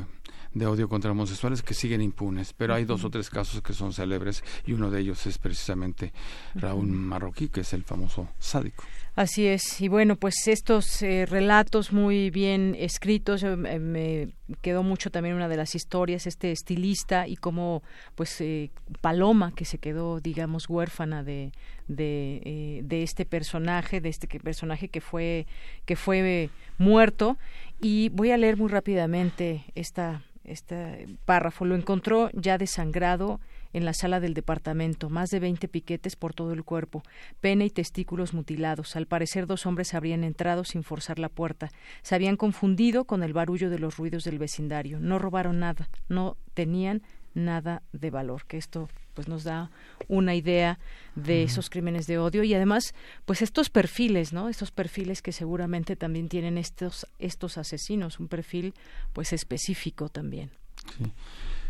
[0.55, 3.93] de odio contra homosexuales que siguen impunes, pero hay dos o tres casos que son
[3.93, 6.13] célebres y uno de ellos es precisamente
[6.55, 8.85] Raúl Marroquí, que es el famoso sádico.
[9.15, 14.31] Así es, y bueno, pues estos eh, relatos muy bien escritos, eh, me
[14.63, 17.83] quedó mucho también una de las historias, este estilista y como
[18.15, 18.71] pues eh,
[19.03, 21.53] Paloma, que se quedó, digamos, huérfana de,
[21.89, 25.47] de, de este personaje, de este personaje que fue,
[25.85, 26.49] que fue
[26.79, 27.37] muerto.
[27.83, 31.65] Y voy a leer muy rápidamente esta este párrafo.
[31.65, 33.41] Lo encontró ya desangrado
[33.73, 37.03] en la sala del departamento, más de veinte piquetes por todo el cuerpo,
[37.41, 38.97] pene y testículos mutilados.
[38.97, 41.71] Al parecer dos hombres habrían entrado sin forzar la puerta.
[42.03, 45.01] Se habían confundido con el barullo de los ruidos del vecindario.
[45.01, 47.03] No robaron nada, no tenían
[47.35, 48.45] nada de valor.
[48.47, 49.71] Que esto pues nos da
[50.09, 50.79] una idea
[51.15, 52.95] de esos crímenes de odio y además
[53.25, 58.75] pues estos perfiles no estos perfiles que seguramente también tienen estos estos asesinos un perfil
[59.13, 60.51] pues específico también.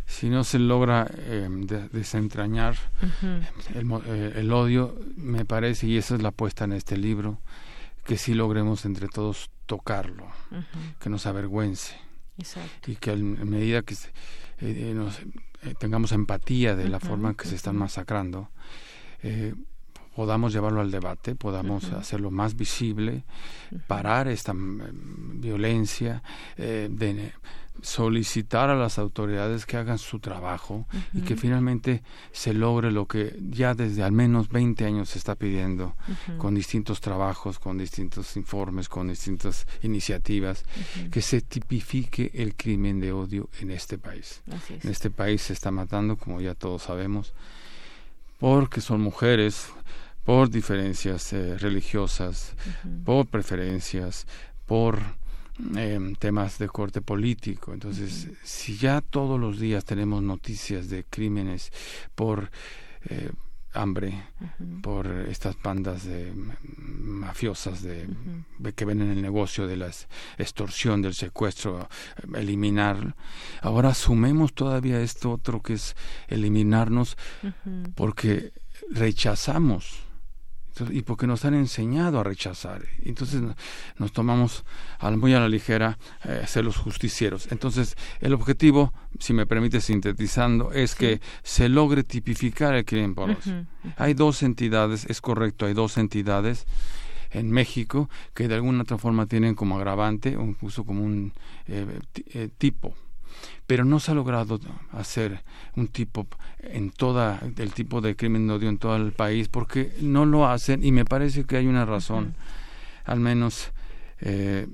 [0.06, 1.48] Si no se logra eh,
[1.93, 2.77] desentrañar
[3.23, 7.39] eh, el, odio me parece y esa es la apuesta en este libro
[8.05, 10.27] que sí logremos entre todos tocarlo
[11.01, 11.97] que nos avergüence.
[12.86, 13.94] Y que en medida que
[14.60, 15.20] eh, nos
[15.62, 18.48] eh, tengamos empatía de la forma en que se están masacrando,
[19.22, 19.55] eh,
[20.14, 23.24] podamos llevarlo al debate, podamos hacerlo más visible,
[23.86, 26.22] parar esta mm, violencia,
[26.56, 27.32] eh, de,
[27.81, 33.36] solicitar a las autoridades que hagan su trabajo y que finalmente se logre lo que
[33.51, 35.97] ya desde al menos 20 años se está pidiendo
[36.39, 40.65] con distintos trabajos, con distintos informes, con distintas iniciativas,
[41.11, 44.43] que se tipifique el crimen de odio en este país.
[44.69, 47.32] En este país se está matando, como ya todos sabemos,
[48.39, 49.73] porque son mujeres,
[50.24, 52.55] por diferencias eh, religiosas,
[53.05, 54.27] por preferencias,
[54.66, 55.01] por
[55.76, 57.72] eh, temas de corte político.
[57.72, 61.72] Entonces, si ya todos los días tenemos noticias de crímenes
[62.14, 62.51] por
[63.06, 63.30] eh,
[63.74, 64.22] hambre,
[64.82, 68.06] por estas bandas de mafiosas de,
[68.74, 69.90] que ven en el negocio de la
[70.36, 71.89] extorsión, del secuestro,
[72.34, 73.16] eliminar.
[73.62, 75.97] Ahora sumemos todavía esto otro que es
[76.28, 77.16] eliminarnos
[77.94, 78.52] porque
[78.90, 80.02] rechazamos
[80.90, 82.82] y porque nos han enseñado a rechazar.
[83.05, 83.43] Entonces
[83.99, 84.65] nos tomamos
[85.16, 87.51] muy a la ligera eh, ser los justicieros.
[87.51, 93.36] Entonces el objetivo, si me permite sintetizando, es que se logre tipificar el crimen por
[93.97, 96.66] Hay dos entidades, es correcto, hay dos entidades
[97.31, 101.32] en México que de alguna otra forma tienen como agravante o incluso como un
[101.66, 101.86] eh,
[102.35, 102.94] eh, tipo
[103.66, 104.60] pero no se ha logrado
[104.93, 105.43] hacer
[105.77, 106.27] un tipo
[106.60, 110.47] en toda el tipo de crimen de odio en todo el país porque no lo
[110.47, 112.35] hacen y me parece que hay una razón
[113.05, 113.70] al menos
[114.20, 114.66] eh,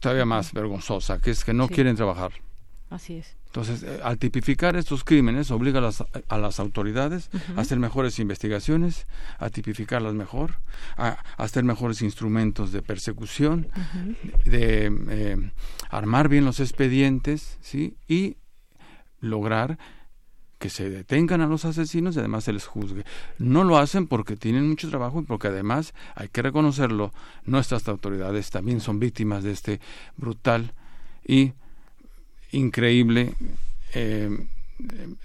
[0.00, 2.32] todavía más vergonzosa que es que no quieren trabajar.
[2.90, 7.62] Así es entonces, eh, al tipificar estos crímenes, obliga a las, a las autoridades a
[7.62, 9.08] hacer mejores investigaciones,
[9.38, 10.60] a tipificarlas mejor,
[10.96, 13.66] a, hacer mejores instrumentos de persecución,
[14.44, 15.50] de eh,
[15.90, 17.96] armar bien los expedientes, ¿sí?
[18.06, 18.36] Y
[19.18, 19.78] lograr
[20.60, 23.04] que se detengan a los asesinos y además se les juzgue.
[23.38, 27.12] No lo hacen porque tienen mucho trabajo y porque además, hay que reconocerlo,
[27.46, 29.80] nuestras autoridades también son víctimas de este
[30.16, 30.72] brutal
[31.26, 31.54] y
[32.52, 33.34] increíble
[33.94, 34.30] eh,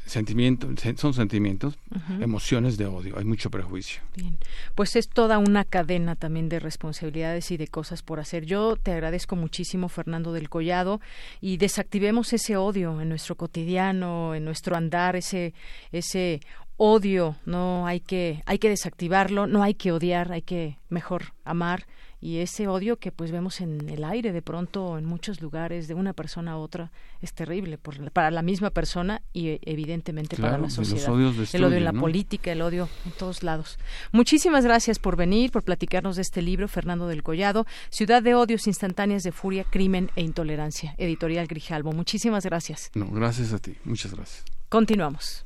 [0.06, 1.78] sentimiento, son sentimientos,
[2.20, 4.02] emociones de odio, hay mucho prejuicio.
[4.16, 4.38] Bien,
[4.76, 8.46] pues es toda una cadena también de responsabilidades y de cosas por hacer.
[8.46, 11.00] Yo te agradezco muchísimo, Fernando del Collado,
[11.42, 15.54] y desactivemos ese odio en nuestro cotidiano, en nuestro andar, ese,
[15.92, 16.42] ese
[16.78, 21.86] odio, no hay que, hay que desactivarlo, no hay que odiar, hay que mejor amar
[22.26, 25.94] y ese odio que pues vemos en el aire de pronto en muchos lugares de
[25.94, 26.92] una persona a otra
[27.22, 31.06] es terrible para la misma persona y evidentemente para la sociedad.
[31.54, 33.78] el odio en la política, el odio en todos lados.
[34.12, 38.66] Muchísimas gracias por venir, por platicarnos de este libro, Fernando del Collado, Ciudad de odios
[38.66, 41.92] instantáneas de furia, crimen e intolerancia, editorial Grijalbo.
[41.92, 42.90] Muchísimas gracias.
[42.96, 43.76] No, gracias a ti.
[43.84, 44.46] Muchas gracias.
[44.70, 45.46] Continuamos.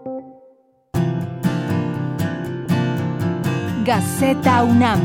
[3.83, 4.99] Gaceta UNAM.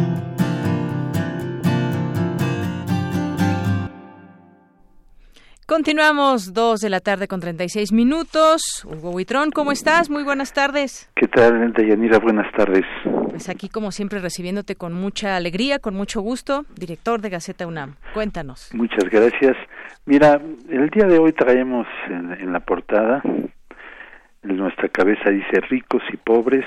[5.66, 8.84] Continuamos, dos de la tarde con 36 minutos.
[8.84, 10.10] Hugo Huitrón, ¿cómo estás?
[10.10, 11.10] Muy buenas tardes.
[11.14, 12.18] ¿Qué tal, Yanira?
[12.18, 12.84] Buenas tardes.
[13.30, 17.94] Pues aquí, como siempre, recibiéndote con mucha alegría, con mucho gusto, director de Gaceta UNAM.
[18.12, 18.70] Cuéntanos.
[18.74, 19.56] Muchas gracias.
[20.04, 20.38] Mira,
[20.68, 26.64] el día de hoy traemos en, la portada, en nuestra cabeza dice ricos y pobres,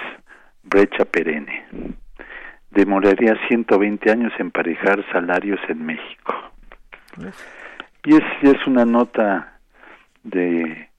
[0.69, 1.65] brecha perenne.
[2.71, 6.35] Demoraría 120 años emparejar salarios en México.
[8.05, 9.59] Y es, una nota
[10.23, 10.89] de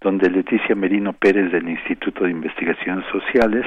[0.00, 3.66] donde Leticia Merino Pérez del Instituto de Investigaciones Sociales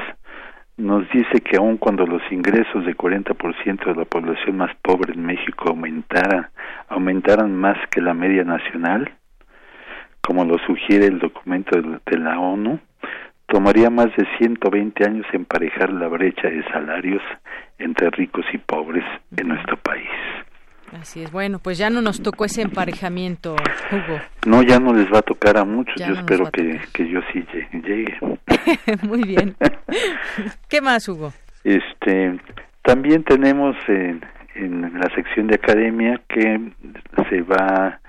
[0.78, 5.26] nos dice que aun cuando los ingresos de 40% de la población más pobre en
[5.26, 6.52] México aumentara,
[6.90, 9.12] aumentaran más que la media nacional,
[10.22, 12.80] como lo sugiere el documento de la ONU,
[13.52, 17.22] tomaría más de 120 años emparejar la brecha de salarios
[17.78, 19.04] entre ricos y pobres
[19.36, 20.10] en nuestro país.
[21.00, 23.56] Así es, bueno, pues ya no nos tocó ese emparejamiento,
[23.92, 24.20] Hugo.
[24.46, 27.46] No, ya no les va a tocar a muchos, yo espero que, que, yo sí
[27.74, 28.18] llegue.
[29.04, 29.56] Muy bien.
[30.70, 31.34] ¿Qué más, Hugo?
[31.64, 32.40] Este,
[32.84, 34.22] también tenemos en,
[34.56, 36.60] en la sección de academia que
[37.30, 38.00] se va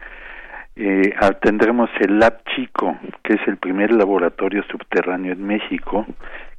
[0.77, 6.07] eh, tendremos el Lab Chico, que es el primer laboratorio subterráneo en México,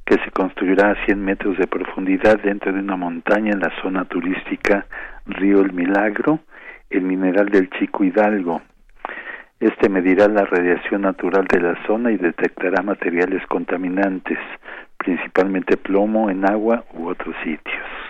[0.04, 4.04] que se construirá a 100 metros de profundidad dentro de una montaña en la zona
[4.04, 4.86] turística
[5.26, 6.40] Río El Milagro,
[6.90, 8.62] el mineral del Chico Hidalgo.
[9.58, 14.38] Este medirá la radiación natural de la zona y detectará materiales contaminantes,
[14.98, 18.03] principalmente plomo en agua u otros sitios.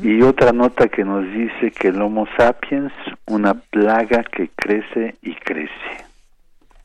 [0.00, 2.92] Y otra nota que nos dice que el Homo sapiens,
[3.26, 6.04] una plaga que crece y crece.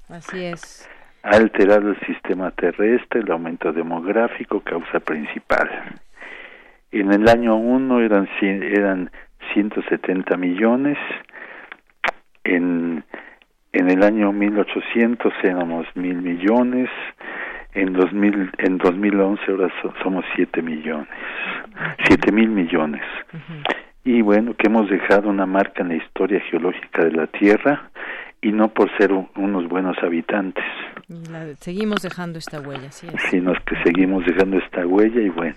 [0.09, 0.89] Así es.
[1.23, 5.69] Ha alterado el sistema terrestre, el aumento demográfico, causa principal.
[6.91, 9.11] En el año 1 eran, eran
[9.53, 10.97] 170 millones,
[12.43, 13.03] en,
[13.73, 16.89] en el año 1800 éramos mil millones,
[17.78, 19.72] en 2000 en 2011 ahora
[20.02, 21.08] somos 7 millones,
[22.08, 23.04] 7 mil millones.
[24.04, 27.90] Y bueno, que hemos dejado una marca en la historia geológica de la Tierra
[28.41, 30.64] y no por ser unos buenos habitantes.
[31.60, 33.08] seguimos dejando esta huella, sí.
[33.30, 35.56] Sino que seguimos dejando esta huella y bueno.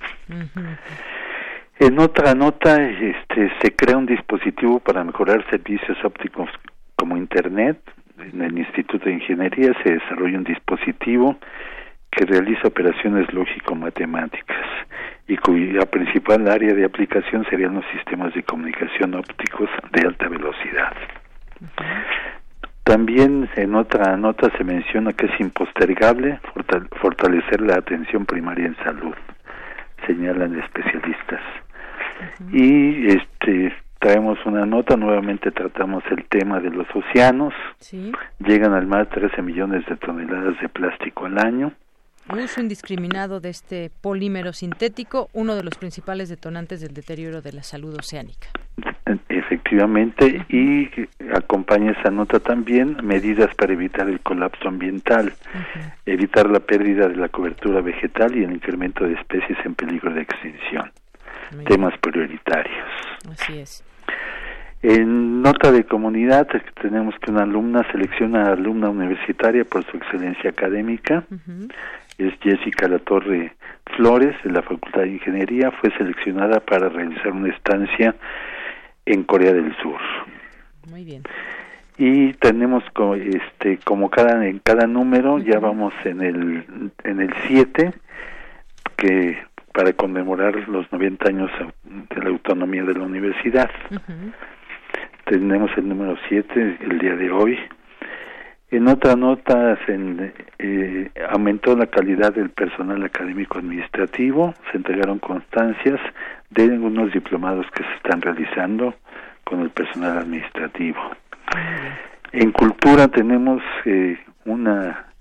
[1.78, 6.50] En otra nota, este, se crea un dispositivo para mejorar servicios ópticos
[6.96, 7.80] como Internet.
[8.18, 11.38] En el Instituto de Ingeniería se desarrolla un dispositivo
[12.10, 14.66] que realiza operaciones lógico-matemáticas
[15.28, 20.92] y cuya principal área de aplicación serían los sistemas de comunicación ópticos de alta velocidad.
[22.82, 26.40] También en otra nota se menciona que es impostergable
[27.00, 29.14] fortalecer la atención primaria en salud,
[30.06, 31.40] señalan especialistas.
[32.52, 37.54] Y este traemos una nota, nuevamente tratamos el tema de los océanos.
[38.40, 41.72] Llegan al mar 13 millones de toneladas de plástico al año
[42.38, 47.62] uso indiscriminado de este polímero sintético, uno de los principales detonantes del deterioro de la
[47.62, 48.48] salud oceánica.
[49.28, 50.88] Efectivamente, y
[51.34, 55.32] acompaña esa nota también medidas para evitar el colapso ambiental,
[56.06, 60.22] evitar la pérdida de la cobertura vegetal y el incremento de especies en peligro de
[60.22, 60.92] extinción.
[61.66, 62.86] Temas prioritarios.
[63.28, 63.82] Así es.
[64.82, 66.48] En nota de comunidad
[66.80, 71.24] tenemos que una alumna selecciona a alumna universitaria por su excelencia académica
[72.20, 73.52] es Jessica La Torre
[73.96, 78.14] Flores de la Facultad de Ingeniería, fue seleccionada para realizar una estancia
[79.06, 80.00] en Corea del Sur.
[80.90, 81.22] Muy bien.
[81.96, 87.34] Y tenemos como, este, como cada, en cada número, ya vamos en el en el
[87.46, 87.92] 7,
[88.96, 89.38] que
[89.72, 91.50] para conmemorar los 90 años
[91.84, 93.70] de la autonomía de la universidad.
[95.30, 97.56] Tenemos el número 7 el día de hoy,
[98.72, 99.96] en otra nota se
[100.58, 106.00] eh, aumentó la calidad del personal académico administrativo, se entregaron constancias
[106.50, 108.96] de unos diplomados que se están realizando
[109.44, 110.98] con el personal administrativo.
[112.32, 115.12] En cultura tenemos eh, una,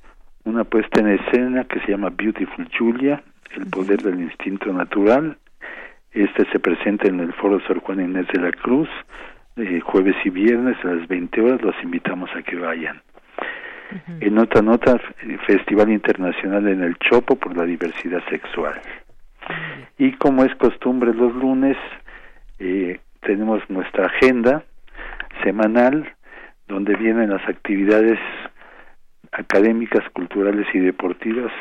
[0.44, 3.22] una puesta en escena que se llama Beautiful Julia,
[3.56, 5.38] el poder del instinto natural.
[6.14, 8.90] Este se presenta en el Foro Sor Juan Inés de la Cruz,
[9.62, 11.62] eh, jueves y viernes a las 20 horas.
[11.62, 13.02] Los invitamos a que vayan.
[14.20, 15.00] En otra nota,
[15.48, 18.80] Festival Internacional en el Chopo por la Diversidad Sexual.
[19.98, 21.76] Y como es costumbre los lunes,
[22.60, 24.64] eh, tenemos nuestra agenda
[25.44, 26.14] semanal
[26.68, 28.20] donde vienen las actividades
[29.32, 31.52] académicas, culturales y deportivas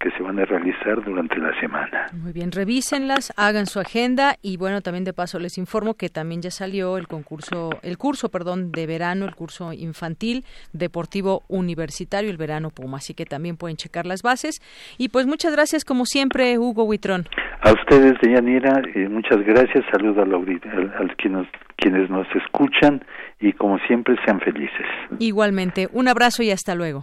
[0.00, 2.06] que se van a realizar durante la semana.
[2.12, 6.42] Muy bien, revísenlas, hagan su agenda y bueno, también de paso les informo que también
[6.42, 12.36] ya salió el concurso, el curso, perdón, de verano, el curso infantil deportivo universitario, el
[12.36, 14.60] verano Puma, así que también pueden checar las bases
[14.98, 17.26] y pues muchas gracias como siempre, Hugo Huitrón.
[17.60, 21.46] A ustedes, Deyanira, eh, muchas gracias, saludo a, a, a quienes,
[21.76, 23.02] quienes nos escuchan
[23.40, 24.86] y como siempre sean felices.
[25.18, 27.02] Igualmente, un abrazo y hasta luego.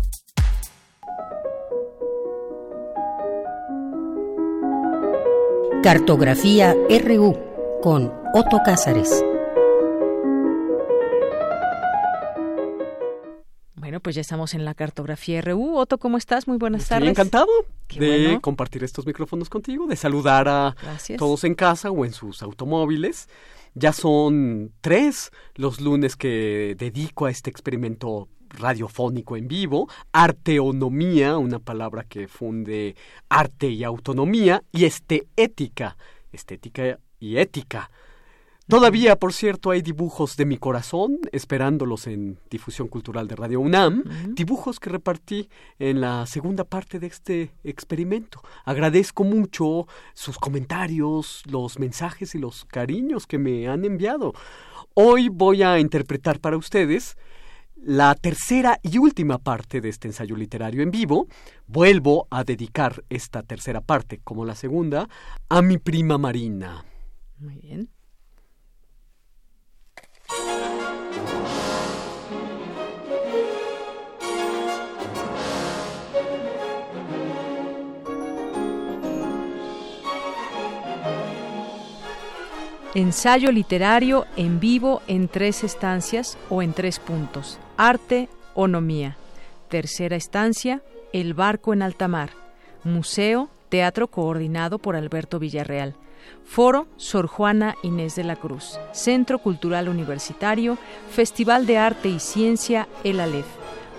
[5.83, 7.35] Cartografía RU
[7.81, 9.25] con Otto Cázares.
[13.73, 15.75] Bueno, pues ya estamos en la cartografía RU.
[15.77, 16.47] Otto, ¿cómo estás?
[16.47, 17.09] Muy buenas Estoy tardes.
[17.09, 17.47] encantado
[17.97, 21.17] de compartir estos micrófonos contigo, de saludar a Gracias.
[21.17, 23.27] todos en casa o en sus automóviles.
[23.73, 31.59] Ya son tres los lunes que dedico a este experimento radiofónico en vivo, arteonomía, una
[31.59, 32.95] palabra que funde
[33.29, 35.97] arte y autonomía, y estética,
[36.31, 37.89] estética y ética.
[38.71, 44.03] Todavía, por cierto, hay dibujos de mi corazón esperándolos en Difusión Cultural de Radio UNAM,
[44.29, 48.41] dibujos que repartí en la segunda parte de este experimento.
[48.63, 54.31] Agradezco mucho sus comentarios, los mensajes y los cariños que me han enviado.
[54.93, 57.17] Hoy voy a interpretar para ustedes
[57.83, 61.27] la tercera y última parte de este ensayo literario en vivo.
[61.67, 65.09] Vuelvo a dedicar esta tercera parte, como la segunda,
[65.49, 66.85] a mi prima Marina.
[67.39, 67.89] Muy bien.
[82.93, 87.57] Ensayo literario en vivo en tres estancias o en tres puntos.
[87.83, 89.17] Arte, onomía.
[89.67, 90.83] Tercera estancia,
[91.13, 92.29] El barco en alta mar.
[92.83, 95.95] Museo, teatro coordinado por Alberto Villarreal.
[96.45, 98.79] Foro, Sor Juana Inés de la Cruz.
[98.91, 100.77] Centro Cultural Universitario,
[101.09, 103.47] Festival de Arte y Ciencia, El Aleph.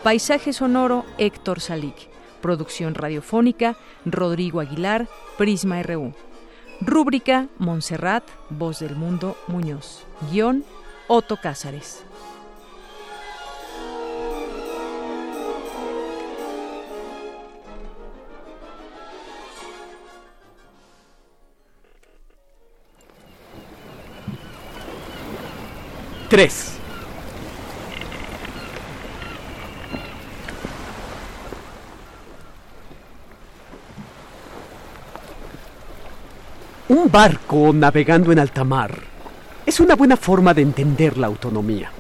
[0.05, 2.09] Paisaje sonoro, Héctor Salic.
[2.41, 6.15] Producción radiofónica, Rodrigo Aguilar, Prisma RU.
[6.81, 10.05] Rúbrica Montserrat, Voz del Mundo Muñoz.
[10.31, 10.65] Guión
[11.09, 12.05] Otto Cázares.
[26.33, 26.73] Tres.
[36.89, 38.95] Un barco navegando en alta mar
[39.67, 41.93] es una buena forma de entender la autonomía.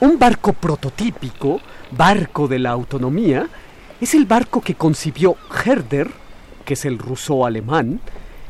[0.00, 1.60] Un barco prototípico,
[1.90, 3.46] barco de la autonomía,
[4.00, 6.10] es el barco que concibió Herder,
[6.64, 8.00] que es el ruso alemán,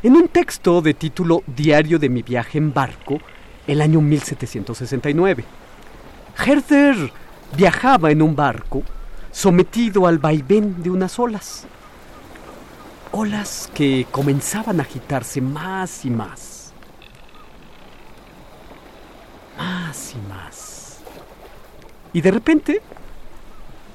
[0.04, 3.18] en un texto de título Diario de mi viaje en barco,
[3.68, 5.44] el año 1769.
[6.44, 7.12] Herder
[7.56, 8.82] viajaba en un barco
[9.30, 11.66] sometido al vaivén de unas olas
[13.12, 16.72] olas que comenzaban a agitarse más y más.
[19.56, 20.98] Más y más.
[22.12, 22.80] Y de repente,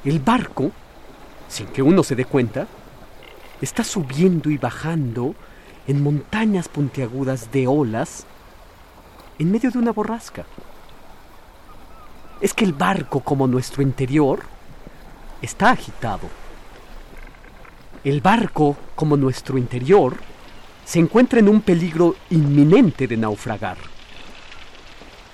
[0.06, 0.72] el barco,
[1.48, 2.68] sin que uno se dé cuenta,
[3.62, 5.36] está subiendo y bajando
[5.88, 8.26] en montañas puntiagudas de olas
[9.44, 10.46] en medio de una borrasca.
[12.42, 14.42] Es que el barco, como nuestro interior,
[15.42, 16.30] está agitado
[18.04, 20.18] el barco, como nuestro interior,
[20.86, 23.78] se encuentra en un peligro inminente de naufragar.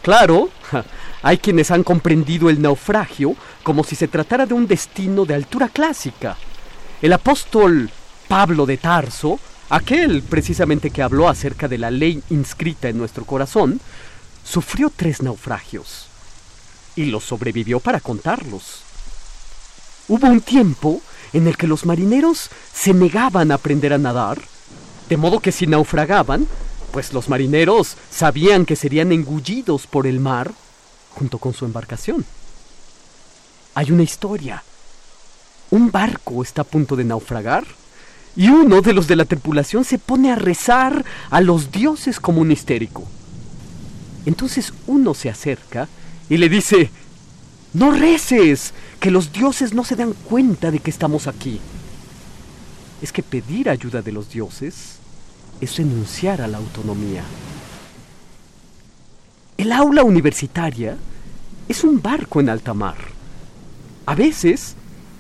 [0.04, 0.50] Claro,
[1.24, 5.68] hay quienes han comprendido el naufragio como si se tratara de un destino de altura
[5.70, 6.38] clásica.
[7.02, 7.90] El apóstol
[8.28, 9.40] Pablo de Tarso,
[9.70, 13.80] aquel precisamente que habló acerca de la ley inscrita en nuestro corazón,
[14.44, 16.08] sufrió tres naufragios
[16.96, 18.82] y los sobrevivió para contarlos.
[20.08, 21.02] Hubo un tiempo
[21.34, 24.42] en el que los marineros se negaban a aprender a nadar,
[25.08, 26.48] de modo que si naufragaban,
[26.92, 30.52] pues los marineros sabían que serían engullidos por el mar
[31.12, 32.26] junto con su embarcación.
[33.76, 34.64] Hay una historia.
[35.70, 37.66] Un barco está a punto de naufragar
[38.40, 42.40] y uno de los de la tripulación se pone a rezar a los dioses como
[42.40, 43.06] un histérico.
[44.26, 45.90] Entonces uno se acerca
[46.30, 46.90] y le dice,
[47.74, 51.60] no reces, que los dioses no se dan cuenta de que estamos aquí.
[53.02, 55.00] Es que pedir ayuda de los dioses
[55.60, 57.24] es renunciar a la autonomía.
[59.58, 60.96] El aula universitaria
[61.68, 62.96] es un barco en alta mar.
[64.06, 64.78] A veces,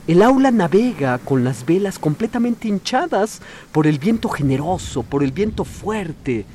[0.09, 5.63] el aula navega con las velas completamente hinchadas por el viento generoso, por el viento
[5.63, 6.45] fuerte,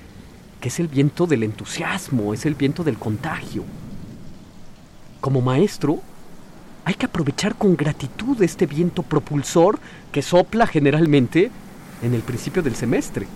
[0.60, 3.62] que es el viento del entusiasmo, es el viento del contagio.
[5.20, 6.00] Como maestro,
[6.84, 9.78] hay que aprovechar con gratitud este viento propulsor
[10.10, 11.52] que sopla generalmente
[12.02, 13.28] en el principio del semestre.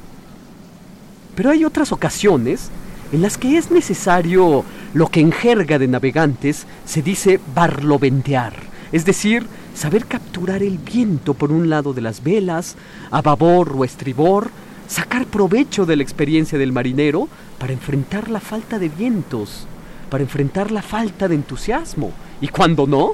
[1.36, 2.70] Pero hay otras ocasiones
[3.12, 4.65] en las que es necesario
[4.95, 8.55] lo que en jerga de navegantes se dice barloventear,
[8.90, 9.47] es decir,
[9.78, 12.74] saber capturar el viento por un lado de las velas,
[13.12, 14.50] a babor o estribor,
[14.88, 17.28] sacar provecho de la experiencia del marinero
[17.59, 19.68] para enfrentar la falta de vientos,
[20.10, 22.10] para enfrentar la falta de entusiasmo,
[22.40, 23.12] y cuando no,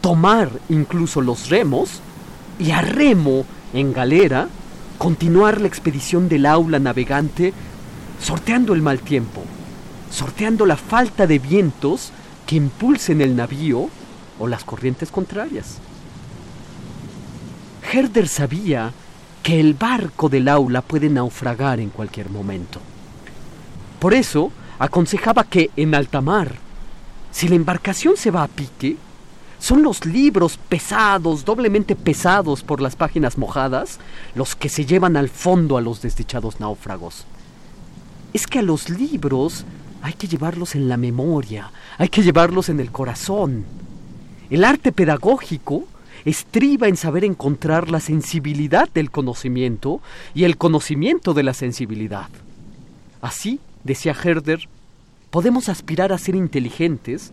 [0.00, 2.00] tomar incluso los remos
[2.60, 4.48] y a remo en galera
[4.98, 7.52] continuar la expedición del aula navegante
[8.20, 9.42] sorteando el mal tiempo,
[10.12, 12.12] sorteando la falta de vientos
[12.46, 13.88] que impulsen el navío
[14.38, 15.80] o las corrientes contrarias.
[17.92, 18.92] Herder sabía
[19.42, 22.80] que el barco del aula puede naufragar en cualquier momento.
[24.00, 26.56] Por eso aconsejaba que en alta mar,
[27.30, 28.96] si la embarcación se va a pique,
[29.58, 33.98] son los libros pesados, doblemente pesados por las páginas mojadas,
[34.34, 37.24] los que se llevan al fondo a los desdichados náufragos.
[38.32, 39.64] Es que a los libros
[40.02, 43.64] hay que llevarlos en la memoria, hay que llevarlos en el corazón.
[44.50, 45.84] El arte pedagógico
[46.24, 50.00] estriba en saber encontrar la sensibilidad del conocimiento
[50.34, 52.28] y el conocimiento de la sensibilidad.
[53.20, 54.68] Así, decía Herder,
[55.30, 57.32] podemos aspirar a ser inteligentes,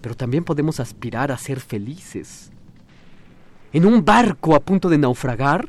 [0.00, 2.50] pero también podemos aspirar a ser felices.
[3.72, 5.68] En un barco a punto de naufragar,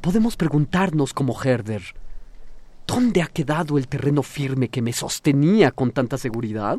[0.00, 1.82] podemos preguntarnos como Herder,
[2.86, 6.78] ¿dónde ha quedado el terreno firme que me sostenía con tanta seguridad?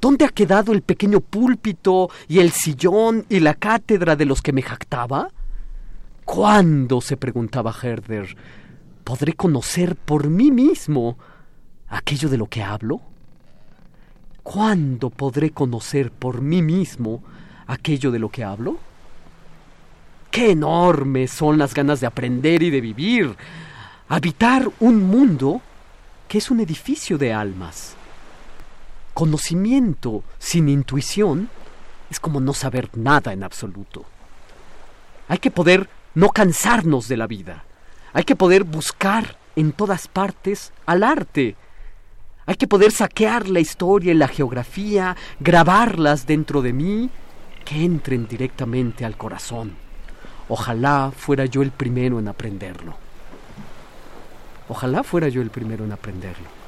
[0.00, 4.52] ¿Dónde ha quedado el pequeño púlpito y el sillón y la cátedra de los que
[4.52, 5.28] me jactaba?
[6.24, 8.34] ¿Cuándo, se preguntaba Herder,
[9.04, 11.18] podré conocer por mí mismo
[11.88, 13.02] aquello de lo que hablo?
[14.42, 17.22] ¿Cuándo podré conocer por mí mismo
[17.66, 18.78] aquello de lo que hablo?
[20.30, 23.36] ¡Qué enormes son las ganas de aprender y de vivir!
[24.08, 25.60] Habitar un mundo
[26.26, 27.96] que es un edificio de almas.
[29.14, 31.48] Conocimiento sin intuición
[32.10, 34.04] es como no saber nada en absoluto.
[35.28, 37.64] Hay que poder no cansarnos de la vida.
[38.12, 41.56] Hay que poder buscar en todas partes al arte,
[42.50, 47.08] hay que poder saquear la historia y la geografía, grabarlas dentro de mí,
[47.64, 49.76] que entren directamente al corazón.
[50.48, 52.96] Ojalá fuera yo el primero en aprenderlo.
[54.68, 56.59] Ojalá fuera yo el primero en aprenderlo.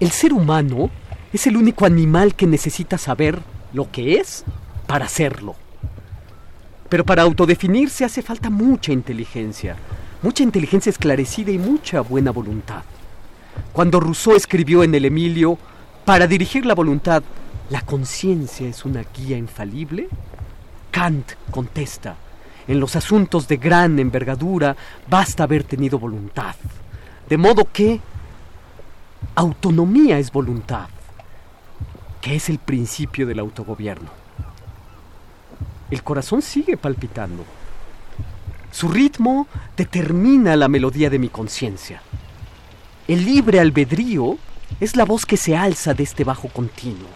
[0.00, 0.90] El ser humano
[1.32, 3.40] es el único animal que necesita saber
[3.72, 4.44] lo que es
[4.86, 5.56] para hacerlo.
[6.88, 9.76] Pero para autodefinirse hace falta mucha inteligencia,
[10.22, 12.82] mucha inteligencia esclarecida y mucha buena voluntad.
[13.72, 15.58] Cuando Rousseau escribió en el Emilio,
[16.04, 17.22] para dirigir la voluntad,
[17.68, 20.08] ¿la conciencia es una guía infalible?
[20.92, 22.16] Kant contesta,
[22.68, 24.76] en los asuntos de gran envergadura
[25.10, 26.54] basta haber tenido voluntad.
[27.28, 28.00] De modo que
[29.34, 30.88] Autonomía es voluntad,
[32.20, 34.10] que es el principio del autogobierno.
[35.90, 37.44] El corazón sigue palpitando.
[38.70, 39.46] Su ritmo
[39.76, 42.02] determina la melodía de mi conciencia.
[43.06, 44.38] El libre albedrío
[44.80, 47.08] es la voz que se alza de este bajo continuo,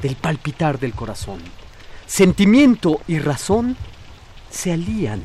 [0.00, 1.40] del palpitar del corazón.
[2.06, 3.76] Sentimiento y razón
[4.50, 5.22] se alían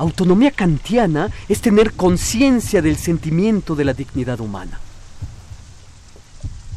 [0.00, 4.80] Autonomía kantiana es tener conciencia del sentimiento de la dignidad humana.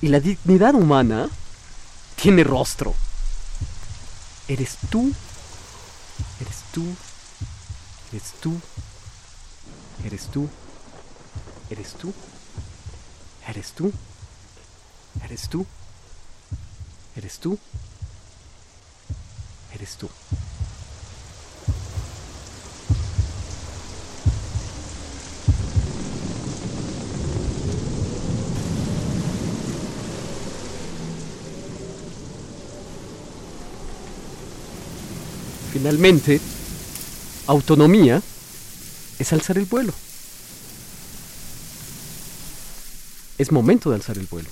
[0.01, 1.29] Y la dignidad humana
[2.21, 2.93] tiene rostro.
[4.49, 5.09] Eres tú,
[6.41, 6.83] eres tú,
[8.11, 8.59] eres tú,
[10.03, 10.49] eres tú,
[11.69, 12.13] eres tú,
[13.47, 13.93] eres tú,
[15.23, 15.65] eres tú,
[17.15, 17.57] eres tú,
[19.71, 20.09] eres tú.
[35.73, 36.39] Finalmente,
[37.47, 38.21] autonomía
[39.17, 39.91] es alzar el vuelo.
[43.39, 44.49] Es momento de alzar el vuelo.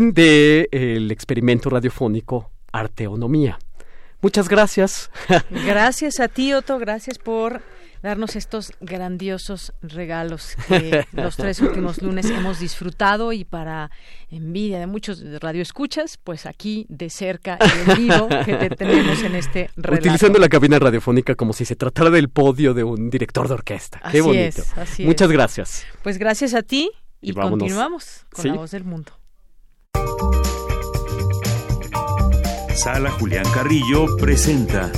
[0.00, 3.58] Fin del el experimento radiofónico Arteonomía.
[4.22, 5.10] Muchas gracias.
[5.50, 6.78] Gracias a ti, Otto.
[6.78, 7.60] Gracias por
[8.02, 13.90] darnos estos grandiosos regalos que los tres últimos lunes hemos disfrutado y para
[14.30, 19.34] envidia de muchos radioescuchas, pues aquí de cerca y en vivo que te tenemos en
[19.34, 20.00] este relato.
[20.00, 24.00] Utilizando la cabina radiofónica como si se tratara del podio de un director de orquesta.
[24.10, 24.62] Qué bonito.
[25.00, 25.84] Muchas gracias.
[26.02, 26.90] Pues gracias a ti
[27.20, 29.19] y, continuamos con la voz del mundo.
[32.82, 34.90] Sala Julián Carrillo presenta.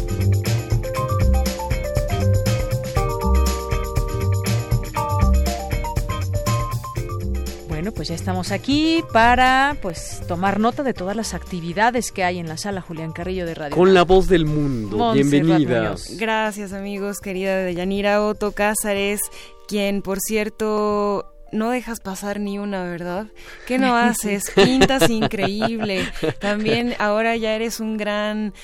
[7.67, 12.39] Bueno, pues ya estamos aquí para pues tomar nota de todas las actividades que hay
[12.39, 13.77] en la sala Julián Carrillo de Radio.
[13.77, 15.13] Con la voz del mundo.
[15.13, 15.97] Bienvenida.
[16.13, 19.19] Gracias, amigos, querida Deyanira Otto Cázares,
[19.67, 23.27] quien por cierto no dejas pasar ni una, ¿verdad?
[23.67, 24.51] ¿Qué no haces?
[24.55, 26.11] Pintas increíble.
[26.41, 28.55] También ahora ya eres un gran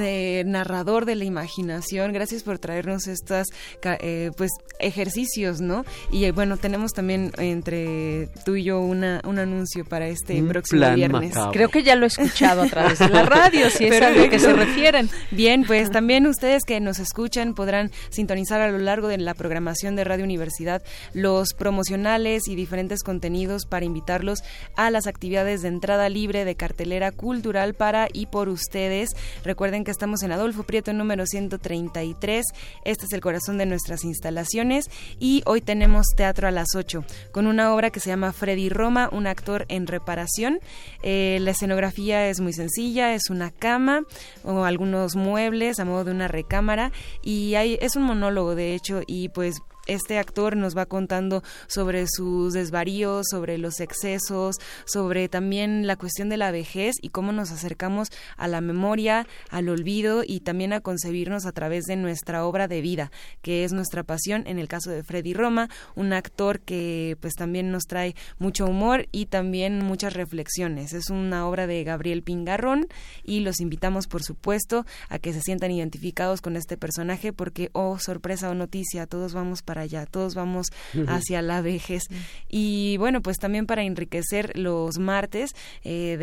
[0.00, 2.12] eh, narrador de la imaginación.
[2.12, 3.48] Gracias por traernos estos
[3.82, 5.84] eh, pues ejercicios, ¿no?
[6.10, 10.94] Y eh, bueno, tenemos también entre tú y yo una, un anuncio para este próximo
[10.94, 11.34] viernes.
[11.52, 14.28] Creo que ya lo he escuchado a través de la radio, si es a lo
[14.28, 15.10] que se refieren.
[15.30, 19.96] Bien, pues también ustedes que nos escuchan podrán sintonizar a lo largo de la programación
[19.96, 20.82] de Radio Universidad
[21.12, 24.42] los promocionales y diferentes contenidos para invitarlos
[24.76, 29.10] a las actividades de entrada libre de cartelera cultural para y por ustedes.
[29.44, 32.44] Recuerden que estamos en Adolfo Prieto número 133.
[32.84, 37.46] Este es el corazón de nuestras instalaciones y hoy tenemos teatro a las 8 con
[37.46, 40.60] una obra que se llama Freddy Roma, un actor en reparación.
[41.02, 44.02] Eh, la escenografía es muy sencilla, es una cama
[44.44, 46.92] o algunos muebles a modo de una recámara
[47.22, 52.06] y hay, es un monólogo de hecho y pues este actor nos va contando sobre
[52.06, 57.50] sus desvaríos, sobre los excesos, sobre también la cuestión de la vejez y cómo nos
[57.50, 62.68] acercamos a la memoria, al olvido y también a concebirnos a través de nuestra obra
[62.68, 63.10] de vida,
[63.42, 67.70] que es nuestra pasión en el caso de Freddy Roma, un actor que pues también
[67.70, 70.92] nos trae mucho humor y también muchas reflexiones.
[70.92, 72.86] Es una obra de Gabriel Pingarrón
[73.24, 77.98] y los invitamos por supuesto a que se sientan identificados con este personaje porque oh
[77.98, 80.66] sorpresa o noticia, todos vamos para para allá, todos vamos
[81.08, 82.02] hacia la vejez.
[82.50, 86.18] Y bueno, pues también para enriquecer los martes, eh,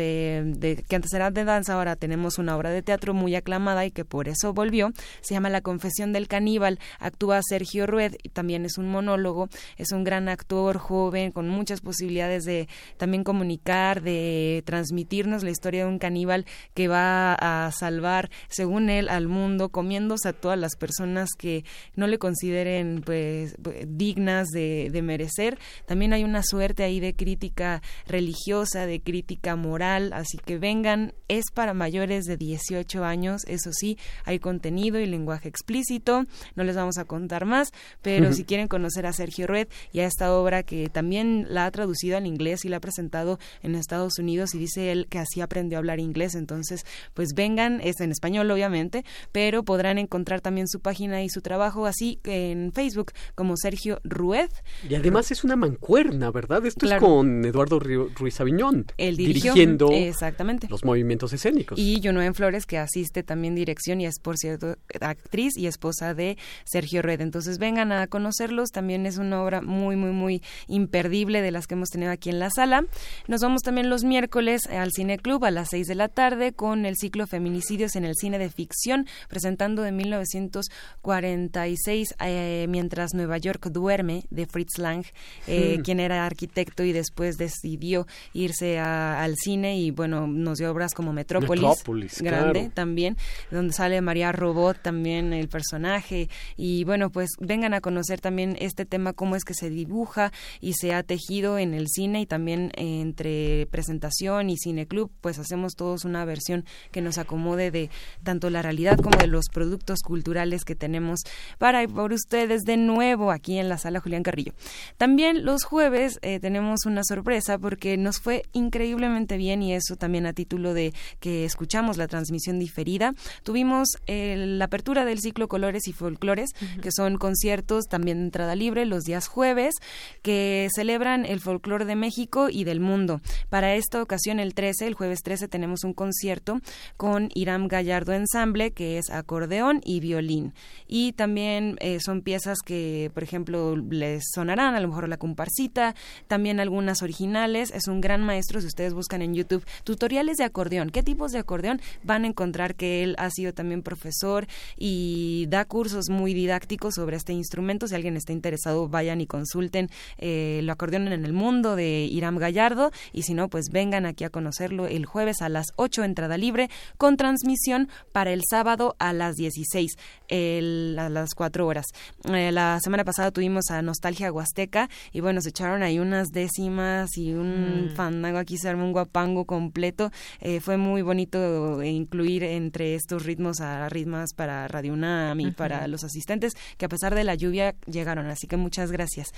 [0.56, 3.90] de, que antes era de danza, ahora tenemos una obra de teatro muy aclamada y
[3.90, 8.64] que por eso volvió, se llama La Confesión del Caníbal, actúa Sergio Rued, y también
[8.64, 12.68] es un monólogo, es un gran actor joven, con muchas posibilidades de
[12.98, 19.08] también comunicar, de transmitirnos la historia de un caníbal que va a salvar, según él,
[19.08, 21.64] al mundo, comiéndose a todas las personas que
[21.96, 23.39] no le consideren pues
[23.86, 25.58] dignas de, merecer.
[25.86, 31.46] También hay una suerte ahí de crítica religiosa, de crítica moral, así que vengan, es
[31.54, 36.98] para mayores de 18 años, eso sí, hay contenido y lenguaje explícito, no les vamos
[36.98, 37.70] a contar más,
[38.02, 41.70] pero si quieren conocer a Sergio Red y a esta obra que también la ha
[41.70, 45.40] traducido al inglés y la ha presentado en Estados Unidos y dice él que así
[45.40, 46.84] aprendió a hablar inglés, entonces
[47.14, 51.86] pues vengan, es en español obviamente, pero podrán encontrar también su página y su trabajo
[51.86, 54.50] así en Facebook como Sergio Rued.
[54.88, 56.64] Y además es una mancuerna, ¿verdad?
[56.66, 58.86] Esto es con Eduardo Ruiz Aviñón.
[58.96, 60.68] El dirigiendo exactamente.
[60.68, 61.78] los movimientos escénicos.
[61.78, 66.36] Y Junoen Flores, que asiste también dirección y es, por cierto, actriz y esposa de
[66.64, 67.20] Sergio Rued.
[67.20, 68.70] Entonces vengan a conocerlos.
[68.70, 72.38] También es una obra muy, muy, muy imperdible de las que hemos tenido aquí en
[72.38, 72.84] la sala.
[73.28, 76.86] Nos vamos también los miércoles al Cine Club a las 6 de la tarde con
[76.86, 83.66] el ciclo Feminicidios en el cine de ficción, presentando de 1946 eh, Mientras Nueva York
[83.68, 85.04] duerme de Fritz Lang,
[85.46, 85.82] eh, hmm.
[85.82, 91.12] quien era arquitecto y después decidió irse al cine y bueno, nos dio obras como
[91.12, 91.84] Metrópolis,
[92.20, 93.16] grande también,
[93.50, 96.28] donde sale María Robot también el personaje.
[96.56, 100.74] Y bueno, pues vengan a conocer también este tema, cómo es que se dibuja y
[100.74, 105.74] se ha tejido en el cine y también entre presentación y cine club, pues hacemos
[105.74, 107.90] todos una versión que nos acomode de
[108.22, 111.20] tanto la realidad como de los productos culturales que tenemos
[111.58, 114.52] para por ustedes de nuevo aquí en la sala Julián Carrillo.
[114.96, 120.26] También los jueves eh, tenemos una sorpresa porque nos fue increíblemente bien y eso también
[120.26, 123.14] a título de que escuchamos la transmisión diferida.
[123.42, 126.50] Tuvimos eh, la apertura del ciclo Colores y Folclores,
[126.82, 129.74] que son conciertos también de entrada libre los días jueves
[130.22, 133.20] que celebran el folclore de México y del mundo.
[133.48, 136.60] Para esta ocasión, el 13, el jueves 13, tenemos un concierto
[136.96, 140.54] con Iram Gallardo Ensamble, que es acordeón y violín.
[140.86, 145.94] Y también eh, son piezas que, por ejemplo, les sonarán, a lo mejor la comparsita,
[146.28, 147.70] también algunas originales.
[147.70, 151.38] Es un gran maestro, si ustedes buscan en YouTube tutoriales de acordeón, qué tipos de
[151.38, 154.46] acordeón, van a encontrar que él ha sido también profesor
[154.76, 157.86] y da cursos muy didácticos sobre este instrumento.
[157.86, 162.36] Si alguien está interesado, vayan y consulten eh, lo acordeón en el mundo de Iram
[162.36, 166.36] Gallardo y si no, pues vengan aquí a conocerlo el jueves a las 8 entrada
[166.36, 166.68] libre
[166.98, 169.96] con transmisión para el sábado a las 16
[170.30, 171.86] a las 4 horas.
[172.32, 177.16] Eh, la semana pasada tuvimos a Nostalgia Huasteca y bueno, se echaron ahí unas décimas
[177.16, 177.96] y un mm.
[177.96, 180.10] fandango aquí se armó un guapango completo.
[180.40, 185.86] Eh, fue muy bonito incluir entre estos ritmos a ritmos para Radio UNAM y para
[185.88, 188.26] los asistentes que a pesar de la lluvia llegaron.
[188.26, 189.32] Así que muchas gracias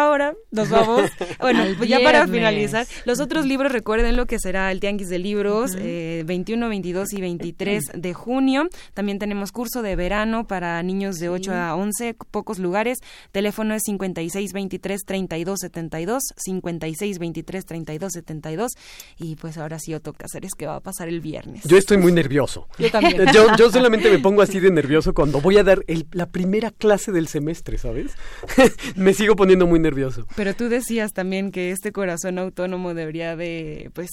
[0.00, 1.10] ahora nos vamos.
[1.40, 5.18] Bueno, pues ya para finalizar, los otros libros, recuerden lo que será el Tianguis de
[5.18, 8.68] Libros, 21, 22 eh, y 23 de junio.
[8.94, 12.98] También tenemos curso de verano para niños de 8 a 11, pocos lugares.
[13.32, 18.72] Teléfono es 56 23 32 72, 56 23 32 72.
[19.18, 21.64] Y pues ahora sí, Otto Cáceres, que va a pasar el viernes.
[21.64, 22.68] Yo estoy muy nervioso.
[22.78, 23.26] Yo también.
[23.58, 27.28] Yo, solamente me pongo así de nervioso cuando voy a dar la primera clase del
[27.28, 28.12] semestre, ¿sabes?
[28.96, 30.26] me sigo poniendo muy nervioso.
[30.36, 34.08] Pero tú decías también que este corazón autónomo debería de, pues,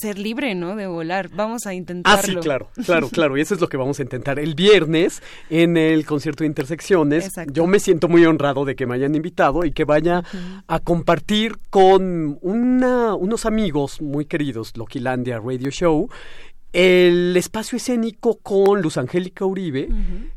[0.00, 0.76] ser libre, ¿no?
[0.76, 1.28] De volar.
[1.34, 2.20] Vamos a intentarlo.
[2.20, 3.36] Ah, sí, claro, claro, claro.
[3.36, 7.30] Y eso es lo que vamos a intentar el viernes en el concierto de Intersecciones.
[7.52, 10.22] Yo me siento muy honrado de que me hayan invitado y que vaya
[10.66, 16.08] a compartir con una, unos amigos muy queridos, Loquilandia Radio Show,
[16.72, 19.88] el espacio escénico con Luz Angélica Uribe,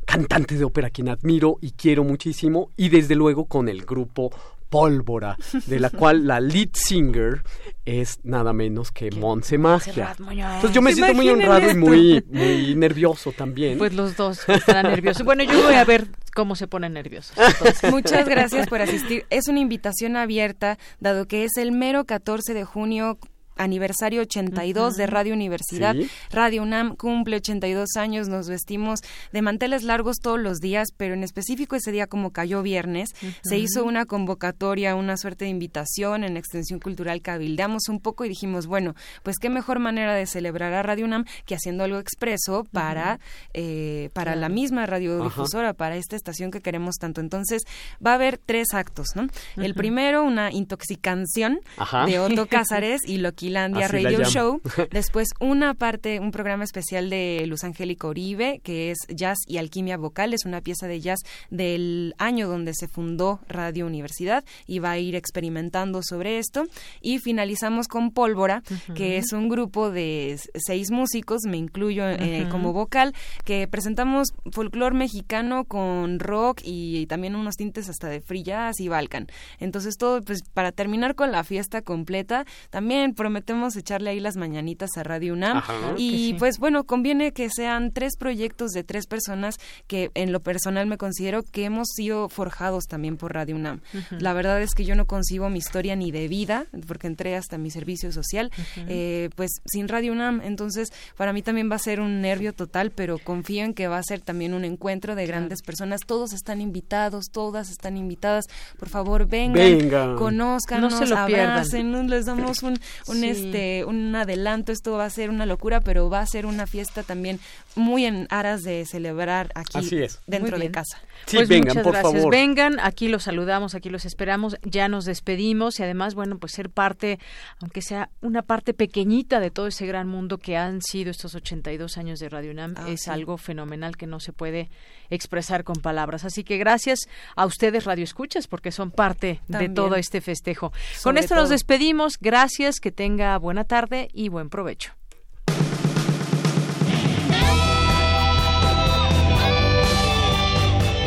[0.06, 4.32] cantante de ópera quien admiro y quiero muchísimo, y desde luego con el grupo
[4.70, 7.44] Pólvora, de la cual la lead singer
[7.86, 10.16] es nada menos que Monse Magia.
[10.18, 13.78] Entonces yo me siento muy honrado y muy, muy nervioso también.
[13.78, 15.26] Pues los dos están nerviosos.
[15.26, 17.36] Bueno, yo voy a ver cómo se ponen nerviosos.
[17.92, 19.26] Muchas gracias por asistir.
[19.30, 23.18] Es una invitación abierta, dado que es el mero 14 de junio
[23.60, 25.96] aniversario 82 de Radio Universidad.
[26.32, 31.24] Radio UNAM cumple 82 años, nos vestimos de manteles largos todos los días, pero en
[31.24, 33.10] específico ese día como cayó viernes,
[33.44, 38.30] se hizo una convocatoria, una suerte de invitación en Extensión Cultural Cabildeamos un poco y
[38.30, 42.66] dijimos, bueno, pues qué mejor manera de celebrar a Radio UNAM que haciendo algo expreso
[42.72, 43.20] para,
[43.54, 47.22] eh, para la misma radiodifusora, para esta estación que queremos tanto.
[47.22, 47.64] Entonces,
[48.06, 49.28] va a haber tres actos, ¿no?
[49.58, 51.60] El primero, una intoxicación
[52.06, 53.18] de Otto Cázares y
[53.50, 54.62] lo que Radio Show.
[54.92, 59.98] Después una parte, un programa especial de Luz Angélica Oribe, que es Jazz y Alquimia
[59.98, 60.34] Vocal.
[60.34, 61.20] Es una pieza de jazz
[61.50, 66.66] del año donde se fundó Radio Universidad y va a ir experimentando sobre esto.
[67.02, 68.64] Y finalizamos con Pólvora,
[68.96, 73.14] que es un grupo de seis músicos, me incluyo eh, como vocal,
[73.46, 78.88] que presentamos folclore mexicano con rock y, también unos tintes hasta de free jazz y
[78.88, 79.28] balkan.
[79.60, 84.38] Entonces todo, pues para terminar con la fiesta completa, también por prometemos echarle ahí las
[84.38, 85.62] mañanitas a Radio UNAM.
[85.98, 90.88] y pues bueno, conviene que sean tres proyectos de tres personas que en lo personal
[90.88, 93.82] me considero que hemos sido forjados también por Radio UNAM.
[94.18, 97.60] La verdad es que yo no concibo mi historia ni de vida, porque entré hasta
[97.60, 98.50] mi servicio social,
[98.88, 100.42] eh, pues sin Radio UNAM.
[100.42, 104.00] Entonces, para mí también va a ser un nervio total, pero confío en que va
[104.00, 106.02] a ser también un encuentro de grandes personas.
[106.04, 108.46] Todos están invitados, todas están invitadas.
[108.80, 114.72] Por favor, vengan, conozcan, no se lo abracen, les damos un, un este, un adelanto.
[114.72, 117.40] Esto va a ser una locura, pero va a ser una fiesta también
[117.76, 119.90] muy en aras de celebrar aquí
[120.28, 121.02] dentro de casa.
[121.26, 122.14] Sí, pues vengan, muchas por gracias.
[122.14, 122.32] Favor.
[122.32, 126.70] Vengan, aquí los saludamos, aquí los esperamos, ya nos despedimos y además, bueno, pues ser
[126.70, 127.20] parte,
[127.62, 131.98] aunque sea una parte pequeñita de todo ese gran mundo que han sido estos 82
[131.98, 134.70] años de Radio UNAM, ah, es algo fenomenal que no se puede
[135.10, 136.26] expresar con palabras.
[136.26, 137.00] Así que gracias
[137.36, 140.72] a ustedes, Radio Escuchas, porque son parte de todo este festejo.
[141.04, 144.92] con esto nos despedimos, gracias, que tenga buena tarde y buen provecho.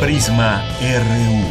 [0.01, 1.43] Prisma RU.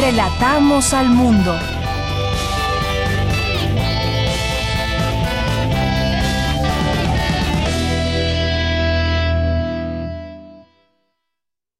[0.00, 1.54] Relatamos al mundo.